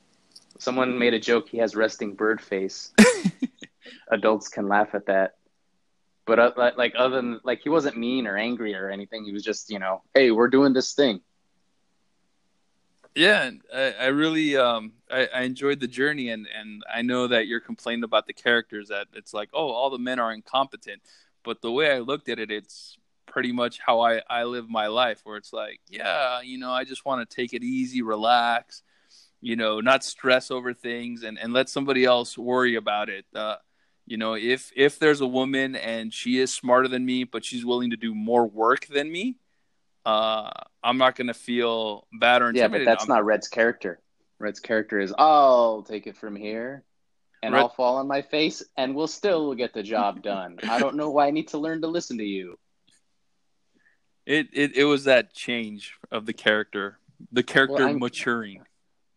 Someone 0.63 0.97
made 0.97 1.13
a 1.13 1.19
joke. 1.19 1.49
He 1.49 1.59
has 1.59 1.75
resting 1.75 2.15
bird 2.15 2.41
face. 2.41 2.93
Adults 4.13 4.47
can 4.47 4.69
laugh 4.69 4.95
at 4.95 5.07
that. 5.07 5.35
But 6.25 6.39
uh, 6.39 6.71
like 6.77 6.95
other 6.97 7.17
than 7.17 7.41
like 7.43 7.63
he 7.65 7.69
wasn't 7.69 7.97
mean 7.97 8.29
or 8.29 8.37
angry 8.37 8.73
or 8.77 8.89
anything. 8.89 9.25
He 9.25 9.33
was 9.33 9.43
just 9.43 9.71
you 9.71 9.81
know, 9.81 10.03
hey, 10.15 10.31
we're 10.31 10.47
doing 10.47 10.73
this 10.73 10.95
thing. 10.95 11.21
Yeah, 13.17 13.51
I, 13.75 13.95
I 14.01 14.07
really 14.07 14.57
um 14.57 14.93
I, 15.11 15.29
I 15.35 15.43
enjoyed 15.43 15.81
the 15.81 15.89
journey 15.89 16.29
and 16.29 16.47
and 16.57 16.85
I 16.89 17.03
know 17.03 17.27
that 17.27 17.49
you're 17.49 17.59
complaining 17.59 18.05
about 18.05 18.29
the 18.29 18.33
characters 18.33 18.87
that 18.87 19.09
it's 19.15 19.35
like 19.35 19.49
oh 19.53 19.69
all 19.69 19.91
the 19.91 19.99
men 19.99 20.21
are 20.21 20.33
incompetent, 20.33 21.03
but 21.43 21.61
the 21.61 21.73
way 21.73 21.91
I 21.91 21.99
looked 21.99 22.29
at 22.29 22.39
it, 22.39 22.53
it's 22.53 22.97
pretty 23.27 23.51
much 23.51 23.81
how 23.85 23.99
I 23.99 24.23
I 24.31 24.45
live 24.45 24.71
my 24.71 24.87
life 24.87 25.23
where 25.25 25.39
it's 25.39 25.53
like 25.53 25.81
yeah 25.89 26.41
you 26.41 26.59
know 26.59 26.71
I 26.71 26.85
just 26.85 27.05
want 27.05 27.29
to 27.29 27.37
take 27.37 27.53
it 27.53 27.65
easy, 27.65 28.01
relax, 28.01 28.85
you 29.43 29.57
know, 29.57 29.81
not 29.81 30.05
stress 30.05 30.51
over 30.51 30.73
things 30.73 31.25
and 31.25 31.39
and 31.39 31.53
let 31.53 31.69
somebody 31.69 32.05
else 32.05 32.39
worry 32.39 32.77
about 32.77 33.11
it. 33.11 33.27
Uh, 33.35 33.57
you 34.07 34.17
know, 34.17 34.35
if 34.35 34.73
if 34.75 34.99
there's 34.99 35.21
a 35.21 35.27
woman 35.27 35.77
and 35.77 36.15
she 36.15 36.39
is 36.39 36.55
smarter 36.55 36.89
than 36.89 37.05
me, 37.05 37.25
but 37.25 37.45
she's 37.45 37.65
willing 37.65 37.91
to 37.91 37.97
do 37.97 38.15
more 38.15 38.47
work 38.47 38.87
than 38.87 39.11
me, 39.11 39.37
uh, 40.07 40.49
I'm 40.83 40.97
not 40.97 41.17
going 41.17 41.27
to 41.27 41.35
feel 41.35 42.07
bad 42.19 42.41
or 42.41 42.49
intimidated. 42.49 42.73
Yeah, 42.73 42.85
but 42.85 42.91
that's 42.91 43.05
I'm, 43.05 43.17
not 43.17 43.25
Red's 43.25 43.49
character. 43.49 44.01
Red's 44.39 44.61
character 44.61 44.99
is, 44.99 45.13
I'll 45.17 45.83
take 45.83 46.07
it 46.07 46.17
from 46.17 46.35
here 46.35 46.85
and 47.43 47.55
Red... 47.55 47.61
I'll 47.61 47.69
fall 47.69 47.97
on 47.97 48.09
my 48.09 48.23
face 48.23 48.63
and 48.77 48.95
we'll 48.95 49.07
still 49.07 49.55
get 49.55 49.75
the 49.75 49.83
job 49.83 50.23
done. 50.25 50.59
I 50.69 50.79
don't 50.79 50.97
know 50.97 51.11
why 51.11 51.27
I 51.27 51.31
need 51.31 51.49
to 51.49 51.59
learn 51.59 51.83
to 51.83 51.89
listen 51.89 52.19
to 52.19 52.25
you. 52.25 52.59
It 54.25 54.49
it, 54.53 54.77
it 54.77 54.85
was 54.85 55.05
that 55.05 55.35
change 55.35 55.95
of 56.13 56.27
the 56.27 56.33
character, 56.33 56.99
the 57.33 57.43
character 57.43 57.87
well, 57.87 57.99
maturing. 57.99 58.63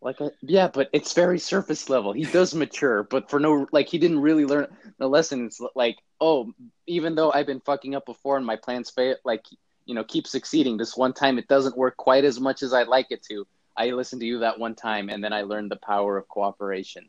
Like 0.06 0.20
a, 0.20 0.30
yeah, 0.40 0.68
but 0.68 0.88
it's 0.92 1.14
very 1.14 1.40
surface 1.40 1.90
level. 1.90 2.12
He 2.12 2.26
does 2.26 2.54
mature, 2.64 3.02
but 3.02 3.28
for 3.28 3.40
no 3.40 3.66
like 3.72 3.88
he 3.88 3.98
didn't 3.98 4.20
really 4.20 4.44
learn 4.44 4.68
the 4.98 5.08
lessons. 5.08 5.60
Like 5.74 5.96
oh, 6.20 6.52
even 6.86 7.16
though 7.16 7.32
I've 7.32 7.46
been 7.46 7.60
fucking 7.60 7.96
up 7.96 8.06
before 8.06 8.36
and 8.36 8.46
my 8.46 8.54
plans 8.54 8.88
fail, 8.88 9.16
like 9.24 9.44
you 9.84 9.96
know 9.96 10.04
keep 10.04 10.28
succeeding 10.28 10.76
this 10.76 10.96
one 10.96 11.12
time 11.12 11.38
it 11.38 11.48
doesn't 11.48 11.76
work 11.76 11.96
quite 11.96 12.24
as 12.24 12.38
much 12.38 12.62
as 12.62 12.72
i'd 12.72 12.86
like 12.86 13.08
it 13.10 13.24
to. 13.30 13.48
I 13.76 13.90
listened 13.90 14.20
to 14.20 14.26
you 14.26 14.38
that 14.38 14.60
one 14.60 14.76
time 14.76 15.08
and 15.10 15.22
then 15.24 15.32
i 15.32 15.42
learned 15.42 15.72
the 15.72 15.76
power 15.76 16.16
of 16.16 16.28
cooperation. 16.28 17.08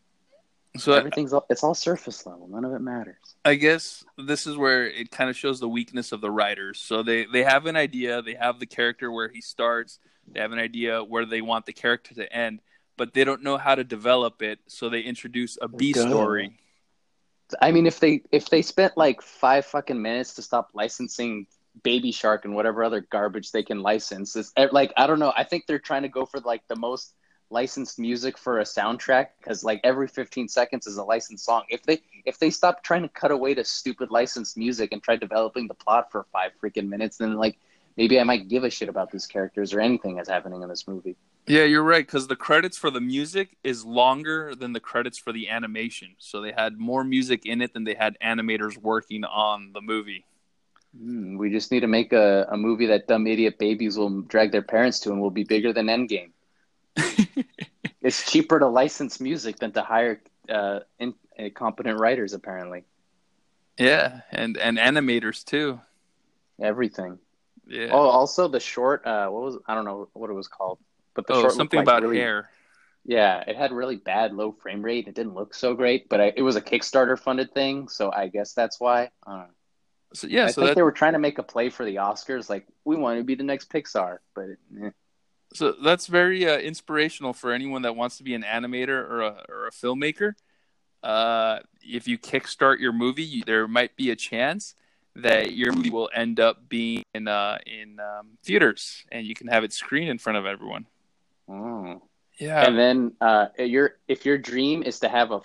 So 0.77 0.93
everything's 0.93 1.33
all, 1.33 1.45
it's 1.51 1.63
all 1.63 1.75
surface 1.75 2.25
level. 2.25 2.47
None 2.47 2.65
of 2.65 2.73
it 2.73 2.81
matters. 2.81 3.35
I 3.45 3.55
guess 3.55 4.03
this 4.17 4.45
is 4.47 4.57
where 4.57 4.87
it 4.87 5.11
kind 5.11 5.29
of 5.29 5.35
shows 5.35 5.59
the 5.59 5.69
weakness 5.69 6.11
of 6.11 6.21
the 6.21 6.31
writers. 6.31 6.79
So 6.79 7.03
they 7.03 7.25
they 7.25 7.43
have 7.43 7.67
an 7.67 7.75
idea 7.75 8.23
they 8.23 8.33
have 8.33 8.59
the 8.59 8.65
character 8.65 9.11
where 9.11 9.29
he 9.29 9.41
starts 9.41 9.99
they 10.27 10.39
have 10.39 10.51
an 10.51 10.59
idea 10.59 11.03
where 11.03 11.27
they 11.27 11.41
want 11.41 11.67
the 11.67 11.73
character 11.73 12.15
to 12.15 12.33
end 12.35 12.59
but 12.97 13.13
they 13.13 13.23
don't 13.23 13.43
know 13.43 13.57
how 13.57 13.75
to 13.75 13.83
develop 13.83 14.41
it 14.41 14.59
so 14.67 14.89
they 14.89 15.01
introduce 15.01 15.57
a 15.61 15.67
b 15.67 15.93
story 15.93 16.57
I 17.61 17.71
mean, 17.71 17.85
if 17.85 17.99
they 18.01 18.23
if 18.31 18.49
they 18.49 18.61
spent 18.61 18.97
like 18.97 19.21
five 19.21 19.65
fucking 19.65 20.01
minutes 20.01 20.33
to 20.35 20.41
stop 20.41 20.71
licensing 20.73 21.47
Baby 21.83 22.11
Shark 22.11 22.45
and 22.45 22.55
whatever 22.55 22.83
other 22.83 23.01
garbage 23.01 23.51
they 23.51 23.63
can 23.63 23.81
license. 23.81 24.35
It's 24.35 24.51
eh, 24.57 24.67
like 24.71 24.93
I 24.97 25.07
don't 25.07 25.19
know. 25.19 25.33
I 25.35 25.43
think 25.43 25.65
they're 25.65 25.79
trying 25.79 26.03
to 26.03 26.09
go 26.09 26.25
for 26.25 26.39
like 26.39 26.67
the 26.67 26.75
most 26.75 27.13
licensed 27.49 27.97
music 27.97 28.37
for 28.37 28.59
a 28.59 28.63
soundtrack 28.63 29.27
because 29.39 29.63
like 29.63 29.79
every 29.83 30.07
15 30.07 30.49
seconds 30.49 30.85
is 30.85 30.97
a 30.97 31.03
licensed 31.03 31.45
song. 31.45 31.63
If 31.69 31.83
they 31.83 32.01
if 32.25 32.39
they 32.39 32.49
stop 32.49 32.83
trying 32.83 33.03
to 33.03 33.09
cut 33.09 33.31
away 33.31 33.53
to 33.53 33.63
stupid 33.63 34.11
licensed 34.11 34.57
music 34.57 34.91
and 34.91 35.01
try 35.01 35.15
developing 35.15 35.67
the 35.67 35.73
plot 35.73 36.11
for 36.11 36.25
five 36.31 36.51
freaking 36.61 36.89
minutes, 36.89 37.17
then 37.17 37.35
like 37.35 37.57
maybe 37.95 38.19
I 38.19 38.23
might 38.23 38.47
give 38.47 38.63
a 38.63 38.69
shit 38.69 38.89
about 38.89 39.11
these 39.11 39.25
characters 39.25 39.73
or 39.73 39.79
anything 39.79 40.15
that's 40.15 40.29
happening 40.29 40.61
in 40.61 40.69
this 40.69 40.87
movie. 40.87 41.15
Yeah, 41.47 41.63
you're 41.63 41.83
right 41.83 42.05
because 42.05 42.27
the 42.27 42.35
credits 42.35 42.77
for 42.77 42.91
the 42.91 42.99
music 42.99 43.57
is 43.63 43.85
longer 43.85 44.53
than 44.53 44.73
the 44.73 44.81
credits 44.81 45.17
for 45.17 45.31
the 45.31 45.49
animation. 45.49 46.15
So 46.17 46.41
they 46.41 46.51
had 46.51 46.77
more 46.77 47.03
music 47.05 47.45
in 47.45 47.61
it 47.61 47.73
than 47.73 47.85
they 47.85 47.93
had 47.93 48.17
animators 48.21 48.77
working 48.77 49.23
on 49.23 49.71
the 49.73 49.81
movie. 49.81 50.25
Mm, 51.01 51.37
we 51.37 51.49
just 51.49 51.71
need 51.71 51.81
to 51.81 51.87
make 51.87 52.11
a, 52.11 52.47
a 52.51 52.57
movie 52.57 52.87
that 52.87 53.07
dumb 53.07 53.27
idiot 53.27 53.59
babies 53.59 53.97
will 53.97 54.21
drag 54.21 54.51
their 54.51 54.61
parents 54.61 54.99
to 55.01 55.11
and 55.11 55.21
will 55.21 55.31
be 55.31 55.43
bigger 55.45 55.71
than 55.71 55.87
Endgame. 55.87 56.31
it's 58.01 58.29
cheaper 58.29 58.59
to 58.59 58.67
license 58.67 59.19
music 59.19 59.57
than 59.57 59.71
to 59.71 59.81
hire 59.81 60.21
uh, 60.49 60.79
in, 60.99 61.13
uh, 61.39 61.49
competent 61.53 61.99
writers, 61.99 62.33
apparently. 62.33 62.83
Yeah, 63.77 64.21
and 64.31 64.57
and 64.57 64.77
animators 64.77 65.43
too. 65.43 65.79
Everything. 66.59 67.19
Yeah. 67.67 67.89
Oh, 67.91 68.09
also 68.09 68.47
the 68.47 68.59
short. 68.59 69.05
Uh, 69.05 69.29
what 69.29 69.43
was 69.43 69.57
I 69.67 69.75
don't 69.75 69.85
know 69.85 70.09
what 70.13 70.29
it 70.31 70.33
was 70.33 70.47
called, 70.47 70.79
but 71.17 71.25
the 71.25 71.33
oh, 71.33 71.41
short 71.41 71.53
something 71.53 71.79
about 71.79 72.03
really, 72.03 72.19
hair. 72.19 72.49
Yeah, 73.03 73.43
it 73.47 73.57
had 73.57 73.71
really 73.71 73.95
bad 73.95 74.33
low 74.33 74.51
frame 74.51 74.83
rate. 74.83 75.07
It 75.07 75.15
didn't 75.15 75.33
look 75.33 75.55
so 75.55 75.73
great, 75.73 76.07
but 76.07 76.21
I, 76.21 76.33
it 76.35 76.43
was 76.43 76.55
a 76.55 76.61
Kickstarter 76.61 77.19
funded 77.19 77.53
thing, 77.53 77.89
so 77.89 78.11
I 78.11 78.27
guess 78.27 78.53
that's 78.53 78.79
why. 78.79 79.09
So 80.13 80.27
yeah, 80.27 80.45
I 80.45 80.51
so 80.51 80.61
think 80.61 80.69
that, 80.69 80.75
they 80.75 80.83
were 80.83 80.91
trying 80.91 81.13
to 81.13 81.19
make 81.19 81.39
a 81.39 81.43
play 81.43 81.69
for 81.69 81.83
the 81.83 81.95
Oscars, 81.95 82.49
like 82.49 82.67
we 82.85 82.95
want 82.95 83.17
to 83.17 83.23
be 83.23 83.35
the 83.35 83.43
next 83.43 83.69
Pixar, 83.69 84.19
but. 84.35 84.45
Eh. 84.81 84.91
So 85.53 85.73
that's 85.83 86.07
very 86.07 86.47
uh, 86.47 86.57
inspirational 86.57 87.33
for 87.33 87.51
anyone 87.51 87.81
that 87.81 87.95
wants 87.95 88.17
to 88.17 88.23
be 88.23 88.35
an 88.35 88.43
animator 88.43 88.89
or 88.89 89.21
a 89.21 89.45
or 89.49 89.67
a 89.67 89.71
filmmaker. 89.71 90.33
Uh, 91.01 91.59
if 91.81 92.07
you 92.07 92.19
kickstart 92.19 92.79
your 92.79 92.91
movie, 92.91 93.23
you, 93.23 93.43
there 93.45 93.67
might 93.67 93.95
be 93.95 94.11
a 94.11 94.15
chance 94.15 94.75
that 95.15 95.53
your 95.53 95.71
movie 95.71 95.89
will 95.89 96.09
end 96.13 96.39
up 96.39 96.69
being 96.69 97.03
in 97.13 97.27
uh, 97.27 97.57
in 97.65 97.99
um, 97.99 98.37
theaters, 98.43 99.05
and 99.11 99.25
you 99.25 99.33
can 99.33 99.47
have 99.47 99.63
it 99.63 99.73
screened 99.73 100.09
in 100.09 100.17
front 100.17 100.37
of 100.37 100.45
everyone. 100.45 100.85
Oh. 101.49 102.01
Yeah. 102.39 102.65
And 102.65 102.77
then 102.77 103.13
uh, 103.19 103.47
your 103.57 103.97
if 104.07 104.25
your 104.25 104.37
dream 104.37 104.83
is 104.83 104.99
to 104.99 105.09
have 105.09 105.31
a 105.31 105.41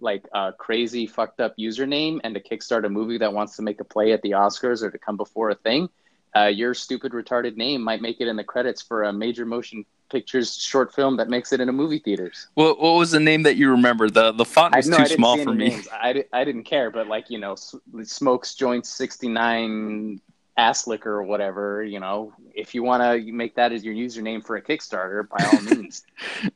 like 0.00 0.26
a 0.34 0.52
crazy 0.52 1.06
fucked 1.06 1.40
up 1.40 1.56
username 1.56 2.20
and 2.24 2.34
to 2.34 2.40
kickstart 2.40 2.84
a 2.84 2.88
movie 2.88 3.18
that 3.18 3.32
wants 3.32 3.56
to 3.56 3.62
make 3.62 3.80
a 3.80 3.84
play 3.84 4.12
at 4.12 4.22
the 4.22 4.32
Oscars 4.32 4.82
or 4.82 4.90
to 4.90 4.98
come 4.98 5.16
before 5.16 5.50
a 5.50 5.54
thing, 5.54 5.88
uh, 6.36 6.46
your 6.46 6.74
stupid 6.74 7.12
retarded 7.12 7.56
name 7.56 7.82
might 7.82 8.02
make 8.02 8.20
it 8.20 8.28
in 8.28 8.36
the 8.36 8.44
credits 8.44 8.82
for 8.82 9.04
a 9.04 9.12
major 9.12 9.46
motion 9.46 9.84
pictures 10.10 10.56
short 10.56 10.94
film 10.94 11.16
that 11.16 11.28
makes 11.28 11.52
it 11.52 11.60
in 11.60 11.68
a 11.68 11.72
movie 11.72 11.98
theaters. 11.98 12.48
What 12.54 12.80
what 12.80 12.92
was 12.92 13.12
the 13.12 13.20
name 13.20 13.44
that 13.44 13.56
you 13.56 13.70
remember? 13.70 14.10
The 14.10 14.32
the 14.32 14.44
font 14.44 14.76
was 14.76 14.88
I, 14.88 14.98
no, 14.98 15.04
too 15.04 15.14
small 15.14 15.38
for 15.38 15.52
me. 15.52 15.80
I, 15.92 16.24
I 16.32 16.44
didn't 16.44 16.64
care, 16.64 16.90
but 16.90 17.08
like 17.08 17.30
you 17.30 17.38
know, 17.38 17.56
smokes 18.02 18.54
joints 18.54 18.90
sixty 18.90 19.28
nine 19.28 20.20
ass 20.56 20.86
liquor 20.86 21.12
or 21.12 21.22
whatever, 21.22 21.82
you 21.82 21.98
know, 21.98 22.32
if 22.54 22.74
you 22.74 22.82
want 22.82 23.02
to 23.02 23.32
make 23.32 23.56
that 23.56 23.72
as 23.72 23.84
your 23.84 23.94
username 23.94 24.44
for 24.44 24.56
a 24.56 24.62
Kickstarter, 24.62 25.28
by 25.28 25.44
all 25.44 25.60
means, 25.76 26.04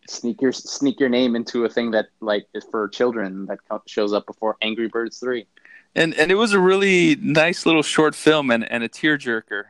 sneak 0.08 0.40
your 0.40 0.52
sneak 0.52 1.00
your 1.00 1.08
name 1.08 1.34
into 1.34 1.64
a 1.64 1.68
thing 1.68 1.90
that 1.92 2.06
like 2.20 2.46
is 2.54 2.64
for 2.70 2.88
children 2.88 3.46
that 3.46 3.58
shows 3.86 4.12
up 4.12 4.26
before 4.26 4.56
Angry 4.62 4.88
Birds 4.88 5.18
three. 5.18 5.46
And 5.94 6.14
and 6.14 6.30
it 6.30 6.36
was 6.36 6.52
a 6.52 6.60
really 6.60 7.16
nice 7.16 7.66
little 7.66 7.82
short 7.82 8.14
film 8.14 8.50
and, 8.50 8.70
and 8.70 8.84
a 8.84 8.88
tearjerker. 8.88 9.64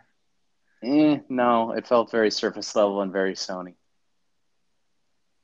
Eh, 0.83 1.19
no, 1.29 1.73
it 1.73 1.87
felt 1.87 2.11
very 2.11 2.31
surface 2.31 2.75
level 2.77 3.01
and 3.01 3.12
very 3.12 3.35
Sony. 3.35 3.75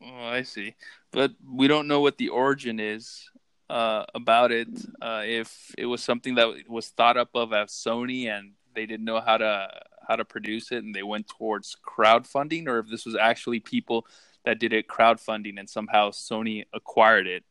Oh, 0.03 0.27
I 0.27 0.43
see. 0.43 0.75
But 1.11 1.33
we 1.49 1.69
don't 1.69 1.89
know 1.89 2.01
what 2.01 2.19
the 2.19 2.29
origin 2.29 2.79
is 2.79 3.31
uh, 3.71 4.05
about 4.15 4.53
it. 4.53 4.69
Uh, 5.01 5.23
if 5.25 5.75
it 5.79 5.87
was 5.87 6.03
something 6.03 6.35
that 6.35 6.69
was 6.69 6.89
thought 6.89 7.17
up 7.17 7.31
of 7.35 7.53
as 7.53 7.71
Sony 7.71 8.27
and 8.27 8.53
they 8.75 8.87
didn't 8.87 9.05
know 9.05 9.21
how 9.21 9.37
to 9.37 9.69
how 10.07 10.17
to 10.17 10.25
produce 10.25 10.71
it 10.71 10.85
and 10.85 10.95
they 10.95 11.03
went 11.03 11.27
towards 11.27 11.77
crowdfunding 11.87 12.69
or 12.69 12.79
if 12.79 12.89
this 12.89 13.07
was 13.07 13.17
actually 13.17 13.61
people 13.61 14.07
that 14.45 14.59
did 14.59 14.73
it 14.73 14.87
crowdfunding 14.87 15.59
and 15.59 15.69
somehow 15.69 16.11
Sony 16.11 16.65
acquired 16.73 17.27
it. 17.27 17.45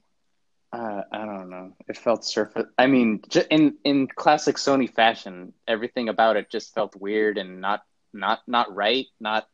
Uh, 0.71 1.03
I 1.11 1.25
don't 1.25 1.49
know. 1.49 1.73
It 1.87 1.97
felt 1.97 2.25
surface. 2.25 2.65
I 2.79 2.87
mean, 2.87 3.21
in 3.51 3.75
in 3.83 4.07
classic 4.07 4.55
Sony 4.55 4.91
fashion, 4.91 5.53
everything 5.67 6.09
about 6.09 6.35
it 6.35 6.49
just 6.49 6.73
felt 6.73 6.95
weird 6.95 7.37
and 7.37 7.61
not 7.61 7.83
not 8.11 8.41
not 8.47 8.73
right. 8.73 9.05
Not 9.19 9.47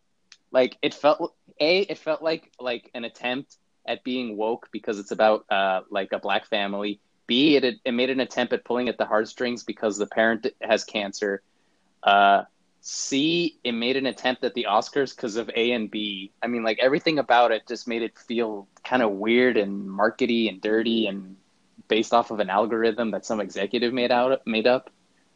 like 0.52 0.78
it 0.82 0.94
felt. 0.94 1.36
A, 1.60 1.80
it 1.82 1.98
felt 1.98 2.22
like 2.22 2.50
like 2.58 2.90
an 2.94 3.04
attempt 3.04 3.58
at 3.86 4.06
being 4.06 4.38
woke 4.38 4.70
because 4.72 4.98
it's 4.98 5.12
about 5.12 5.46
uh 5.52 5.82
like 5.90 6.14
a 6.14 6.20
black 6.20 6.46
family. 6.46 7.02
B, 7.28 7.58
it 7.58 7.66
it 7.84 7.92
made 7.92 8.10
an 8.10 8.22
attempt 8.22 8.54
at 8.54 8.64
pulling 8.64 8.88
at 8.88 8.98
the 8.98 9.06
heartstrings 9.06 9.66
because 9.66 9.98
the 9.98 10.08
parent 10.08 10.48
has 10.62 10.86
cancer 10.86 11.44
uh, 12.04 12.44
C, 12.82 13.58
it 13.64 13.74
made 13.74 13.98
an 13.98 14.06
attempt 14.06 14.44
at 14.44 14.54
the 14.54 14.68
Oscars 14.70 15.16
because 15.16 15.36
of 15.36 15.50
A 15.56 15.72
and 15.72 15.92
B. 15.92 16.32
I 16.42 16.48
mean, 16.48 16.64
like 16.64 16.80
everything 16.80 17.20
about 17.20 17.52
it 17.52 17.68
just 17.68 17.88
made 17.88 18.02
it 18.02 18.18
feel 18.18 18.68
kind 18.84 19.04
of 19.04 19.12
weird 19.12 19.58
and 19.58 19.88
markety 19.88 20.50
and 20.50 20.62
dirty 20.62 21.08
and 21.08 21.36
based 21.88 22.14
off 22.14 22.32
of 22.32 22.40
an 22.40 22.50
algorithm 22.50 23.12
that 23.12 23.26
some 23.26 23.42
executive 23.42 23.94
made 23.94 24.12
out 24.12 24.46
made 24.48 24.68
up. 24.68 24.90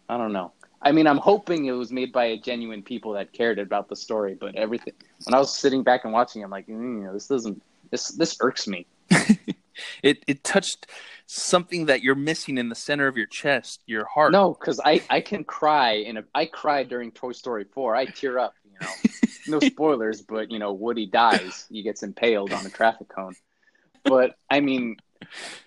I 0.08 0.18
don't 0.18 0.34
know. 0.34 0.52
I 0.82 0.92
mean, 0.92 1.08
I'm 1.08 1.18
hoping 1.18 1.66
it 1.66 1.72
was 1.72 1.92
made 1.92 2.12
by 2.12 2.26
a 2.26 2.38
genuine 2.38 2.84
people 2.84 3.14
that 3.14 3.32
cared 3.32 3.58
about 3.58 3.88
the 3.88 3.96
story, 3.96 4.36
but 4.36 4.56
everything. 4.56 4.94
When 5.24 5.34
I 5.34 5.40
was 5.40 5.54
sitting 5.58 5.82
back 5.82 6.04
and 6.04 6.14
watching, 6.14 6.44
I'm 6.44 6.52
like, 6.52 6.68
mm, 6.68 7.12
this 7.14 7.28
doesn't. 7.28 7.62
This 7.92 8.10
this 8.10 8.38
irks 8.42 8.68
me. 8.68 8.86
it 10.02 10.24
it 10.28 10.44
touched 10.44 10.88
something 11.26 11.88
that 11.88 12.04
you're 12.04 12.16
missing 12.16 12.58
in 12.58 12.70
the 12.70 12.76
center 12.76 13.08
of 13.08 13.18
your 13.18 13.26
chest, 13.26 13.82
your 13.86 14.06
heart. 14.06 14.32
No, 14.32 14.54
because 14.54 14.80
I 14.84 15.02
I 15.10 15.22
can 15.22 15.44
cry 15.44 16.04
and 16.08 16.24
I 16.34 16.46
cried 16.46 16.90
during 16.90 17.12
Toy 17.12 17.32
Story 17.32 17.66
four. 17.66 17.96
I 17.96 18.06
tear 18.06 18.40
up. 18.40 18.54
You 18.66 18.78
know, 18.82 18.94
no 19.60 19.68
spoilers, 19.68 20.22
but 20.22 20.52
you 20.52 20.60
know 20.60 20.74
Woody 20.74 21.06
dies. 21.06 21.66
He 21.70 21.84
gets 21.84 22.04
impaled 22.04 22.54
on 22.54 22.66
a 22.66 22.70
traffic 22.70 23.10
cone. 23.10 23.36
But 24.04 24.36
I 24.50 24.60
mean, 24.60 24.98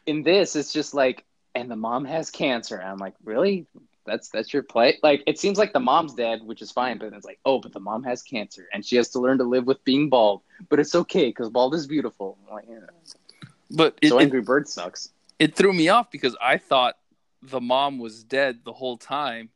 in 0.06 0.22
this, 0.22 0.56
it's 0.56 0.72
just 0.72 0.94
like, 0.94 1.24
and 1.54 1.70
the 1.70 1.76
mom 1.76 2.04
has 2.04 2.30
cancer. 2.30 2.80
I'm 2.82 2.98
like, 2.98 3.14
really? 3.24 3.66
that's 4.06 4.28
that's 4.28 4.52
your 4.54 4.62
play. 4.62 4.98
Like 5.02 5.22
it 5.26 5.38
seems 5.38 5.58
like 5.58 5.72
the 5.72 5.80
mom's 5.80 6.14
dead, 6.14 6.40
which 6.42 6.62
is 6.62 6.70
fine, 6.70 6.98
but 6.98 7.12
it's 7.12 7.26
like, 7.26 7.40
oh, 7.44 7.60
but 7.60 7.72
the 7.72 7.80
mom 7.80 8.04
has 8.04 8.22
cancer 8.22 8.68
and 8.72 8.84
she 8.84 8.96
has 8.96 9.10
to 9.10 9.20
learn 9.20 9.38
to 9.38 9.44
live 9.44 9.66
with 9.66 9.84
being 9.84 10.08
bald. 10.08 10.42
But 10.68 10.80
it's 10.80 10.94
okay 10.94 11.26
because 11.26 11.50
bald 11.50 11.74
is 11.74 11.86
beautiful. 11.86 12.38
I'm 12.46 12.54
like, 12.54 12.64
yeah. 12.68 12.78
But 13.70 13.98
so 14.04 14.18
it, 14.18 14.22
Angry 14.22 14.42
Bird 14.42 14.68
sucks. 14.68 15.10
it 15.38 15.54
threw 15.54 15.72
me 15.72 15.88
off 15.88 16.10
because 16.10 16.36
I 16.40 16.58
thought 16.58 16.96
the 17.42 17.60
mom 17.60 17.98
was 17.98 18.24
dead 18.24 18.60
the 18.64 18.72
whole 18.72 18.96
time 18.96 19.50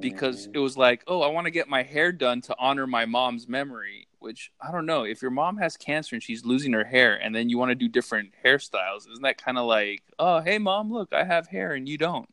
because 0.00 0.48
it 0.52 0.58
was 0.58 0.76
like, 0.76 1.04
oh, 1.06 1.22
I 1.22 1.28
want 1.28 1.46
to 1.46 1.50
get 1.50 1.68
my 1.68 1.82
hair 1.82 2.12
done 2.12 2.40
to 2.42 2.56
honor 2.58 2.86
my 2.86 3.06
mom's 3.06 3.48
memory. 3.48 4.08
Which 4.18 4.50
I 4.60 4.72
don't 4.72 4.86
know. 4.86 5.04
If 5.04 5.22
your 5.22 5.30
mom 5.30 5.56
has 5.58 5.76
cancer 5.76 6.16
and 6.16 6.22
she's 6.22 6.44
losing 6.44 6.72
her 6.72 6.84
hair, 6.84 7.14
and 7.14 7.34
then 7.34 7.48
you 7.48 7.58
want 7.58 7.70
to 7.70 7.76
do 7.76 7.88
different 7.88 8.30
hairstyles, 8.44 9.08
isn't 9.08 9.22
that 9.22 9.40
kind 9.40 9.56
of 9.56 9.66
like, 9.66 10.02
oh, 10.18 10.40
hey, 10.40 10.58
mom, 10.58 10.92
look, 10.92 11.12
I 11.12 11.22
have 11.22 11.46
hair 11.46 11.74
and 11.74 11.88
you 11.88 11.96
don't? 11.96 12.28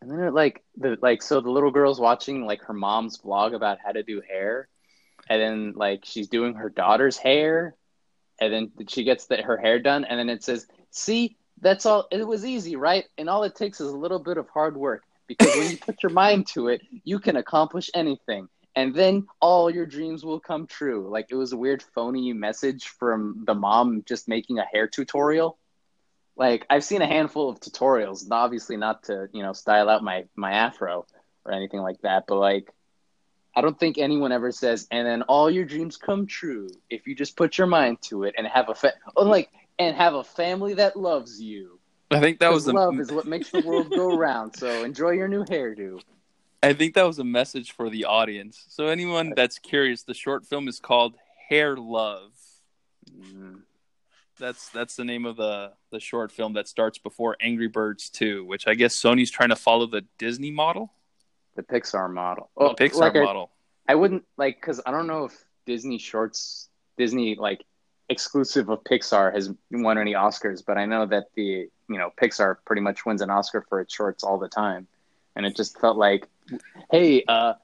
And 0.00 0.10
then 0.10 0.20
it 0.20 0.32
like 0.32 0.62
the 0.76 0.96
like 1.02 1.22
so 1.22 1.40
the 1.40 1.50
little 1.50 1.72
girl's 1.72 1.98
watching 1.98 2.46
like 2.46 2.62
her 2.62 2.72
mom's 2.72 3.18
vlog 3.18 3.52
about 3.52 3.78
how 3.84 3.90
to 3.90 4.04
do 4.04 4.20
hair, 4.20 4.68
and 5.28 5.42
then 5.42 5.72
like 5.74 6.04
she's 6.04 6.28
doing 6.28 6.54
her 6.54 6.70
daughter's 6.70 7.16
hair, 7.16 7.74
and 8.40 8.52
then 8.52 8.72
she 8.88 9.04
gets 9.04 9.26
the, 9.26 9.42
her 9.42 9.56
hair 9.56 9.78
done, 9.78 10.04
and 10.04 10.18
then 10.18 10.28
it 10.28 10.44
says, 10.44 10.66
"See, 10.90 11.36
that's 11.60 11.86
all. 11.86 12.06
It 12.10 12.26
was 12.26 12.44
easy, 12.44 12.76
right? 12.76 13.04
And 13.16 13.28
all 13.28 13.42
it 13.44 13.54
takes 13.54 13.80
is 13.80 13.88
a 13.88 13.96
little 13.96 14.18
bit 14.18 14.36
of 14.36 14.48
hard 14.48 14.76
work 14.76 15.02
because 15.26 15.54
when 15.56 15.70
you 15.70 15.76
put 15.80 16.02
your 16.02 16.12
mind 16.12 16.46
to 16.48 16.68
it, 16.68 16.82
you 17.04 17.18
can 17.18 17.36
accomplish 17.36 17.90
anything." 17.94 18.48
And 18.76 18.94
then 18.94 19.26
all 19.40 19.70
your 19.70 19.86
dreams 19.86 20.24
will 20.24 20.38
come 20.38 20.68
true. 20.68 21.08
Like 21.10 21.26
it 21.30 21.34
was 21.34 21.52
a 21.52 21.56
weird 21.56 21.82
phony 21.82 22.32
message 22.32 22.86
from 22.86 23.42
the 23.44 23.54
mom 23.54 24.04
just 24.06 24.28
making 24.28 24.58
a 24.58 24.64
hair 24.64 24.86
tutorial 24.86 25.58
like 26.38 26.64
I've 26.70 26.84
seen 26.84 27.02
a 27.02 27.06
handful 27.06 27.50
of 27.50 27.60
tutorials, 27.60 28.24
obviously 28.30 28.76
not 28.76 29.02
to 29.04 29.28
you 29.32 29.42
know 29.42 29.52
style 29.52 29.90
out 29.90 30.04
my 30.04 30.24
my 30.36 30.52
afro 30.52 31.04
or 31.44 31.52
anything 31.52 31.80
like 31.80 32.00
that, 32.02 32.24
but 32.26 32.36
like 32.36 32.72
I 33.58 33.60
don't 33.60 33.76
think 33.76 33.98
anyone 33.98 34.30
ever 34.30 34.52
says, 34.52 34.86
and 34.92 35.04
then 35.04 35.22
all 35.22 35.50
your 35.50 35.64
dreams 35.64 35.96
come 35.96 36.28
true 36.28 36.68
if 36.90 37.08
you 37.08 37.16
just 37.16 37.36
put 37.36 37.58
your 37.58 37.66
mind 37.66 38.00
to 38.02 38.22
it 38.22 38.36
and 38.38 38.46
have 38.46 38.68
a 38.68 38.74
fa- 38.76 38.94
oh, 39.16 39.24
like 39.24 39.50
and 39.80 39.96
have 39.96 40.14
a 40.14 40.22
family 40.22 40.74
that 40.74 40.96
loves 40.96 41.42
you. 41.42 41.80
I 42.08 42.20
think 42.20 42.38
that 42.38 42.52
was 42.52 42.66
the 42.66 42.72
love 42.72 43.00
is 43.00 43.10
what 43.10 43.26
makes 43.26 43.50
the 43.50 43.62
world 43.62 43.90
go 43.90 44.16
round. 44.16 44.54
So 44.54 44.84
enjoy 44.84 45.10
your 45.10 45.26
new 45.26 45.44
hairdo. 45.44 46.00
I 46.62 46.72
think 46.72 46.94
that 46.94 47.02
was 47.02 47.18
a 47.18 47.24
message 47.24 47.72
for 47.72 47.90
the 47.90 48.04
audience. 48.04 48.64
So 48.68 48.86
anyone 48.86 49.32
that's 49.34 49.58
curious, 49.58 50.04
the 50.04 50.14
short 50.14 50.46
film 50.46 50.68
is 50.68 50.78
called 50.78 51.16
Hair 51.48 51.78
Love. 51.78 52.30
Mm. 53.12 53.62
That's 54.38 54.68
that's 54.68 54.94
the 54.94 55.04
name 55.04 55.26
of 55.26 55.36
the 55.36 55.72
the 55.90 55.98
short 55.98 56.30
film 56.30 56.52
that 56.52 56.68
starts 56.68 56.98
before 56.98 57.36
Angry 57.40 57.66
Birds 57.66 58.08
2, 58.08 58.44
which 58.44 58.68
I 58.68 58.74
guess 58.74 58.94
Sony's 58.94 59.32
trying 59.32 59.48
to 59.48 59.56
follow 59.56 59.86
the 59.86 60.04
Disney 60.16 60.52
model, 60.52 60.92
The 61.58 61.64
Pixar 61.64 62.08
model. 62.08 62.50
the 62.56 62.66
Oh, 62.66 62.74
Pixar 62.74 63.00
like 63.00 63.14
model. 63.14 63.50
I 63.88 63.96
wouldn't 63.96 64.22
like 64.36 64.60
because 64.60 64.80
I 64.86 64.92
don't 64.92 65.08
know 65.08 65.24
if 65.24 65.36
Disney 65.66 65.98
shorts, 65.98 66.68
Disney 66.96 67.34
like 67.34 67.64
exclusive 68.08 68.68
of 68.68 68.84
Pixar 68.84 69.34
has 69.34 69.52
won 69.72 69.98
any 69.98 70.12
Oscars, 70.12 70.62
but 70.64 70.78
I 70.78 70.86
know 70.86 71.04
that 71.06 71.24
the 71.34 71.68
you 71.88 71.98
know 71.98 72.12
Pixar 72.22 72.58
pretty 72.64 72.80
much 72.80 73.04
wins 73.04 73.22
an 73.22 73.30
Oscar 73.30 73.66
for 73.68 73.80
its 73.80 73.92
shorts 73.92 74.22
all 74.22 74.38
the 74.38 74.48
time, 74.48 74.86
and 75.34 75.44
it 75.44 75.56
just 75.56 75.80
felt 75.80 75.96
like, 75.96 76.28
hey, 76.92 77.24
uh, 77.26 77.54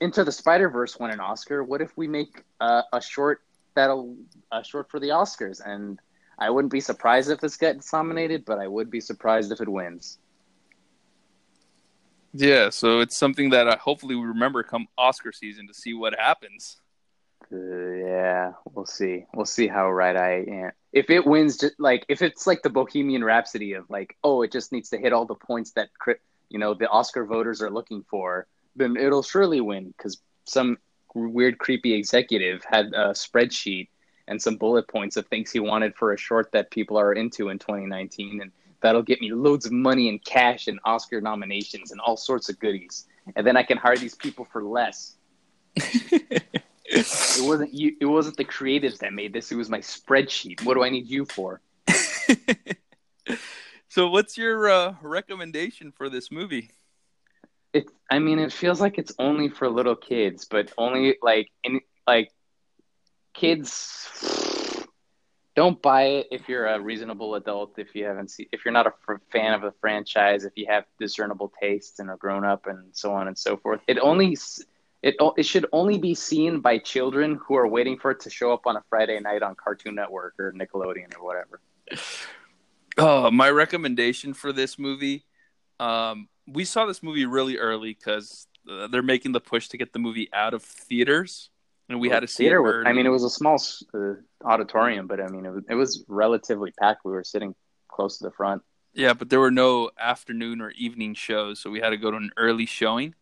Into 0.00 0.22
the 0.22 0.30
Spider 0.30 0.70
Verse 0.70 0.96
won 1.00 1.10
an 1.10 1.18
Oscar. 1.18 1.64
What 1.64 1.80
if 1.80 1.96
we 1.96 2.06
make 2.06 2.44
uh, 2.60 2.82
a 2.92 3.02
short 3.02 3.42
that'll 3.74 4.14
a 4.52 4.62
short 4.62 4.88
for 4.88 5.00
the 5.00 5.08
Oscars? 5.08 5.60
And 5.66 5.98
I 6.38 6.48
wouldn't 6.50 6.70
be 6.70 6.80
surprised 6.80 7.28
if 7.28 7.40
this 7.40 7.56
gets 7.56 7.92
nominated, 7.92 8.44
but 8.44 8.60
I 8.60 8.68
would 8.68 8.88
be 8.88 9.00
surprised 9.00 9.50
if 9.50 9.60
it 9.60 9.68
wins. 9.68 10.18
Yeah, 12.34 12.70
so 12.70 13.00
it's 13.00 13.16
something 13.16 13.50
that 13.50 13.68
I 13.68 13.76
hopefully 13.76 14.14
we 14.14 14.24
remember 14.26 14.62
come 14.62 14.86
Oscar 14.96 15.32
season 15.32 15.66
to 15.68 15.74
see 15.74 15.92
what 15.92 16.18
happens. 16.18 16.80
Uh, 17.52 17.56
yeah, 17.56 18.52
we'll 18.72 18.86
see. 18.86 19.26
We'll 19.34 19.44
see 19.44 19.68
how 19.68 19.90
right 19.90 20.16
I 20.16 20.44
am. 20.48 20.70
If 20.92 21.10
it 21.10 21.26
wins, 21.26 21.58
just 21.58 21.78
like 21.78 22.06
if 22.08 22.22
it's 22.22 22.46
like 22.46 22.62
the 22.62 22.70
Bohemian 22.70 23.22
Rhapsody 23.22 23.74
of 23.74 23.88
like, 23.90 24.16
oh, 24.24 24.42
it 24.42 24.52
just 24.52 24.72
needs 24.72 24.88
to 24.90 24.98
hit 24.98 25.12
all 25.12 25.26
the 25.26 25.34
points 25.34 25.72
that 25.72 25.90
you 26.48 26.58
know 26.58 26.74
the 26.74 26.88
Oscar 26.88 27.26
voters 27.26 27.60
are 27.60 27.70
looking 27.70 28.04
for, 28.08 28.46
then 28.76 28.96
it'll 28.96 29.22
surely 29.22 29.60
win 29.60 29.92
because 29.96 30.18
some 30.44 30.78
weird, 31.14 31.58
creepy 31.58 31.92
executive 31.92 32.64
had 32.64 32.86
a 32.86 33.10
spreadsheet 33.10 33.88
and 34.28 34.40
some 34.40 34.56
bullet 34.56 34.88
points 34.88 35.16
of 35.16 35.26
things 35.26 35.50
he 35.50 35.60
wanted 35.60 35.94
for 35.94 36.12
a 36.12 36.18
short 36.18 36.50
that 36.52 36.70
people 36.70 36.96
are 36.96 37.12
into 37.12 37.48
in 37.48 37.58
2019, 37.58 38.40
and 38.40 38.52
that'll 38.82 39.02
get 39.02 39.20
me 39.20 39.32
loads 39.32 39.66
of 39.66 39.72
money 39.72 40.08
and 40.08 40.24
cash 40.24 40.68
and 40.68 40.80
Oscar 40.84 41.20
nominations 41.20 41.92
and 41.92 42.00
all 42.00 42.16
sorts 42.16 42.48
of 42.48 42.58
goodies, 42.58 43.06
and 43.36 43.46
then 43.46 43.56
I 43.56 43.62
can 43.62 43.78
hire 43.78 43.96
these 43.96 44.14
people 44.14 44.44
for 44.44 44.62
less. 44.62 45.16
It 46.92 47.40
wasn't 47.40 47.72
you. 47.72 47.96
It 48.00 48.06
wasn't 48.06 48.36
the 48.36 48.44
creatives 48.44 48.98
that 48.98 49.14
made 49.14 49.32
this. 49.32 49.50
It 49.50 49.56
was 49.56 49.70
my 49.70 49.78
spreadsheet. 49.78 50.62
What 50.64 50.74
do 50.74 50.84
I 50.84 50.90
need 50.90 51.08
you 51.08 51.24
for? 51.24 51.62
so 53.88 54.10
what's 54.10 54.36
your 54.36 54.68
uh, 54.68 54.94
recommendation 55.00 55.90
for 55.90 56.10
this 56.10 56.30
movie? 56.30 56.70
It. 57.72 57.86
I 58.10 58.18
mean, 58.18 58.38
it 58.38 58.52
feels 58.52 58.80
like 58.80 58.98
it's 58.98 59.14
only 59.18 59.48
for 59.48 59.70
little 59.70 59.96
kids, 59.96 60.44
but 60.44 60.70
only 60.76 61.16
like 61.22 61.48
in 61.64 61.80
like 62.06 62.30
kids. 63.32 64.10
Don't 65.54 65.80
buy 65.82 66.04
it 66.04 66.28
if 66.30 66.48
you're 66.48 66.66
a 66.66 66.80
reasonable 66.80 67.34
adult. 67.34 67.78
If 67.78 67.94
you 67.94 68.04
haven't 68.04 68.30
seen, 68.30 68.46
if 68.52 68.64
you're 68.64 68.72
not 68.72 68.86
a 68.86 68.92
fan 69.30 69.52
of 69.52 69.60
the 69.60 69.72
franchise, 69.80 70.44
if 70.44 70.52
you 70.56 70.66
have 70.68 70.84
discernible 70.98 71.52
tastes 71.60 71.98
and 71.98 72.08
are 72.08 72.16
grown 72.16 72.44
up, 72.44 72.66
and 72.66 72.84
so 72.92 73.12
on 73.12 73.28
and 73.28 73.36
so 73.36 73.56
forth. 73.58 73.80
It 73.86 73.98
only 73.98 74.36
it 75.02 75.16
it 75.36 75.44
should 75.44 75.66
only 75.72 75.98
be 75.98 76.14
seen 76.14 76.60
by 76.60 76.78
children 76.78 77.38
who 77.46 77.56
are 77.56 77.68
waiting 77.68 77.98
for 77.98 78.12
it 78.12 78.20
to 78.20 78.30
show 78.30 78.52
up 78.52 78.66
on 78.66 78.76
a 78.76 78.82
Friday 78.88 79.20
night 79.20 79.42
on 79.42 79.54
Cartoon 79.54 79.94
Network 79.94 80.34
or 80.38 80.52
Nickelodeon 80.52 81.16
or 81.18 81.24
whatever. 81.24 81.60
Oh, 82.98 83.30
my 83.30 83.50
recommendation 83.50 84.34
for 84.34 84.52
this 84.52 84.78
movie. 84.78 85.24
Um, 85.80 86.28
we 86.46 86.64
saw 86.64 86.86
this 86.86 87.02
movie 87.02 87.24
really 87.24 87.56
early 87.56 87.94
because 87.94 88.46
uh, 88.70 88.86
they're 88.88 89.02
making 89.02 89.32
the 89.32 89.40
push 89.40 89.68
to 89.68 89.78
get 89.78 89.92
the 89.92 89.98
movie 89.98 90.28
out 90.32 90.54
of 90.54 90.62
theaters, 90.62 91.50
and 91.92 92.00
we 92.00 92.08
had 92.08 92.20
to 92.20 92.26
see 92.26 92.46
it 92.46 92.48
theater. 92.48 92.84
I 92.86 92.92
mean, 92.92 93.06
it 93.06 93.10
was 93.10 93.24
a 93.24 93.30
small 93.30 93.62
uh, 93.94 94.14
auditorium, 94.44 95.06
but 95.06 95.20
I 95.20 95.28
mean, 95.28 95.46
it 95.46 95.50
was, 95.50 95.64
it 95.68 95.74
was 95.74 96.04
relatively 96.08 96.72
packed. 96.72 97.04
We 97.04 97.12
were 97.12 97.24
sitting 97.24 97.54
close 97.88 98.18
to 98.18 98.24
the 98.24 98.30
front. 98.30 98.62
yeah, 98.94 99.12
but 99.14 99.30
there 99.30 99.40
were 99.40 99.50
no 99.50 99.90
afternoon 99.98 100.60
or 100.60 100.70
evening 100.70 101.14
shows, 101.14 101.60
so 101.60 101.70
we 101.70 101.80
had 101.80 101.90
to 101.90 101.96
go 101.96 102.10
to 102.10 102.16
an 102.16 102.30
early 102.36 102.66
showing. 102.66 103.14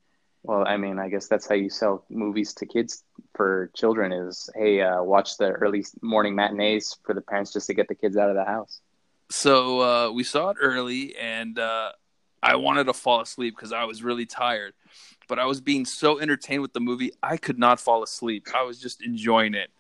Well, 0.43 0.67
I 0.67 0.79
mean, 0.79 0.99
I 0.99 1.11
guess 1.11 1.27
that's 1.29 1.47
how 1.47 1.55
you 1.55 1.69
sell 1.69 2.05
movies 2.09 2.55
to 2.55 2.67
kids 2.67 3.05
for 3.35 3.71
children 3.75 4.11
is, 4.11 4.49
hey, 4.55 4.81
uh, 4.81 5.03
watch 5.03 5.37
the 5.37 5.51
early 5.51 5.85
morning 6.01 6.35
matinees 6.35 6.97
for 7.05 7.15
the 7.15 7.21
parents 7.21 7.53
just 7.53 7.67
to 7.67 7.75
get 7.75 7.89
the 7.89 7.95
kids 7.95 8.17
out 8.17 8.31
of 8.31 8.37
the 8.37 8.45
house. 8.45 8.81
So 9.31 9.81
uh, 9.81 10.11
we 10.13 10.25
saw 10.25 10.51
it 10.51 10.57
early, 10.61 11.15
and 11.17 11.59
uh, 11.59 11.93
I 12.43 12.57
wanted 12.57 12.85
to 12.85 12.95
fall 12.95 13.21
asleep 13.21 13.55
because 13.55 13.73
I 13.73 13.85
was 13.85 14.03
really 14.03 14.27
tired. 14.27 14.73
But 15.31 15.39
I 15.39 15.47
was 15.47 15.61
being 15.61 15.85
so 15.85 16.19
entertained 16.19 16.61
with 16.61 16.73
the 16.73 16.81
movie, 16.81 17.13
I 17.23 17.37
could 17.37 17.57
not 17.57 17.79
fall 17.79 18.03
asleep. 18.03 18.49
I 18.53 18.65
was 18.65 18.81
just 18.81 19.01
enjoying 19.01 19.55
it. 19.55 19.71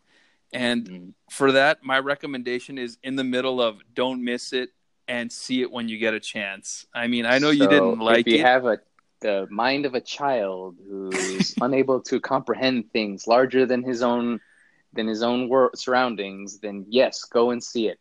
And 0.52 0.88
Mm. 0.88 1.12
for 1.28 1.50
that, 1.50 1.82
my 1.82 1.98
recommendation 1.98 2.78
is 2.78 2.98
in 3.02 3.16
the 3.16 3.24
middle 3.24 3.60
of 3.60 3.80
don't 3.92 4.24
miss 4.24 4.52
it 4.52 4.70
and 5.08 5.30
see 5.30 5.60
it 5.60 5.70
when 5.72 5.88
you 5.88 5.98
get 5.98 6.14
a 6.14 6.20
chance. 6.20 6.86
I 6.94 7.08
mean, 7.08 7.26
I 7.26 7.38
know 7.38 7.50
you 7.50 7.66
didn't 7.66 7.98
like 7.98 8.28
if 8.28 8.32
you 8.32 8.38
it. 8.38 8.42
have 8.46 8.64
a 8.64 8.78
the 9.22 9.48
mind 9.50 9.86
of 9.86 9.94
a 9.94 10.00
child 10.00 10.76
who's 10.88 11.56
unable 11.60 12.00
to 12.02 12.20
comprehend 12.20 12.92
things 12.92 13.26
larger 13.26 13.66
than 13.66 13.82
his 13.82 14.02
own 14.02 14.40
than 14.92 15.08
his 15.08 15.22
own 15.22 15.48
wor- 15.48 15.72
surroundings, 15.74 16.60
then 16.60 16.86
yes, 16.88 17.24
go 17.24 17.50
and 17.50 17.62
see 17.62 17.88
it. 17.88 17.98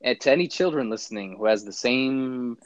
And 0.00 0.20
to 0.20 0.30
any 0.30 0.46
children 0.46 0.90
listening 0.90 1.36
who 1.38 1.46
has 1.46 1.64
the 1.64 1.72
same 1.72 2.56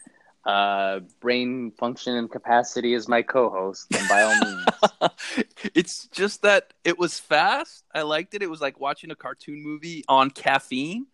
uh, 0.49 1.01
brain 1.21 1.71
function 1.73 2.17
and 2.17 2.31
capacity 2.31 2.95
as 2.95 3.07
my 3.07 3.21
co-host, 3.21 3.87
then 3.91 4.09
by 4.09 4.23
all 4.23 4.35
means. 4.41 4.67
it's 5.75 6.09
just 6.09 6.41
that 6.41 6.73
it 6.85 6.99
was 6.99 7.21
fast. 7.21 7.85
I 7.95 8.01
liked 8.01 8.33
it. 8.33 8.43
It 8.43 8.49
was 8.49 8.63
like 8.63 8.81
watching 8.81 9.11
a 9.11 9.15
cartoon 9.15 9.63
movie 9.63 10.05
on 10.09 10.31
caffeine. 10.31 11.07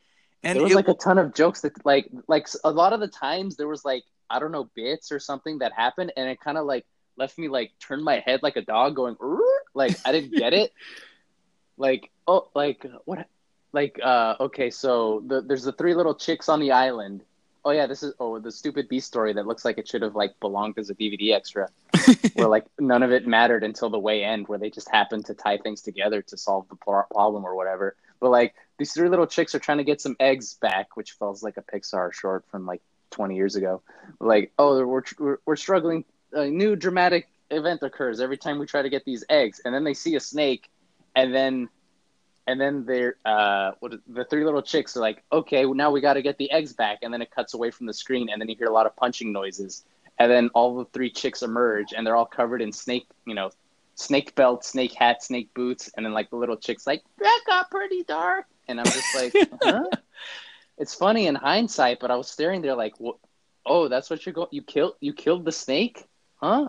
And 0.45 0.55
there 0.57 0.63
was 0.63 0.73
it, 0.73 0.77
like 0.77 0.89
a 0.89 0.95
ton 0.95 1.19
of 1.19 1.35
jokes 1.35 1.63
that 1.63 1.85
like 1.85 2.09
like 2.29 2.47
a 2.63 2.71
lot 2.71 2.93
of 2.93 3.01
the 3.01 3.09
times 3.09 3.57
there 3.57 3.67
was 3.67 3.85
like 3.85 4.05
I 4.31 4.39
don't 4.39 4.53
know 4.53 4.71
bits 4.77 5.11
or 5.11 5.19
something 5.19 5.59
that 5.59 5.73
happened 5.73 6.13
and 6.17 6.29
it 6.29 6.39
kind 6.39 6.57
of 6.57 6.65
like 6.65 6.87
left 7.17 7.37
me 7.37 7.49
like 7.49 7.73
turn 7.81 8.05
my 8.05 8.23
head 8.25 8.41
like 8.43 8.55
a 8.55 8.63
dog 8.63 8.95
going 8.95 9.17
like 9.75 9.97
I 10.05 10.13
didn't 10.13 10.37
get 10.37 10.53
it 10.53 10.73
like 11.77 12.11
oh 12.29 12.51
like 12.55 12.87
what 13.05 13.27
like 13.73 13.99
uh 14.01 14.37
okay 14.39 14.71
so 14.71 15.25
the, 15.27 15.41
there's 15.41 15.65
the 15.65 15.73
three 15.73 15.95
little 15.95 16.15
chicks 16.15 16.49
on 16.49 16.61
the 16.61 16.73
island 16.73 17.23
oh 17.65 17.71
yeah 17.71 17.87
this 17.87 18.03
is 18.03 18.15
oh 18.21 18.39
the 18.39 18.53
stupid 18.53 18.89
beast 18.89 19.07
story 19.07 19.33
that 19.33 19.47
looks 19.47 19.65
like 19.65 19.79
it 19.79 19.89
should 19.89 20.03
have 20.03 20.15
like 20.15 20.39
belonged 20.41 20.79
as 20.79 20.91
a 20.91 20.95
DVD 20.95 21.35
extra. 21.35 21.69
Where 22.35 22.49
like 22.49 22.67
none 22.79 23.03
of 23.03 23.13
it 23.13 23.27
mattered 23.27 23.65
until 23.65 23.91
the 23.91 23.99
way 23.99 24.25
end 24.25 24.49
where 24.49 24.59
they 24.59 24.71
just 24.71 24.91
happened 24.91 25.27
to 25.27 25.35
tie 25.35 25.59
things 25.59 25.81
together 25.83 26.23
to 26.23 26.37
solve 26.37 26.69
the 26.69 26.77
problem 26.77 27.45
or 27.45 27.55
whatever. 27.55 27.97
But 28.21 28.31
like 28.31 28.55
these 28.79 28.93
three 28.93 29.09
little 29.09 29.27
chicks 29.27 29.55
are 29.55 29.61
trying 29.61 29.79
to 29.79 29.85
get 29.85 30.01
some 30.01 30.17
eggs 30.21 30.55
back 30.55 30.97
which 30.97 31.13
feels 31.13 31.43
like 31.43 31.57
a 31.57 31.63
pixar 31.63 32.13
short 32.13 32.45
from 32.51 32.67
like 32.67 32.83
20 33.11 33.37
years 33.37 33.57
ago. 33.57 33.83
Like 34.21 34.53
oh 34.59 34.85
we're 34.85 35.03
we're, 35.19 35.39
we're 35.47 35.57
struggling 35.57 36.05
a 36.33 36.47
new 36.47 36.77
dramatic 36.77 37.29
event 37.51 37.83
occurs 37.83 38.21
every 38.21 38.37
time 38.37 38.59
we 38.59 38.67
try 38.67 38.83
to 38.83 38.91
get 38.91 39.05
these 39.05 39.25
eggs, 39.29 39.61
and 39.65 39.75
then 39.75 39.85
they 39.85 39.95
see 39.95 40.17
a 40.17 40.21
snake, 40.21 40.69
and 41.15 41.35
then 41.35 41.69
and 42.47 42.61
then 42.61 42.85
they're 42.85 43.17
uh 43.25 43.73
what 43.81 43.95
the 44.09 44.25
three 44.25 44.45
little 44.45 44.63
chicks 44.63 44.97
are 44.97 45.01
like 45.01 45.23
okay 45.33 45.65
well, 45.65 45.75
now 45.75 45.91
we 45.91 46.01
got 46.01 46.15
to 46.15 46.23
get 46.23 46.37
the 46.39 46.51
eggs 46.51 46.73
back 46.73 46.99
and 47.03 47.13
then 47.13 47.23
it 47.23 47.31
cuts 47.31 47.55
away 47.55 47.71
from 47.71 47.87
the 47.87 47.95
screen 47.95 48.29
and 48.31 48.41
then 48.41 48.49
you 48.49 48.57
hear 48.57 48.69
a 48.69 48.73
lot 48.73 48.87
of 48.87 48.95
punching 48.97 49.33
noises. 49.33 49.85
And 50.19 50.31
then 50.31 50.49
all 50.55 50.77
the 50.77 50.85
three 50.87 51.11
chicks 51.11 51.43
emerge 51.43 51.93
and 51.97 52.07
they're 52.07 52.15
all 52.15 52.27
covered 52.27 52.63
in 52.63 52.73
snake 52.73 53.07
you 53.27 53.35
know 53.35 53.51
snake 53.97 54.35
belt 54.35 54.65
snake 54.65 54.93
hat 54.93 55.23
snake 55.23 55.53
boots 55.55 55.91
and 55.97 56.05
then 56.05 56.13
like 56.13 56.31
the 56.31 56.37
little 56.37 56.57
chicks 56.57 56.87
like 56.87 57.03
that 57.19 57.41
got 57.47 57.71
pretty 57.71 58.05
dark. 58.05 58.47
And 58.69 58.81
i'm 58.81 58.87
just 58.87 59.15
like 59.15 59.35
huh? 59.63 59.85
It's 60.79 60.95
funny 60.95 61.27
in 61.27 61.35
hindsight 61.35 62.01
but 62.01 62.11
i 62.11 62.17
was 62.17 62.29
staring 62.29 62.63
there 62.63 62.75
like 62.75 62.95
oh 63.67 63.89
that's 63.89 64.11
what 64.11 64.25
you're 64.27 64.33
going 64.33 64.49
you 64.51 64.63
killed 64.63 64.95
you 65.01 65.13
killed 65.13 65.45
the 65.45 65.53
snake? 65.53 66.05
Huh? 66.37 66.69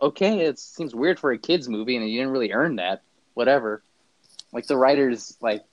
Okay 0.00 0.40
it 0.40 0.58
seems 0.58 0.94
weird 0.94 1.20
for 1.20 1.32
a 1.32 1.38
kids 1.38 1.68
movie 1.68 1.96
and 1.96 2.08
you 2.08 2.18
didn't 2.18 2.32
really 2.32 2.52
earn 2.52 2.76
that. 2.76 3.02
Whatever 3.34 3.82
like 4.52 4.66
the 4.66 4.76
writers, 4.76 5.36
like, 5.40 5.64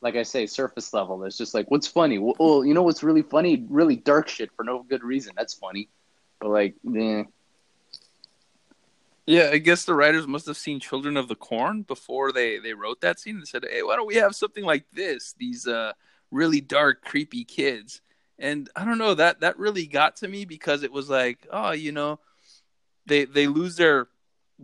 like 0.00 0.16
I 0.16 0.22
say, 0.22 0.46
surface 0.46 0.92
level. 0.92 1.24
It's 1.24 1.38
just 1.38 1.54
like, 1.54 1.70
what's 1.70 1.86
funny? 1.86 2.18
Well, 2.18 2.64
you 2.64 2.74
know 2.74 2.82
what's 2.82 3.02
really 3.02 3.22
funny? 3.22 3.64
Really 3.68 3.96
dark 3.96 4.28
shit 4.28 4.50
for 4.56 4.64
no 4.64 4.82
good 4.82 5.02
reason. 5.02 5.32
That's 5.36 5.54
funny. 5.54 5.88
But 6.40 6.50
like, 6.50 6.74
eh. 6.94 7.24
Yeah, 9.26 9.48
I 9.52 9.58
guess 9.58 9.84
the 9.84 9.94
writers 9.94 10.26
must 10.26 10.46
have 10.46 10.58
seen 10.58 10.80
Children 10.80 11.16
of 11.16 11.28
the 11.28 11.34
Corn 11.34 11.82
before 11.82 12.30
they 12.30 12.58
they 12.58 12.74
wrote 12.74 13.00
that 13.00 13.18
scene 13.18 13.36
and 13.36 13.48
said, 13.48 13.64
"Hey, 13.70 13.82
why 13.82 13.96
don't 13.96 14.06
we 14.06 14.16
have 14.16 14.36
something 14.36 14.64
like 14.64 14.84
this? 14.92 15.34
These 15.38 15.66
uh 15.66 15.92
really 16.30 16.60
dark, 16.60 17.02
creepy 17.02 17.44
kids." 17.44 18.02
And 18.38 18.68
I 18.76 18.84
don't 18.84 18.98
know 18.98 19.14
that 19.14 19.40
that 19.40 19.58
really 19.58 19.86
got 19.86 20.16
to 20.16 20.28
me 20.28 20.44
because 20.44 20.82
it 20.82 20.92
was 20.92 21.08
like, 21.08 21.46
oh, 21.50 21.70
you 21.70 21.92
know, 21.92 22.18
they 23.06 23.24
they 23.24 23.46
lose 23.46 23.76
their 23.76 24.08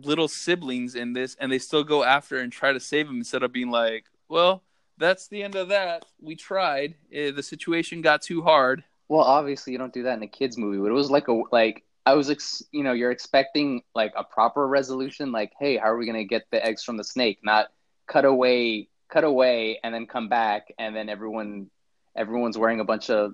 little 0.03 0.27
siblings 0.27 0.95
in 0.95 1.13
this 1.13 1.35
and 1.39 1.51
they 1.51 1.59
still 1.59 1.83
go 1.83 2.03
after 2.03 2.37
and 2.37 2.51
try 2.51 2.73
to 2.73 2.79
save 2.79 3.07
him 3.07 3.17
instead 3.17 3.43
of 3.43 3.51
being 3.51 3.69
like, 3.69 4.05
well, 4.29 4.63
that's 4.97 5.27
the 5.27 5.43
end 5.43 5.55
of 5.55 5.69
that. 5.69 6.05
We 6.21 6.35
tried. 6.35 6.95
Uh, 7.13 7.31
the 7.31 7.43
situation 7.43 8.01
got 8.01 8.21
too 8.21 8.41
hard. 8.41 8.83
Well, 9.07 9.23
obviously 9.23 9.73
you 9.73 9.79
don't 9.79 9.93
do 9.93 10.03
that 10.03 10.17
in 10.17 10.23
a 10.23 10.27
kids 10.27 10.57
movie, 10.57 10.77
but 10.77 10.89
it 10.89 10.93
was 10.93 11.11
like 11.11 11.27
a 11.27 11.41
like 11.51 11.83
I 12.05 12.13
was 12.13 12.29
ex- 12.29 12.63
you 12.71 12.83
know, 12.83 12.93
you're 12.93 13.11
expecting 13.11 13.81
like 13.93 14.13
a 14.15 14.23
proper 14.23 14.67
resolution 14.67 15.31
like, 15.31 15.51
hey, 15.59 15.77
how 15.77 15.89
are 15.91 15.97
we 15.97 16.05
going 16.05 16.17
to 16.17 16.23
get 16.23 16.43
the 16.51 16.65
eggs 16.65 16.83
from 16.83 16.97
the 16.97 17.03
snake? 17.03 17.39
Not 17.43 17.67
cut 18.07 18.25
away, 18.25 18.87
cut 19.09 19.23
away 19.23 19.79
and 19.83 19.93
then 19.93 20.07
come 20.07 20.29
back 20.29 20.73
and 20.79 20.95
then 20.95 21.09
everyone 21.09 21.69
everyone's 22.15 22.57
wearing 22.57 22.79
a 22.79 22.85
bunch 22.85 23.09
of 23.09 23.33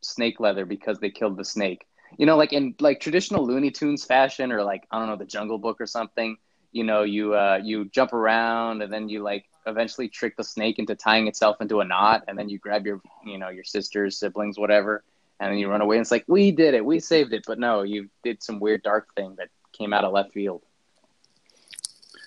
snake 0.00 0.40
leather 0.40 0.64
because 0.64 0.98
they 0.98 1.10
killed 1.10 1.36
the 1.36 1.44
snake 1.44 1.84
you 2.18 2.26
know, 2.26 2.36
like 2.36 2.52
in 2.52 2.74
like 2.80 3.00
traditional 3.00 3.46
Looney 3.46 3.70
Tunes 3.70 4.04
fashion, 4.04 4.52
or 4.52 4.62
like 4.62 4.86
I 4.90 4.98
don't 4.98 5.08
know, 5.08 5.16
the 5.16 5.24
Jungle 5.24 5.58
Book 5.58 5.80
or 5.80 5.86
something. 5.86 6.36
You 6.72 6.84
know, 6.84 7.02
you 7.02 7.34
uh, 7.34 7.60
you 7.62 7.86
jump 7.86 8.12
around 8.12 8.82
and 8.82 8.92
then 8.92 9.08
you 9.08 9.22
like 9.22 9.44
eventually 9.66 10.08
trick 10.08 10.36
the 10.36 10.44
snake 10.44 10.78
into 10.78 10.94
tying 10.94 11.26
itself 11.28 11.60
into 11.60 11.80
a 11.80 11.84
knot, 11.84 12.24
and 12.28 12.38
then 12.38 12.48
you 12.48 12.58
grab 12.58 12.86
your 12.86 13.00
you 13.24 13.38
know 13.38 13.48
your 13.48 13.64
sisters, 13.64 14.18
siblings, 14.18 14.58
whatever, 14.58 15.04
and 15.40 15.52
then 15.52 15.58
you 15.58 15.68
run 15.68 15.80
away. 15.80 15.96
And 15.96 16.02
it's 16.02 16.10
like 16.10 16.24
we 16.26 16.50
did 16.50 16.74
it, 16.74 16.84
we 16.84 17.00
saved 17.00 17.32
it, 17.32 17.44
but 17.46 17.58
no, 17.58 17.82
you 17.82 18.08
did 18.22 18.42
some 18.42 18.58
weird 18.58 18.82
dark 18.82 19.14
thing 19.14 19.34
that 19.38 19.48
came 19.72 19.92
out 19.92 20.04
of 20.04 20.12
left 20.12 20.32
field. 20.32 20.62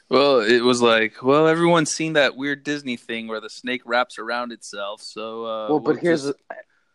Well, 0.07 0.41
it 0.41 0.61
was 0.61 0.83
like, 0.83 1.23
well, 1.23 1.47
everyone's 1.47 1.91
seen 1.91 2.13
that 2.13 2.35
weird 2.35 2.63
Disney 2.63 2.95
thing 2.95 3.27
where 3.27 3.41
the 3.41 3.49
snake 3.49 3.81
wraps 3.85 4.19
around 4.19 4.51
itself. 4.51 5.01
So, 5.01 5.45
uh, 5.45 5.69
well, 5.69 5.79
but 5.79 5.95
we'll 5.95 6.01
here's, 6.01 6.25
just... 6.25 6.37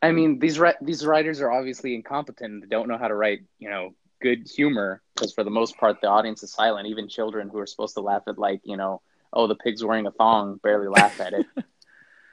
I 0.02 0.12
mean, 0.12 0.38
these 0.38 0.60
these 0.80 1.04
writers 1.04 1.40
are 1.40 1.50
obviously 1.50 1.94
incompetent. 1.94 2.62
They 2.62 2.68
don't 2.68 2.88
know 2.88 2.98
how 2.98 3.08
to 3.08 3.14
write, 3.14 3.40
you 3.58 3.68
know, 3.68 3.94
good 4.22 4.48
humor 4.48 5.02
because 5.14 5.32
for 5.32 5.44
the 5.44 5.50
most 5.50 5.76
part, 5.76 6.00
the 6.00 6.08
audience 6.08 6.42
is 6.42 6.52
silent. 6.52 6.88
Even 6.88 7.08
children 7.08 7.48
who 7.48 7.58
are 7.58 7.66
supposed 7.66 7.94
to 7.94 8.00
laugh 8.00 8.22
at, 8.26 8.38
like, 8.38 8.60
you 8.64 8.76
know, 8.76 9.02
oh, 9.32 9.46
the 9.46 9.54
pig's 9.54 9.84
wearing 9.84 10.06
a 10.06 10.10
thong, 10.10 10.58
barely 10.62 10.88
laugh 10.88 11.20
at 11.20 11.34
it. 11.34 11.46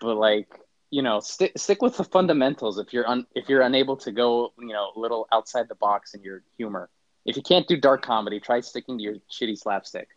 but 0.02 0.16
like, 0.16 0.48
you 0.92 1.02
know, 1.02 1.20
stick 1.20 1.54
stick 1.58 1.82
with 1.82 1.98
the 1.98 2.04
fundamentals. 2.04 2.78
If 2.78 2.94
you're 2.94 3.08
un, 3.08 3.26
if 3.36 3.50
you're 3.50 3.62
unable 3.62 3.98
to 3.98 4.12
go, 4.12 4.54
you 4.58 4.68
know, 4.68 4.92
a 4.96 5.00
little 5.00 5.28
outside 5.32 5.68
the 5.68 5.76
box 5.76 6.14
in 6.14 6.24
your 6.24 6.44
humor, 6.58 6.90
if 7.26 7.36
you 7.36 7.44
can't 7.44 7.68
do 7.68 7.76
dark 7.76 8.02
comedy, 8.02 8.40
try 8.40 8.62
sticking 8.62 8.98
to 8.98 9.04
your 9.04 9.16
shitty 9.30 9.58
slapstick. 9.58 10.08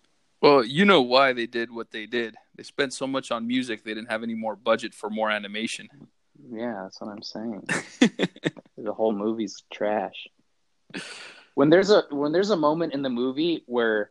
Well, 0.41 0.65
you 0.65 0.85
know 0.85 1.03
why 1.03 1.33
they 1.33 1.47
did 1.47 1.71
what 1.71 1.91
they 1.91 2.07
did. 2.07 2.35
They 2.55 2.63
spent 2.63 2.95
so 2.95 3.07
much 3.07 3.31
on 3.31 3.47
music, 3.47 3.85
they 3.85 3.93
didn't 3.93 4.11
have 4.11 4.23
any 4.23 4.35
more 4.35 4.57
budget 4.57 4.95
for 4.95 5.11
more 5.11 5.31
animation. 5.31 5.89
Yeah, 6.51 6.83
that's 6.83 7.01
what 7.01 7.11
I'm 7.11 7.23
saying. 7.23 7.65
the 8.79 8.93
whole 8.93 9.13
movie's 9.13 9.63
trash. 9.73 10.29
When 11.55 11.71
there's 11.71 11.91
a 11.91 12.05
when 12.11 12.33
there's 12.33 12.51
a 12.51 12.57
moment 12.57 12.95
in 12.95 13.03
the 13.03 13.11
movie 13.11 13.63
where 13.67 14.11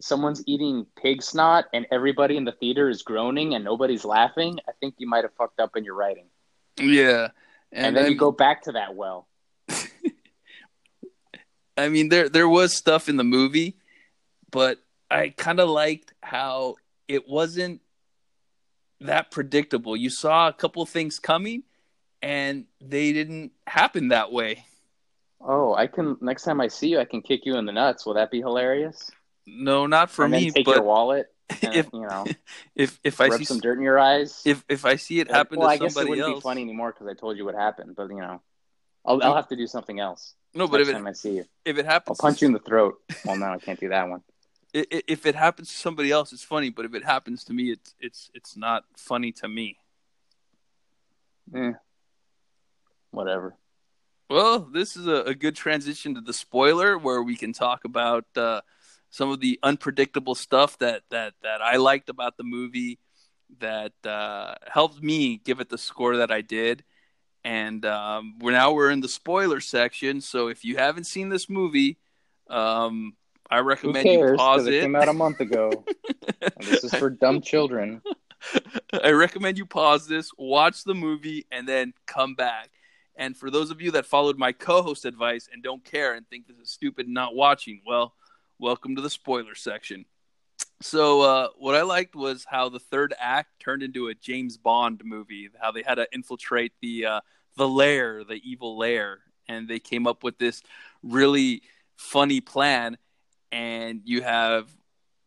someone's 0.00 0.42
eating 0.46 0.86
pig 1.00 1.22
snot 1.22 1.66
and 1.72 1.86
everybody 1.90 2.36
in 2.36 2.44
the 2.44 2.52
theater 2.52 2.88
is 2.88 3.02
groaning 3.02 3.54
and 3.54 3.64
nobody's 3.64 4.04
laughing, 4.04 4.58
I 4.68 4.72
think 4.80 4.94
you 4.98 5.08
might 5.08 5.24
have 5.24 5.34
fucked 5.34 5.60
up 5.60 5.76
in 5.76 5.84
your 5.84 5.94
writing. 5.94 6.26
Yeah. 6.78 7.28
And, 7.72 7.86
and 7.86 7.96
then, 7.96 8.04
then 8.04 8.12
you 8.12 8.18
go 8.18 8.32
back 8.32 8.62
to 8.62 8.72
that 8.72 8.94
well. 8.94 9.28
I 11.76 11.88
mean 11.88 12.08
there 12.08 12.28
there 12.28 12.48
was 12.48 12.74
stuff 12.74 13.08
in 13.08 13.16
the 13.16 13.24
movie, 13.24 13.76
but 14.50 14.78
I 15.10 15.30
kind 15.30 15.60
of 15.60 15.68
liked 15.68 16.12
how 16.22 16.76
it 17.08 17.28
wasn't 17.28 17.80
that 19.00 19.30
predictable. 19.30 19.96
You 19.96 20.10
saw 20.10 20.48
a 20.48 20.52
couple 20.52 20.84
things 20.86 21.18
coming, 21.18 21.62
and 22.22 22.66
they 22.80 23.12
didn't 23.12 23.52
happen 23.66 24.08
that 24.08 24.32
way. 24.32 24.64
Oh, 25.40 25.74
I 25.74 25.86
can. 25.86 26.16
Next 26.20 26.42
time 26.42 26.60
I 26.60 26.68
see 26.68 26.88
you, 26.88 27.00
I 27.00 27.04
can 27.04 27.22
kick 27.22 27.46
you 27.46 27.56
in 27.56 27.64
the 27.66 27.72
nuts. 27.72 28.04
Will 28.04 28.14
that 28.14 28.30
be 28.30 28.40
hilarious? 28.40 29.10
No, 29.46 29.86
not 29.86 30.10
for 30.10 30.24
and 30.24 30.32
me. 30.32 30.50
take 30.50 30.66
but 30.66 30.76
your 30.76 30.84
wallet. 30.84 31.26
And, 31.62 31.74
if 31.74 31.88
you 31.92 32.02
know, 32.02 32.26
if 32.76 33.00
if 33.02 33.20
I 33.20 33.36
see 33.36 33.44
some 33.44 33.58
dirt 33.58 33.76
in 33.76 33.82
your 33.82 33.98
eyes, 33.98 34.42
if 34.44 34.64
if 34.68 34.84
I 34.84 34.94
see 34.94 35.18
it 35.18 35.28
happen 35.28 35.58
well, 35.58 35.68
to 35.68 35.74
I 35.74 35.78
guess 35.78 35.96
it 35.96 36.08
wouldn't 36.08 36.26
else, 36.26 36.38
be 36.38 36.40
funny 36.40 36.62
anymore 36.62 36.92
because 36.92 37.08
I 37.08 37.14
told 37.14 37.36
you 37.36 37.44
what 37.44 37.56
happened. 37.56 37.96
But 37.96 38.10
you 38.10 38.20
know, 38.20 38.40
I'll 39.04 39.20
I'll 39.22 39.34
have 39.34 39.48
to 39.48 39.56
do 39.56 39.66
something 39.66 39.98
else. 39.98 40.34
No, 40.54 40.68
but 40.68 40.80
if 40.80 40.88
it, 40.88 40.94
I 40.94 41.12
see 41.12 41.36
you, 41.36 41.44
if 41.64 41.76
it 41.76 41.86
happens, 41.86 42.20
I'll 42.20 42.28
punch 42.28 42.40
you 42.40 42.46
in 42.46 42.52
the 42.52 42.60
throat. 42.60 42.98
Well, 43.24 43.36
no, 43.36 43.46
I 43.46 43.58
can't 43.58 43.80
do 43.80 43.88
that 43.88 44.08
one 44.08 44.22
if 44.72 45.26
it 45.26 45.34
happens 45.34 45.68
to 45.70 45.76
somebody 45.76 46.10
else, 46.10 46.32
it's 46.32 46.44
funny. 46.44 46.70
But 46.70 46.84
if 46.84 46.94
it 46.94 47.04
happens 47.04 47.44
to 47.44 47.52
me, 47.52 47.72
it's 47.72 47.94
it's 48.00 48.30
it's 48.34 48.56
not 48.56 48.84
funny 48.96 49.32
to 49.32 49.48
me. 49.48 49.78
Yeah. 51.52 51.72
Whatever. 53.10 53.56
Well, 54.28 54.60
this 54.60 54.96
is 54.96 55.06
a, 55.06 55.22
a, 55.24 55.34
good 55.34 55.56
transition 55.56 56.14
to 56.14 56.20
the 56.20 56.32
spoiler, 56.32 56.96
where 56.96 57.20
we 57.20 57.36
can 57.36 57.52
talk 57.52 57.84
about 57.84 58.26
uh, 58.36 58.60
some 59.10 59.30
of 59.30 59.40
the 59.40 59.58
unpredictable 59.62 60.36
stuff 60.36 60.78
that 60.78 61.02
that 61.10 61.34
that 61.42 61.60
I 61.60 61.76
liked 61.76 62.08
about 62.08 62.36
the 62.36 62.44
movie, 62.44 63.00
that 63.58 63.92
uh, 64.04 64.54
helped 64.66 65.02
me 65.02 65.38
give 65.44 65.58
it 65.58 65.68
the 65.68 65.78
score 65.78 66.18
that 66.18 66.30
I 66.30 66.42
did. 66.42 66.84
And 67.42 67.84
um, 67.84 68.38
we're 68.38 68.52
now 68.52 68.72
we're 68.72 68.90
in 68.90 69.00
the 69.00 69.08
spoiler 69.08 69.60
section. 69.60 70.20
So 70.20 70.48
if 70.48 70.64
you 70.64 70.76
haven't 70.76 71.04
seen 71.04 71.28
this 71.28 71.48
movie, 71.48 71.98
um, 72.48 73.16
I 73.50 73.58
recommend 73.60 74.04
cares, 74.04 74.30
you 74.30 74.36
pause 74.36 74.66
it. 74.66 74.74
It 74.74 74.82
came 74.82 74.94
out 74.94 75.08
a 75.08 75.12
month 75.12 75.40
ago. 75.40 75.84
this 76.60 76.84
is 76.84 76.94
for 76.94 77.10
dumb 77.20 77.40
children. 77.40 78.00
I 79.02 79.10
recommend 79.10 79.58
you 79.58 79.66
pause 79.66 80.06
this, 80.06 80.30
watch 80.38 80.84
the 80.84 80.94
movie, 80.94 81.46
and 81.50 81.68
then 81.68 81.94
come 82.06 82.34
back. 82.34 82.70
And 83.16 83.36
for 83.36 83.50
those 83.50 83.70
of 83.70 83.80
you 83.80 83.90
that 83.92 84.06
followed 84.06 84.38
my 84.38 84.52
co-host 84.52 85.04
advice 85.04 85.48
and 85.52 85.62
don't 85.62 85.84
care 85.84 86.14
and 86.14 86.26
think 86.28 86.46
this 86.46 86.58
is 86.58 86.70
stupid 86.70 87.08
not 87.08 87.34
watching, 87.34 87.82
well, 87.86 88.14
welcome 88.58 88.96
to 88.96 89.02
the 89.02 89.10
spoiler 89.10 89.54
section. 89.54 90.04
So 90.80 91.20
uh, 91.20 91.48
what 91.58 91.74
I 91.74 91.82
liked 91.82 92.14
was 92.14 92.46
how 92.48 92.68
the 92.68 92.78
third 92.78 93.14
act 93.18 93.60
turned 93.60 93.82
into 93.82 94.08
a 94.08 94.14
James 94.14 94.56
Bond 94.56 95.02
movie. 95.04 95.50
How 95.60 95.72
they 95.72 95.82
had 95.82 95.96
to 95.96 96.06
infiltrate 96.12 96.72
the 96.80 97.06
uh, 97.06 97.20
the 97.56 97.68
lair, 97.68 98.24
the 98.24 98.40
evil 98.48 98.78
lair, 98.78 99.18
and 99.48 99.68
they 99.68 99.78
came 99.78 100.06
up 100.06 100.22
with 100.22 100.38
this 100.38 100.62
really 101.02 101.62
funny 101.96 102.40
plan 102.40 102.96
and 103.52 104.00
you 104.04 104.22
have 104.22 104.68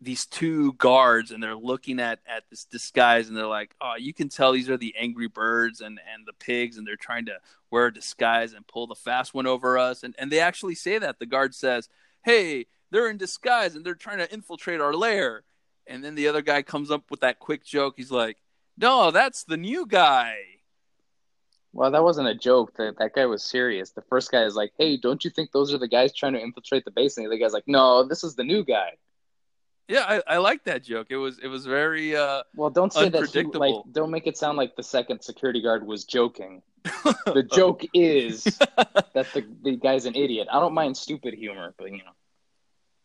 these 0.04 0.26
two 0.26 0.74
guards 0.74 1.32
and 1.32 1.42
they're 1.42 1.56
looking 1.56 2.00
at 2.00 2.20
at 2.28 2.44
this 2.50 2.66
disguise 2.66 3.28
and 3.28 3.38
they're 3.38 3.48
like 3.48 3.76
oh 3.82 3.94
you 3.98 4.13
can 4.13 4.30
tell 4.30 4.52
these 4.52 4.70
are 4.70 4.78
the 4.78 4.96
angry 4.98 5.28
birds 5.28 5.82
and 5.82 6.00
and 6.13 6.26
the 6.26 6.34
pigs 6.34 6.78
and 6.78 6.86
they're 6.86 6.96
trying 6.96 7.26
to 7.26 7.38
wear 7.72 7.88
a 7.88 7.94
disguise 7.94 8.54
and 8.54 8.68
pull 8.68 8.88
the 8.88 8.96
fast 8.96 9.34
one 9.34 9.48
over 9.48 9.78
us 9.78 10.04
and 10.04 10.16
and 10.18 10.32
they 10.32 10.39
actually 10.39 10.76
say 10.76 10.98
that 10.98 11.20
the 11.20 11.26
guard 11.26 11.54
says 11.56 11.89
hey 12.24 12.66
they're 12.92 13.10
in 13.10 13.18
disguise 13.18 13.76
and 13.76 13.86
they're 13.86 13.96
trying 13.96 14.20
to 14.20 14.32
infiltrate 14.34 14.82
our 14.82 14.94
lair 14.94 15.44
and 15.88 16.04
then 16.04 16.16
the 16.16 16.28
other 16.28 16.42
guy 16.42 16.62
comes 16.62 16.92
up 16.92 17.10
with 17.10 17.22
that 17.22 17.39
quick 17.39 17.63
joke 17.63 17.96
he's 17.98 18.12
like 18.12 18.38
no 18.78 19.12
that's 19.12 19.44
the 19.44 19.58
new 19.58 19.86
guy 19.86 20.36
well, 21.76 21.89
that 21.89 22.04
wasn't 22.04 22.28
a 22.28 22.36
joke. 22.36 22.76
That 22.78 23.00
that 23.00 23.16
guy 23.16 23.26
was 23.26 23.44
serious. 23.44 23.89
The 23.89 24.04
first 24.04 24.32
guy 24.32 24.44
is 24.44 24.56
like, 24.56 24.74
"Hey, 24.78 24.96
don't 24.96 25.26
you 25.26 25.32
think 25.32 25.52
those 25.52 25.74
are 25.74 25.80
the 25.80 25.88
guys 25.88 26.13
trying 26.13 26.34
to 26.34 26.39
infiltrate 26.39 26.86
the 26.86 26.92
base?" 26.92 27.18
And 27.18 27.26
the 27.26 27.30
other 27.30 27.39
guy's 27.39 27.52
like, 27.52 27.68
"No, 27.68 28.04
this 28.04 28.24
is 28.24 28.36
the 28.36 28.44
new 28.44 28.63
guy." 28.63 28.92
Yeah, 29.88 30.06
I, 30.08 30.36
I 30.36 30.38
like 30.38 30.63
that 30.63 30.84
joke. 30.84 31.08
It 31.10 31.17
was 31.17 31.39
it 31.39 31.48
was 31.48 31.65
very 31.65 32.15
uh 32.15 32.43
Well, 32.56 32.69
don't 32.69 32.93
say 32.93 33.10
that. 33.10 33.30
He, 33.30 33.43
like, 33.43 33.76
don't 33.91 34.12
make 34.12 34.28
it 34.28 34.38
sound 34.38 34.58
like 34.58 34.76
the 34.76 34.84
second 34.84 35.22
security 35.22 35.62
guard 35.62 35.86
was 35.86 36.06
joking. 36.06 36.62
The 37.26 37.43
joke 37.43 37.84
is 37.93 38.43
that 38.43 39.28
the 39.34 39.46
the 39.63 39.76
guy's 39.76 40.06
an 40.06 40.15
idiot. 40.15 40.48
I 40.52 40.60
don't 40.60 40.74
mind 40.74 40.96
stupid 40.96 41.34
humor, 41.34 41.74
but 41.78 41.91
you 41.91 41.98
know, 41.98 42.13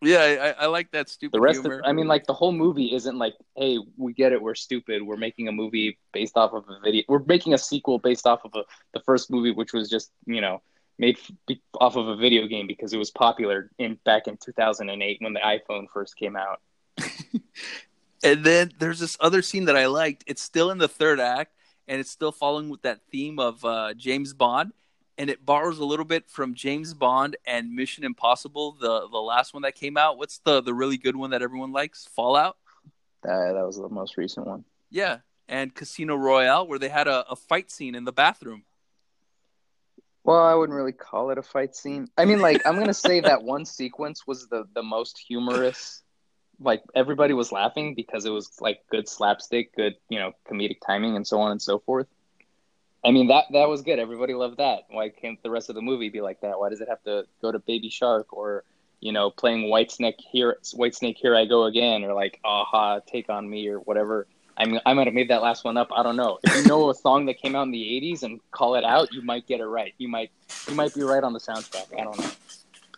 yeah, 0.01 0.55
I, 0.59 0.65
I 0.65 0.67
like 0.67 0.91
that 0.93 1.09
stupid 1.09 1.37
the 1.37 1.41
rest 1.41 1.61
humor. 1.61 1.81
of 1.81 1.85
I 1.85 1.93
mean, 1.93 2.07
like 2.07 2.27
the 2.27 2.35
whole 2.35 2.53
movie 2.53 2.95
isn't 2.95 3.17
like, 3.17 3.35
hey, 3.57 3.79
we 3.97 4.13
get 4.13 4.33
it, 4.33 4.41
we're 4.41 4.55
stupid. 4.55 5.03
We're 5.03 5.17
making 5.17 5.49
a 5.49 5.53
movie 5.53 5.99
based 6.13 6.37
off 6.37 6.53
of 6.53 6.65
a 6.69 6.79
video. 6.81 7.03
We're 7.09 7.25
making 7.25 7.55
a 7.55 7.59
sequel 7.59 7.99
based 7.99 8.27
off 8.27 8.45
of 8.45 8.53
a, 8.55 8.63
the 8.93 9.01
first 9.01 9.31
movie, 9.31 9.51
which 9.51 9.73
was 9.73 9.89
just 9.89 10.13
you 10.27 10.41
know 10.41 10.63
made 10.99 11.19
off 11.81 11.97
of 11.97 12.09
a 12.09 12.17
video 12.17 12.47
game 12.47 12.67
because 12.67 12.93
it 12.93 12.99
was 12.99 13.11
popular 13.11 13.71
in 13.79 13.99
back 14.05 14.27
in 14.27 14.37
2008 14.37 15.19
when 15.21 15.33
the 15.33 15.41
iPhone 15.41 15.87
first 15.93 16.17
came 16.17 16.37
out. 16.37 16.61
And 18.23 18.45
then 18.45 18.73
there's 18.79 18.99
this 18.99 19.17
other 19.21 19.43
scene 19.43 19.67
that 19.67 19.77
I 19.77 19.87
liked. 19.87 20.25
It's 20.27 20.43
still 20.43 20.71
in 20.71 20.79
the 20.79 20.89
third 20.89 21.21
act, 21.21 21.55
and 21.87 22.01
it's 22.01 22.11
still 22.11 22.33
following 22.33 22.69
with 22.69 22.83
that 22.83 23.01
theme 23.11 23.39
of 23.39 23.65
uh, 23.65 23.95
James 23.95 24.35
Bond, 24.35 24.73
and 25.17 25.31
it 25.31 25.45
borrows 25.45 25.79
a 25.79 25.85
little 25.85 26.05
bit 26.05 26.29
from 26.29 26.55
James 26.55 26.95
Bond 26.95 27.37
and 27.47 27.75
Mission 27.75 28.05
Impossible, 28.05 28.77
the 28.81 29.09
the 29.09 29.19
last 29.19 29.55
one 29.55 29.63
that 29.63 29.75
came 29.75 29.97
out. 29.97 30.19
What's 30.19 30.39
the 30.39 30.61
the 30.61 30.75
really 30.75 30.97
good 30.97 31.17
one 31.17 31.31
that 31.31 31.43
everyone 31.43 31.73
likes? 31.73 32.09
Fallout. 32.15 32.57
That 33.23 33.53
that 33.53 33.65
was 33.65 33.77
the 33.77 33.89
most 33.89 34.17
recent 34.17 34.47
one. 34.47 34.65
Yeah, 34.91 35.19
and 35.49 35.75
Casino 35.75 36.17
Royale, 36.17 36.67
where 36.67 36.79
they 36.79 36.89
had 36.89 37.07
a, 37.07 37.25
a 37.31 37.37
fight 37.37 37.71
scene 37.71 37.95
in 37.95 38.05
the 38.05 38.13
bathroom. 38.13 38.65
Well, 40.25 40.45
I 40.45 40.55
wouldn't 40.55 40.77
really 40.77 40.93
call 40.93 41.31
it 41.31 41.39
a 41.39 41.43
fight 41.43 41.75
scene. 41.75 42.09
I 42.19 42.25
mean, 42.25 42.41
like, 42.41 42.67
I'm 42.67 42.77
gonna 42.79 42.93
say 42.93 43.21
that 43.21 43.43
one 43.45 43.65
sequence 43.65 44.27
was 44.27 44.49
the 44.49 44.65
the 44.75 44.83
most 44.83 45.19
humorous. 45.19 46.03
Like, 46.61 46.83
everybody 46.95 47.35
was 47.35 47.53
laughing 47.53 47.95
because 47.95 48.25
it 48.25 48.31
was 48.31 48.61
like 48.61 48.81
good 48.91 49.09
slapstick, 49.09 49.75
good 49.77 49.97
you 50.09 50.19
know 50.19 50.33
comedic 50.51 50.79
timing, 50.85 51.17
and 51.17 51.27
so 51.27 51.41
on 51.41 51.53
and 51.53 51.63
so 51.63 51.79
forth. 51.79 52.07
I 53.05 53.11
mean, 53.11 53.29
that 53.29 53.45
that 53.53 53.69
was 53.69 53.83
good. 53.83 53.99
Everybody 53.99 54.35
loved 54.35 54.59
that. 54.59 54.81
Why 54.91 55.09
can't 55.09 55.41
the 55.43 55.51
rest 55.51 55.69
of 55.69 55.77
the 55.77 55.83
movie 55.83 56.09
be 56.09 56.21
like 56.21 56.41
that? 56.41 56.59
Why 56.59 56.69
does 56.69 56.81
it 56.81 56.89
have 56.89 57.03
to 57.05 57.27
go 57.41 57.53
to 57.53 57.59
Baby 57.59 57.91
Shark 57.91 58.33
or 58.33 58.65
you 59.01 59.13
know 59.13 59.31
playing 59.31 59.71
Whitesnake 59.71 60.19
here, 60.19 60.59
Whitesnake 60.75 61.17
here 61.17 61.37
I 61.37 61.45
go 61.45 61.65
again, 61.65 62.03
or 62.05 62.13
like 62.13 62.41
a-ha, 62.45 63.01
Take 63.07 63.31
on 63.31 63.49
Me, 63.49 63.69
or 63.69 63.79
whatever. 63.79 64.27
I 64.57 64.67
mean, 64.67 64.81
I 64.85 64.93
might 64.95 65.07
have 65.07 65.15
made 65.15 65.31
that 65.31 65.41
last 65.41 65.65
one 65.65 65.77
up. 65.77 65.89
I 65.95 66.03
don't 66.03 66.17
know. 66.17 66.41
If 66.43 66.57
you 66.57 66.69
know 66.69 66.91
a 66.91 66.95
song 66.95 67.27
that 67.27 67.41
came 67.41 67.55
out 67.55 67.63
in 67.63 67.71
the 67.71 67.83
'80s 68.03 68.25
and 68.25 68.41
call 68.51 68.75
it 68.75 68.83
out, 68.83 69.13
you 69.13 69.23
might 69.23 69.47
get 69.47 69.61
it 69.61 69.67
right. 69.67 69.95
You 69.99 70.09
might 70.09 70.33
you 70.69 70.75
might 70.75 70.93
be 70.93 71.03
right 71.03 71.23
on 71.23 71.33
the 71.33 71.39
soundtrack. 71.39 71.99
I 71.99 72.03
don't 72.03 72.19
know. 72.19 72.31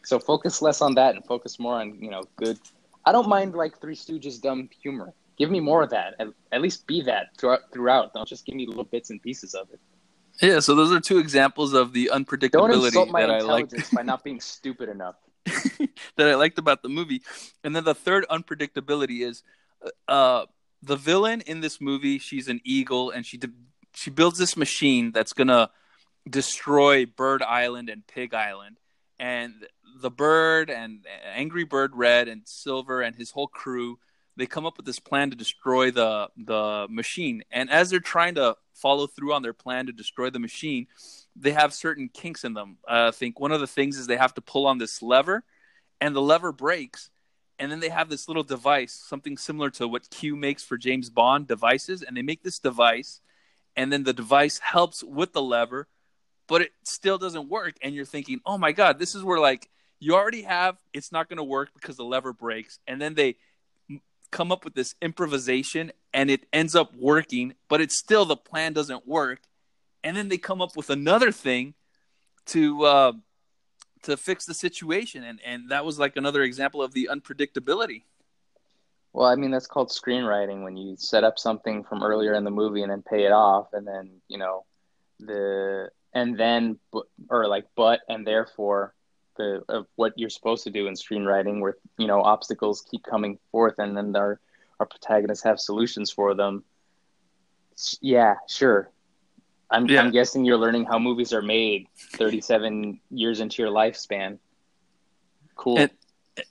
So 0.03 0.19
focus 0.19 0.63
less 0.63 0.81
on 0.81 0.95
that 0.95 1.15
and 1.15 1.25
focus 1.27 1.59
more 1.59 1.75
on 1.75 2.03
you 2.03 2.11
know 2.11 2.23
good. 2.37 2.59
I 3.05 3.13
don't 3.13 3.29
mind 3.29 3.55
like 3.55 3.81
Three 3.81 3.95
Stooges 3.95 4.41
dumb 4.41 4.69
humor. 4.83 5.13
Give 5.39 5.51
me 5.51 5.61
more 5.61 5.83
of 5.83 5.91
that. 5.91 6.15
At, 6.19 6.29
at 6.53 6.61
least 6.61 6.87
be 6.87 7.03
that 7.03 7.37
throughout. 7.39 7.61
Throughout. 7.73 8.13
Don't 8.13 8.29
just 8.29 8.45
give 8.45 8.55
me 8.55 8.67
little 8.67 8.85
bits 8.85 9.11
and 9.11 9.23
pieces 9.23 9.55
of 9.55 9.69
it. 9.73 9.81
Yeah, 10.43 10.61
so 10.61 10.75
those 10.75 10.93
are 10.93 11.01
two 11.01 11.19
examples 11.19 11.75
of 11.75 11.93
the 11.93 12.07
Don't 12.07 12.25
unpredictability 12.25 12.87
insult 12.87 13.11
my 13.11 13.21
that 13.23 13.31
I 13.31 13.41
liked. 13.41 13.93
by 13.93 14.03
not 14.03 14.25
being 14.25 14.41
stupid 14.41 14.89
enough. 14.89 15.17
that 15.45 16.29
I 16.29 16.35
liked 16.35 16.59
about 16.59 16.83
the 16.83 16.89
movie. 16.89 17.23
And 17.63 17.75
then 17.75 17.85
the 17.85 17.95
third 17.95 18.27
unpredictability 18.31 19.21
is 19.23 19.43
uh, 20.09 20.47
the 20.83 20.97
villain 20.97 21.43
in 21.43 21.61
this 21.61 21.81
movie. 21.81 22.19
She's 22.19 22.49
an 22.49 22.61
eagle, 22.65 23.11
and 23.11 23.25
she 23.25 23.37
de- 23.37 23.51
she 23.95 24.11
builds 24.11 24.39
this 24.39 24.57
machine 24.57 25.13
that's 25.13 25.33
gonna 25.33 25.71
destroy 26.29 27.07
Bird 27.07 27.43
Island 27.43 27.89
and 27.89 28.07
Pig 28.07 28.35
Island. 28.35 28.79
And 29.21 29.55
the 30.01 30.11
bird 30.11 30.71
and 30.71 31.07
Angry 31.35 31.65
Bird 31.65 31.95
Red 31.95 32.27
and 32.27 32.43
Silver 32.45 33.03
and 33.03 33.15
his 33.15 33.31
whole 33.31 33.47
crew 33.47 33.99
they 34.41 34.47
come 34.47 34.65
up 34.65 34.79
with 34.79 34.87
this 34.87 34.99
plan 34.99 35.31
to 35.31 35.37
destroy 35.37 35.91
the 35.91 36.29
the 36.37 36.87
machine. 36.89 37.43
And 37.51 37.71
as 37.71 37.91
they're 37.91 38.01
trying 38.01 38.37
to 38.37 38.57
follow 38.73 39.07
through 39.07 39.35
on 39.35 39.43
their 39.43 39.53
plan 39.53 39.87
to 39.87 39.93
destroy 39.93 40.31
the 40.31 40.39
machine, 40.39 40.87
they 41.37 41.53
have 41.53 41.75
certain 41.75 42.09
kinks 42.09 42.43
in 42.43 42.55
them. 42.55 42.79
Uh, 42.89 43.09
I 43.09 43.11
think 43.11 43.39
one 43.39 43.53
of 43.53 43.61
the 43.61 43.67
things 43.67 43.99
is 43.99 44.07
they 44.07 44.17
have 44.17 44.35
to 44.35 44.41
pull 44.41 44.67
on 44.67 44.79
this 44.79 45.03
lever, 45.03 45.45
and 46.01 46.17
the 46.17 46.23
lever 46.23 46.53
breaks. 46.53 47.11
And 47.59 47.71
then 47.71 47.81
they 47.81 47.91
have 47.91 48.09
this 48.09 48.27
little 48.27 48.43
device, 48.43 48.95
something 48.95 49.37
similar 49.37 49.69
to 49.73 49.87
what 49.87 50.09
Q 50.09 50.35
makes 50.35 50.65
for 50.65 50.79
James 50.79 51.11
Bond 51.11 51.47
devices. 51.47 52.03
And 52.03 52.17
they 52.17 52.23
make 52.23 52.43
this 52.43 52.59
device, 52.59 53.21
and 53.77 53.93
then 53.93 54.05
the 54.05 54.15
device 54.15 54.59
helps 54.61 55.05
with 55.05 55.35
the 55.35 55.43
lever, 55.43 55.87
but 56.51 56.63
it 56.63 56.73
still 56.83 57.17
doesn't 57.17 57.49
work. 57.49 57.77
And 57.81 57.95
you're 57.95 58.05
thinking, 58.05 58.41
oh 58.45 58.59
my 58.59 58.73
God, 58.73 58.99
this 58.99 59.15
is 59.15 59.23
where 59.23 59.39
like 59.39 59.71
you 60.01 60.17
already 60.17 60.43
have 60.43 60.77
it's 60.93 61.13
not 61.13 61.29
going 61.29 61.37
to 61.37 61.45
work 61.45 61.71
because 61.73 61.97
the 61.97 62.05
lever 62.05 62.33
breaks. 62.33 62.81
And 62.89 63.01
then 63.01 63.15
they 63.15 63.37
come 64.33 64.51
up 64.51 64.65
with 64.65 64.75
this 64.75 64.97
improvisation 65.01 65.93
and 66.13 66.29
it 66.29 66.47
ends 66.53 66.75
up 66.75 66.93
working, 66.97 67.55
but 67.69 67.81
it's 67.81 67.97
still 67.97 68.25
the 68.25 68.37
plan 68.37 68.73
doesn't 68.73 69.07
work. 69.07 69.43
And 70.03 70.17
then 70.17 70.29
they 70.29 70.39
come 70.39 70.61
up 70.61 70.77
with 70.77 70.91
another 70.91 71.31
thing 71.31 71.75
to 72.47 72.85
uh, 72.85 73.13
to 74.03 74.17
fix 74.17 74.47
the 74.47 74.55
situation, 74.55 75.23
and 75.23 75.41
and 75.45 75.69
that 75.69 75.85
was 75.85 75.99
like 75.99 76.17
another 76.17 76.43
example 76.43 76.83
of 76.83 76.95
the 76.95 77.11
unpredictability. 77.13 78.05
Well, 79.13 79.27
I 79.27 79.37
mean 79.37 79.51
that's 79.51 79.67
called 79.67 79.91
screenwriting 79.91 80.65
when 80.65 80.79
you 80.79 80.97
set 80.97 81.23
up 81.23 81.39
something 81.39 81.85
from 81.85 82.03
earlier 82.03 82.33
in 82.33 82.45
the 82.45 82.51
movie 82.51 82.83
and 82.83 82.91
then 82.91 83.03
pay 83.03 83.25
it 83.25 83.33
off, 83.33 83.69
and 83.75 83.87
then 83.87 84.23
you 84.27 84.39
know 84.39 84.65
the 85.19 85.91
and 86.13 86.39
then 86.39 86.79
or 87.29 87.47
like 87.47 87.67
but 87.77 88.01
and 88.09 88.27
therefore 88.27 88.95
the 89.37 89.63
of 89.69 89.87
what 89.97 90.13
you're 90.17 90.31
supposed 90.31 90.65
to 90.65 90.71
do 90.71 90.87
in 90.87 90.95
screenwriting, 90.95 91.61
where 91.61 91.77
you 91.99 92.07
know 92.07 92.21
obstacles 92.23 92.85
keep 92.91 93.03
coming 93.05 93.39
forth, 93.53 93.79
and 93.79 93.97
then 93.97 94.15
our 94.17 94.41
our 94.79 94.87
protagonists 94.87 95.45
have 95.45 95.61
solutions 95.61 96.11
for 96.11 96.35
them. 96.35 96.65
Yeah, 98.01 98.35
sure. 98.49 98.91
I'm, 99.71 99.87
Yeah. 99.87 100.01
I'm 100.03 100.11
guessing 100.11 100.45
you're 100.45 100.59
learning 100.59 100.85
how 100.87 100.99
movies 100.99 101.33
are 101.33 101.43
made 101.43 101.87
37 102.15 103.01
years 103.11 103.41
into 103.41 103.63
your 103.63 103.71
lifespan. 103.71 104.39
Cool. 105.55 105.79
And- 105.79 105.91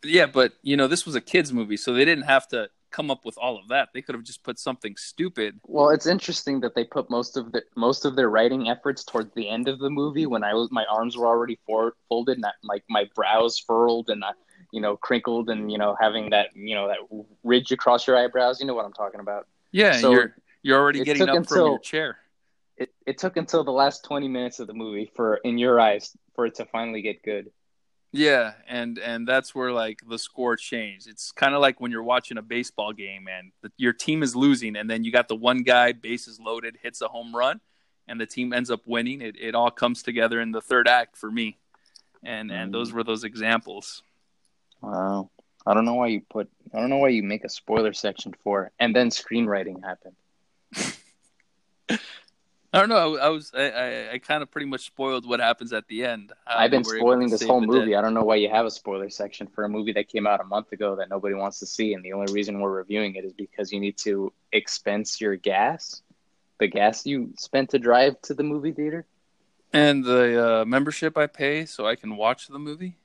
Yeah, 0.04 0.28
but 0.28 0.54
you 0.62 0.78
know 0.78 0.88
this 0.88 1.06
was 1.06 1.16
a 1.16 1.22
kids 1.22 1.52
movie, 1.52 1.78
so 1.78 1.94
they 1.94 2.06
didn't 2.06 2.26
have 2.26 2.48
to 2.50 2.70
come 2.92 3.12
up 3.12 3.26
with 3.26 3.38
all 3.38 3.58
of 3.58 3.68
that. 3.70 3.90
They 3.94 4.02
could 4.02 4.16
have 4.16 4.24
just 4.24 4.44
put 4.44 4.60
something 4.60 4.96
stupid. 4.98 5.60
Well, 5.66 5.90
it's 5.90 6.06
interesting 6.06 6.60
that 6.62 6.76
they 6.76 6.84
put 6.84 7.10
most 7.10 7.38
of 7.38 7.52
the 7.52 7.64
most 7.76 8.06
of 8.06 8.16
their 8.16 8.30
writing 8.30 8.70
efforts 8.70 9.04
towards 9.04 9.34
the 9.36 9.50
end 9.50 9.68
of 9.68 9.80
the 9.80 9.90
movie 9.90 10.26
when 10.26 10.44
I 10.44 10.54
was 10.54 10.70
my 10.72 10.86
arms 10.86 11.18
were 11.18 11.28
already 11.28 11.60
for, 11.66 11.96
folded 12.08 12.38
and 12.38 12.46
I, 12.46 12.52
like 12.64 12.84
my 12.90 13.10
brows 13.16 13.60
furled 13.60 14.10
and 14.10 14.24
I, 14.24 14.32
you 14.72 14.82
know 14.82 14.98
crinkled 14.98 15.50
and 15.50 15.72
you 15.72 15.78
know 15.78 15.96
having 16.00 16.30
that 16.32 16.50
you 16.56 16.76
know 16.76 16.88
that 16.88 17.26
ridge 17.44 17.72
across 17.72 18.08
your 18.08 18.18
eyebrows. 18.18 18.60
You 18.60 18.68
know 18.68 18.74
what 18.74 18.86
I'm 18.86 18.94
talking 18.94 19.20
about. 19.20 19.48
Yeah, 19.72 19.98
So 19.98 20.12
you're 20.12 20.36
you're 20.64 20.80
already 20.80 21.04
getting 21.04 21.30
up 21.30 21.48
from 21.48 21.58
your 21.58 21.80
chair. 21.80 22.18
It 22.78 22.90
it 23.06 23.18
took 23.18 23.38
until 23.38 23.64
the 23.64 23.72
last 23.72 24.04
20 24.06 24.28
minutes 24.28 24.60
of 24.60 24.68
the 24.68 24.74
movie 24.74 25.12
for 25.16 25.36
in 25.38 25.58
your 25.58 25.80
eyes 25.80 26.16
for 26.36 26.46
it 26.46 26.56
to 26.56 26.66
finally 26.66 27.02
get 27.02 27.24
good. 27.24 27.52
Yeah, 28.12 28.54
and 28.68 28.98
and 28.98 29.28
that's 29.28 29.54
where 29.54 29.72
like 29.72 30.00
the 30.10 30.18
score 30.18 30.56
changed. 30.56 31.08
It's 31.08 31.32
kind 31.32 31.54
of 31.54 31.62
like 31.62 31.80
when 31.80 31.92
you're 31.92 32.02
watching 32.04 32.38
a 32.38 32.42
baseball 32.42 32.92
game 32.92 33.28
and 33.28 33.52
the, 33.62 33.72
your 33.78 33.94
team 33.94 34.24
is 34.24 34.36
losing, 34.36 34.76
and 34.76 34.90
then 34.90 35.04
you 35.04 35.12
got 35.12 35.28
the 35.28 35.36
one 35.36 35.60
guy 35.62 35.92
bases 35.92 36.40
loaded 36.40 36.78
hits 36.82 37.02
a 37.02 37.08
home 37.08 37.36
run, 37.36 37.62
and 38.08 38.20
the 38.20 38.26
team 38.26 38.52
ends 38.52 38.72
up 38.72 38.82
winning. 38.88 39.22
It 39.22 39.36
it 39.40 39.54
all 39.54 39.70
comes 39.70 40.02
together 40.02 40.42
in 40.42 40.52
the 40.52 40.62
third 40.62 40.88
act 40.88 41.18
for 41.18 41.30
me, 41.30 41.58
and 42.24 42.50
and 42.52 42.70
Mm. 42.72 42.74
those 42.74 42.92
were 42.92 43.04
those 43.04 43.24
examples. 43.24 44.02
Wow. 44.82 45.30
I 45.68 45.76
don't 45.76 45.86
know 45.86 45.96
why 45.96 46.08
you 46.08 46.22
put 46.22 46.50
I 46.74 46.80
don't 46.80 46.90
know 46.90 46.98
why 46.98 47.10
you 47.10 47.22
make 47.22 47.44
a 47.44 47.50
spoiler 47.50 47.94
section 47.94 48.34
for 48.44 48.72
and 48.80 48.96
then 48.96 49.10
screenwriting 49.10 49.84
happened. 49.84 50.16
I 52.72 52.80
don't 52.80 52.90
know. 52.90 53.18
I, 53.18 53.26
I 53.26 53.30
was 53.30 53.52
I, 53.56 53.70
I, 53.70 54.12
I 54.14 54.18
kind 54.20 54.44
of 54.44 54.52
pretty 54.52 54.68
much 54.68 54.86
spoiled 54.86 55.28
what 55.28 55.40
happens 55.40 55.74
at 55.74 55.88
the 55.88 56.06
end. 56.06 56.34
how 56.46 56.60
I've 56.60 56.72
been 56.72 56.84
they 56.84 56.88
were 56.88 56.98
able 56.98 57.08
spoiling 57.08 57.30
this 57.30 57.44
whole 57.44 57.62
movie. 57.62 57.92
day. 57.92 57.96
I 57.96 58.02
don't 58.02 58.14
know 58.14 58.24
why 58.24 58.36
you 58.36 58.50
have 58.50 58.66
a 58.66 58.72
spoiler 58.72 59.10
section 59.10 59.48
for 59.48 59.64
a 59.64 59.70
movie 59.70 59.94
that 59.94 60.08
came 60.08 60.28
out 60.28 60.40
a 60.40 60.44
month 60.44 60.72
ago 60.72 60.96
that 60.98 61.10
nobody 61.10 61.34
wants 61.34 61.60
to 61.60 61.66
see, 61.66 61.94
and 61.94 62.04
the 62.04 62.14
only 62.14 62.32
reason 62.32 62.60
we're 62.60 62.72
reviewing 62.72 63.16
it 63.16 63.26
is 63.26 63.34
because 63.34 63.72
you 63.72 63.80
need 63.80 63.98
to 64.00 64.32
expense 64.52 65.20
your 65.20 65.36
gas, 65.36 66.04
the 66.60 66.68
gas 66.68 67.06
you 67.06 67.34
spent 67.38 67.72
to 67.72 67.80
drive 67.80 68.22
to 68.24 68.36
the 68.36 68.44
movie 68.44 68.72
theater. 68.72 69.06
And 69.74 70.04
the 70.04 70.62
uh, 70.62 70.66
membership 70.66 71.18
I 71.18 71.28
pay 71.28 71.66
so 71.66 71.88
I 71.88 71.96
can 71.96 72.18
watch 72.18 72.48
the 72.48 72.60
movie. 72.60 72.98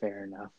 Fair 0.00 0.24
enough. 0.24 0.50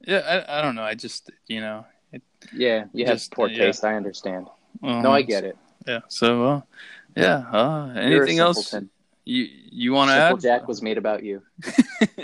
Yeah, 0.00 0.44
I, 0.48 0.58
I 0.58 0.62
don't 0.62 0.74
know. 0.74 0.82
I 0.82 0.94
just 0.94 1.30
you 1.46 1.60
know. 1.60 1.86
It, 2.12 2.22
Yeah, 2.52 2.86
you 2.92 3.06
have 3.06 3.16
Just, 3.16 3.32
poor 3.32 3.48
yeah. 3.48 3.66
taste. 3.66 3.84
I 3.84 3.94
understand. 3.94 4.48
uh, 4.82 5.00
No, 5.00 5.12
I 5.12 5.22
get 5.22 5.44
it. 5.44 5.56
Yeah. 5.86 6.00
So, 6.08 6.44
uh, 6.44 6.60
yeah. 7.16 7.44
Uh, 7.50 7.92
anything 7.96 8.38
else 8.38 8.74
you 9.24 9.48
you 9.70 9.92
want 9.92 10.10
to 10.10 10.14
add? 10.14 10.40
Jack 10.40 10.68
was 10.68 10.82
made 10.82 10.98
about 10.98 11.22
you. 11.22 11.42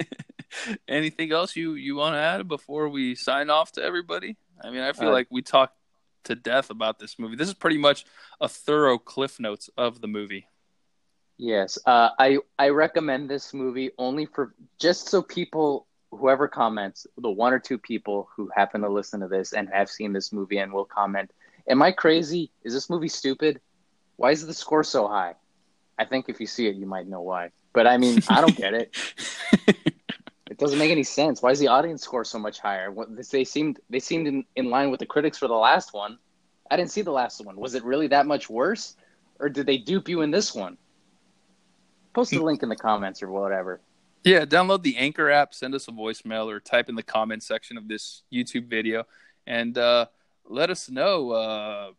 anything 0.89 1.33
else 1.33 1.57
you 1.57 1.75
you 1.75 1.97
want 1.97 2.15
to 2.15 2.19
add 2.19 2.49
before 2.49 2.89
we 2.89 3.15
sign 3.15 3.51
off 3.51 3.73
to 3.73 3.83
everybody? 3.83 4.37
I 4.63 4.71
mean, 4.71 4.81
I 4.81 4.93
feel 4.93 5.09
Uh, 5.09 5.13
like 5.13 5.29
we 5.31 5.43
talked 5.43 5.77
to 6.25 6.35
death 6.35 6.71
about 6.71 6.99
this 6.99 7.19
movie. 7.19 7.37
This 7.37 7.49
is 7.49 7.55
pretty 7.55 7.79
much 7.79 8.05
a 8.41 8.49
thorough 8.49 8.99
cliff 8.99 9.39
notes 9.39 9.71
of 9.77 10.01
the 10.01 10.09
movie. 10.09 10.49
Yes, 11.39 11.79
uh, 11.87 12.11
I 12.19 12.39
I 12.59 12.71
recommend 12.71 13.29
this 13.29 13.53
movie 13.53 13.91
only 13.99 14.27
for 14.27 14.55
just 14.79 15.09
so 15.09 15.23
people 15.23 15.87
whoever 16.11 16.49
comments, 16.49 17.07
the 17.19 17.31
one 17.31 17.53
or 17.53 17.59
two 17.59 17.77
people 17.79 18.29
who 18.35 18.51
happen 18.55 18.81
to 18.81 18.89
listen 18.89 19.21
to 19.21 19.29
this 19.29 19.53
and 19.53 19.69
have 19.69 19.91
seen 19.91 20.13
this 20.13 20.33
movie 20.33 20.59
and 20.59 20.73
will 20.73 20.85
comment, 20.85 21.31
am 21.69 21.83
I 21.83 21.93
crazy? 21.93 22.51
Is 22.65 22.73
this 22.73 22.89
movie 22.89 23.09
stupid? 23.09 23.61
Why 24.17 24.31
is 24.31 24.47
the 24.47 24.55
score 24.55 24.85
so 24.85 25.09
high? 25.09 25.35
I 25.99 26.05
think 26.05 26.29
if 26.29 26.41
you 26.41 26.47
see 26.47 26.67
it, 26.67 26.77
you 26.77 26.87
might 26.87 27.07
know 27.07 27.23
why. 27.23 27.51
But 27.73 27.87
I 27.87 27.99
mean, 27.99 28.21
I 28.29 28.41
don't 28.41 28.57
get 28.57 28.75
it. 28.75 28.97
it 30.51 30.59
doesn't 30.59 30.79
make 30.79 30.91
any 30.91 31.03
sense. 31.03 31.43
Why 31.43 31.51
is 31.51 31.59
the 31.59 31.69
audience 31.69 32.03
score 32.03 32.25
so 32.25 32.39
much 32.39 32.59
higher? 32.59 32.95
They 33.09 33.45
seemed 33.45 33.81
they 33.91 34.01
seemed 34.01 34.27
in, 34.27 34.45
in 34.57 34.71
line 34.71 34.91
with 34.91 35.01
the 35.01 35.07
critics 35.07 35.39
for 35.39 35.49
the 35.49 35.55
last 35.55 35.93
one. 35.93 36.19
I 36.71 36.77
didn't 36.77 36.91
see 36.91 37.03
the 37.03 37.13
last 37.13 37.45
one. 37.45 37.57
Was 37.57 37.75
it 37.75 37.85
really 37.85 38.09
that 38.09 38.27
much 38.27 38.51
worse, 38.51 38.97
or 39.39 39.49
did 39.49 39.67
they 39.67 39.79
dupe 39.79 40.09
you 40.09 40.23
in 40.23 40.31
this 40.31 40.55
one? 40.55 40.79
Post 42.15 42.31
the 42.31 42.43
link 42.43 42.63
in 42.63 42.69
the 42.69 42.77
comments 42.77 43.23
or 43.23 43.31
whatever. 43.31 43.81
Yeah, 44.25 44.45
download 44.45 44.83
the 44.83 44.97
Anchor 44.97 45.31
app, 45.31 45.55
send 45.55 45.75
us 45.75 45.87
a 45.87 45.93
voicemail, 45.93 46.47
or 46.47 46.59
type 46.59 46.89
in 46.89 46.95
the 46.95 47.03
comment 47.03 47.43
section 47.43 47.77
of 47.77 47.87
this 47.87 48.23
YouTube 48.33 48.67
video, 48.67 49.05
and 49.47 49.77
uh, 49.79 50.07
let 50.49 50.71
us 50.71 50.91
know. 50.91 51.31
Uh, 51.31 51.91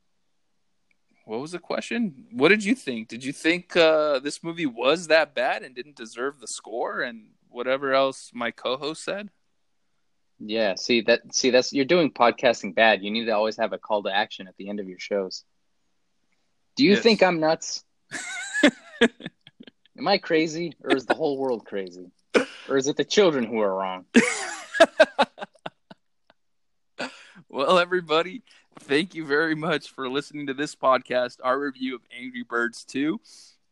what 1.27 1.41
was 1.41 1.51
the 1.51 1.59
question? 1.59 2.25
What 2.31 2.49
did 2.49 2.63
you 2.63 2.73
think? 2.73 3.09
Did 3.09 3.23
you 3.23 3.33
think 3.33 3.75
uh, 3.75 4.19
this 4.19 4.41
movie 4.41 4.65
was 4.65 5.07
that 5.07 5.35
bad 5.35 5.61
and 5.61 5.75
didn't 5.75 5.97
deserve 5.97 6.39
the 6.39 6.47
score 6.47 7.01
and 7.01 7.31
whatever 7.49 7.93
else 7.93 8.31
my 8.33 8.51
co-host 8.51 9.03
said? 9.03 9.29
Yeah, 10.39 10.75
see 10.75 11.01
that 11.01 11.35
see 11.35 11.49
that's 11.49 11.73
you're 11.73 11.83
doing 11.83 12.11
podcasting 12.11 12.75
bad. 12.75 13.03
You 13.03 13.11
need 13.11 13.25
to 13.25 13.31
always 13.31 13.57
have 13.57 13.73
a 13.73 13.77
call 13.77 14.03
to 14.03 14.15
action 14.15 14.47
at 14.47 14.55
the 14.55 14.69
end 14.69 14.79
of 14.79 14.87
your 14.87 14.99
shows. 14.99 15.43
Do 16.77 16.85
you 16.85 16.91
yes. 16.91 17.03
think 17.03 17.21
I'm 17.21 17.41
nuts? 17.41 17.83
Am 19.97 20.07
I 20.07 20.19
crazy 20.19 20.75
or 20.81 20.95
is 20.95 21.07
the 21.07 21.15
whole 21.15 21.37
world 21.37 21.65
crazy? 21.65 22.11
Or 22.69 22.77
is 22.77 22.87
it 22.87 22.95
the 22.95 23.03
children 23.03 23.43
who 23.43 23.59
are 23.59 23.73
wrong? 23.73 24.05
well, 27.49 27.79
everybody, 27.79 28.43
thank 28.87 29.13
you 29.13 29.25
very 29.25 29.53
much 29.53 29.89
for 29.89 30.07
listening 30.07 30.47
to 30.47 30.53
this 30.53 30.73
podcast, 30.73 31.39
our 31.43 31.59
review 31.59 31.93
of 31.93 32.01
Angry 32.17 32.43
Birds 32.43 32.85
2. 32.85 33.19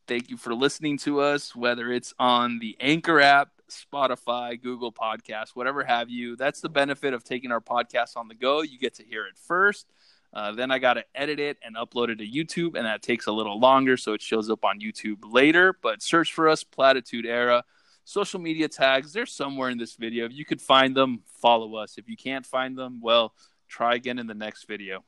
Thank 0.09 0.29
you 0.29 0.35
for 0.35 0.53
listening 0.53 0.97
to 0.99 1.21
us, 1.21 1.55
whether 1.55 1.89
it's 1.89 2.13
on 2.19 2.59
the 2.59 2.75
Anchor 2.81 3.21
app, 3.21 3.49
Spotify, 3.71 4.61
Google 4.61 4.91
Podcasts, 4.91 5.55
whatever 5.55 5.85
have 5.85 6.09
you. 6.09 6.35
That's 6.35 6.59
the 6.59 6.67
benefit 6.67 7.13
of 7.13 7.23
taking 7.23 7.53
our 7.53 7.61
podcast 7.61 8.17
on 8.17 8.27
the 8.27 8.35
go. 8.35 8.61
You 8.61 8.77
get 8.77 8.95
to 8.95 9.03
hear 9.03 9.25
it 9.25 9.37
first. 9.37 9.87
Uh, 10.33 10.51
then 10.51 10.69
I 10.69 10.79
got 10.79 10.95
to 10.95 11.05
edit 11.15 11.39
it 11.39 11.59
and 11.63 11.77
upload 11.77 12.09
it 12.09 12.17
to 12.17 12.27
YouTube, 12.27 12.75
and 12.75 12.85
that 12.85 13.01
takes 13.01 13.27
a 13.27 13.31
little 13.31 13.57
longer, 13.57 13.95
so 13.95 14.11
it 14.11 14.21
shows 14.21 14.49
up 14.49 14.65
on 14.65 14.81
YouTube 14.81 15.19
later. 15.23 15.77
But 15.81 16.01
search 16.01 16.33
for 16.33 16.49
us, 16.49 16.65
Platitude 16.65 17.25
Era. 17.25 17.63
Social 18.03 18.39
media 18.39 18.67
tags, 18.67 19.13
they're 19.13 19.25
somewhere 19.25 19.69
in 19.69 19.77
this 19.77 19.95
video. 19.95 20.25
If 20.25 20.33
you 20.33 20.43
could 20.43 20.61
find 20.61 20.93
them, 20.93 21.23
follow 21.41 21.75
us. 21.75 21.97
If 21.97 22.09
you 22.09 22.17
can't 22.17 22.45
find 22.45 22.77
them, 22.77 22.99
well, 23.01 23.33
try 23.67 23.95
again 23.95 24.19
in 24.19 24.27
the 24.27 24.33
next 24.33 24.67
video. 24.67 25.03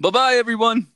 Bye 0.00 0.10
bye, 0.10 0.34
everyone. 0.34 0.93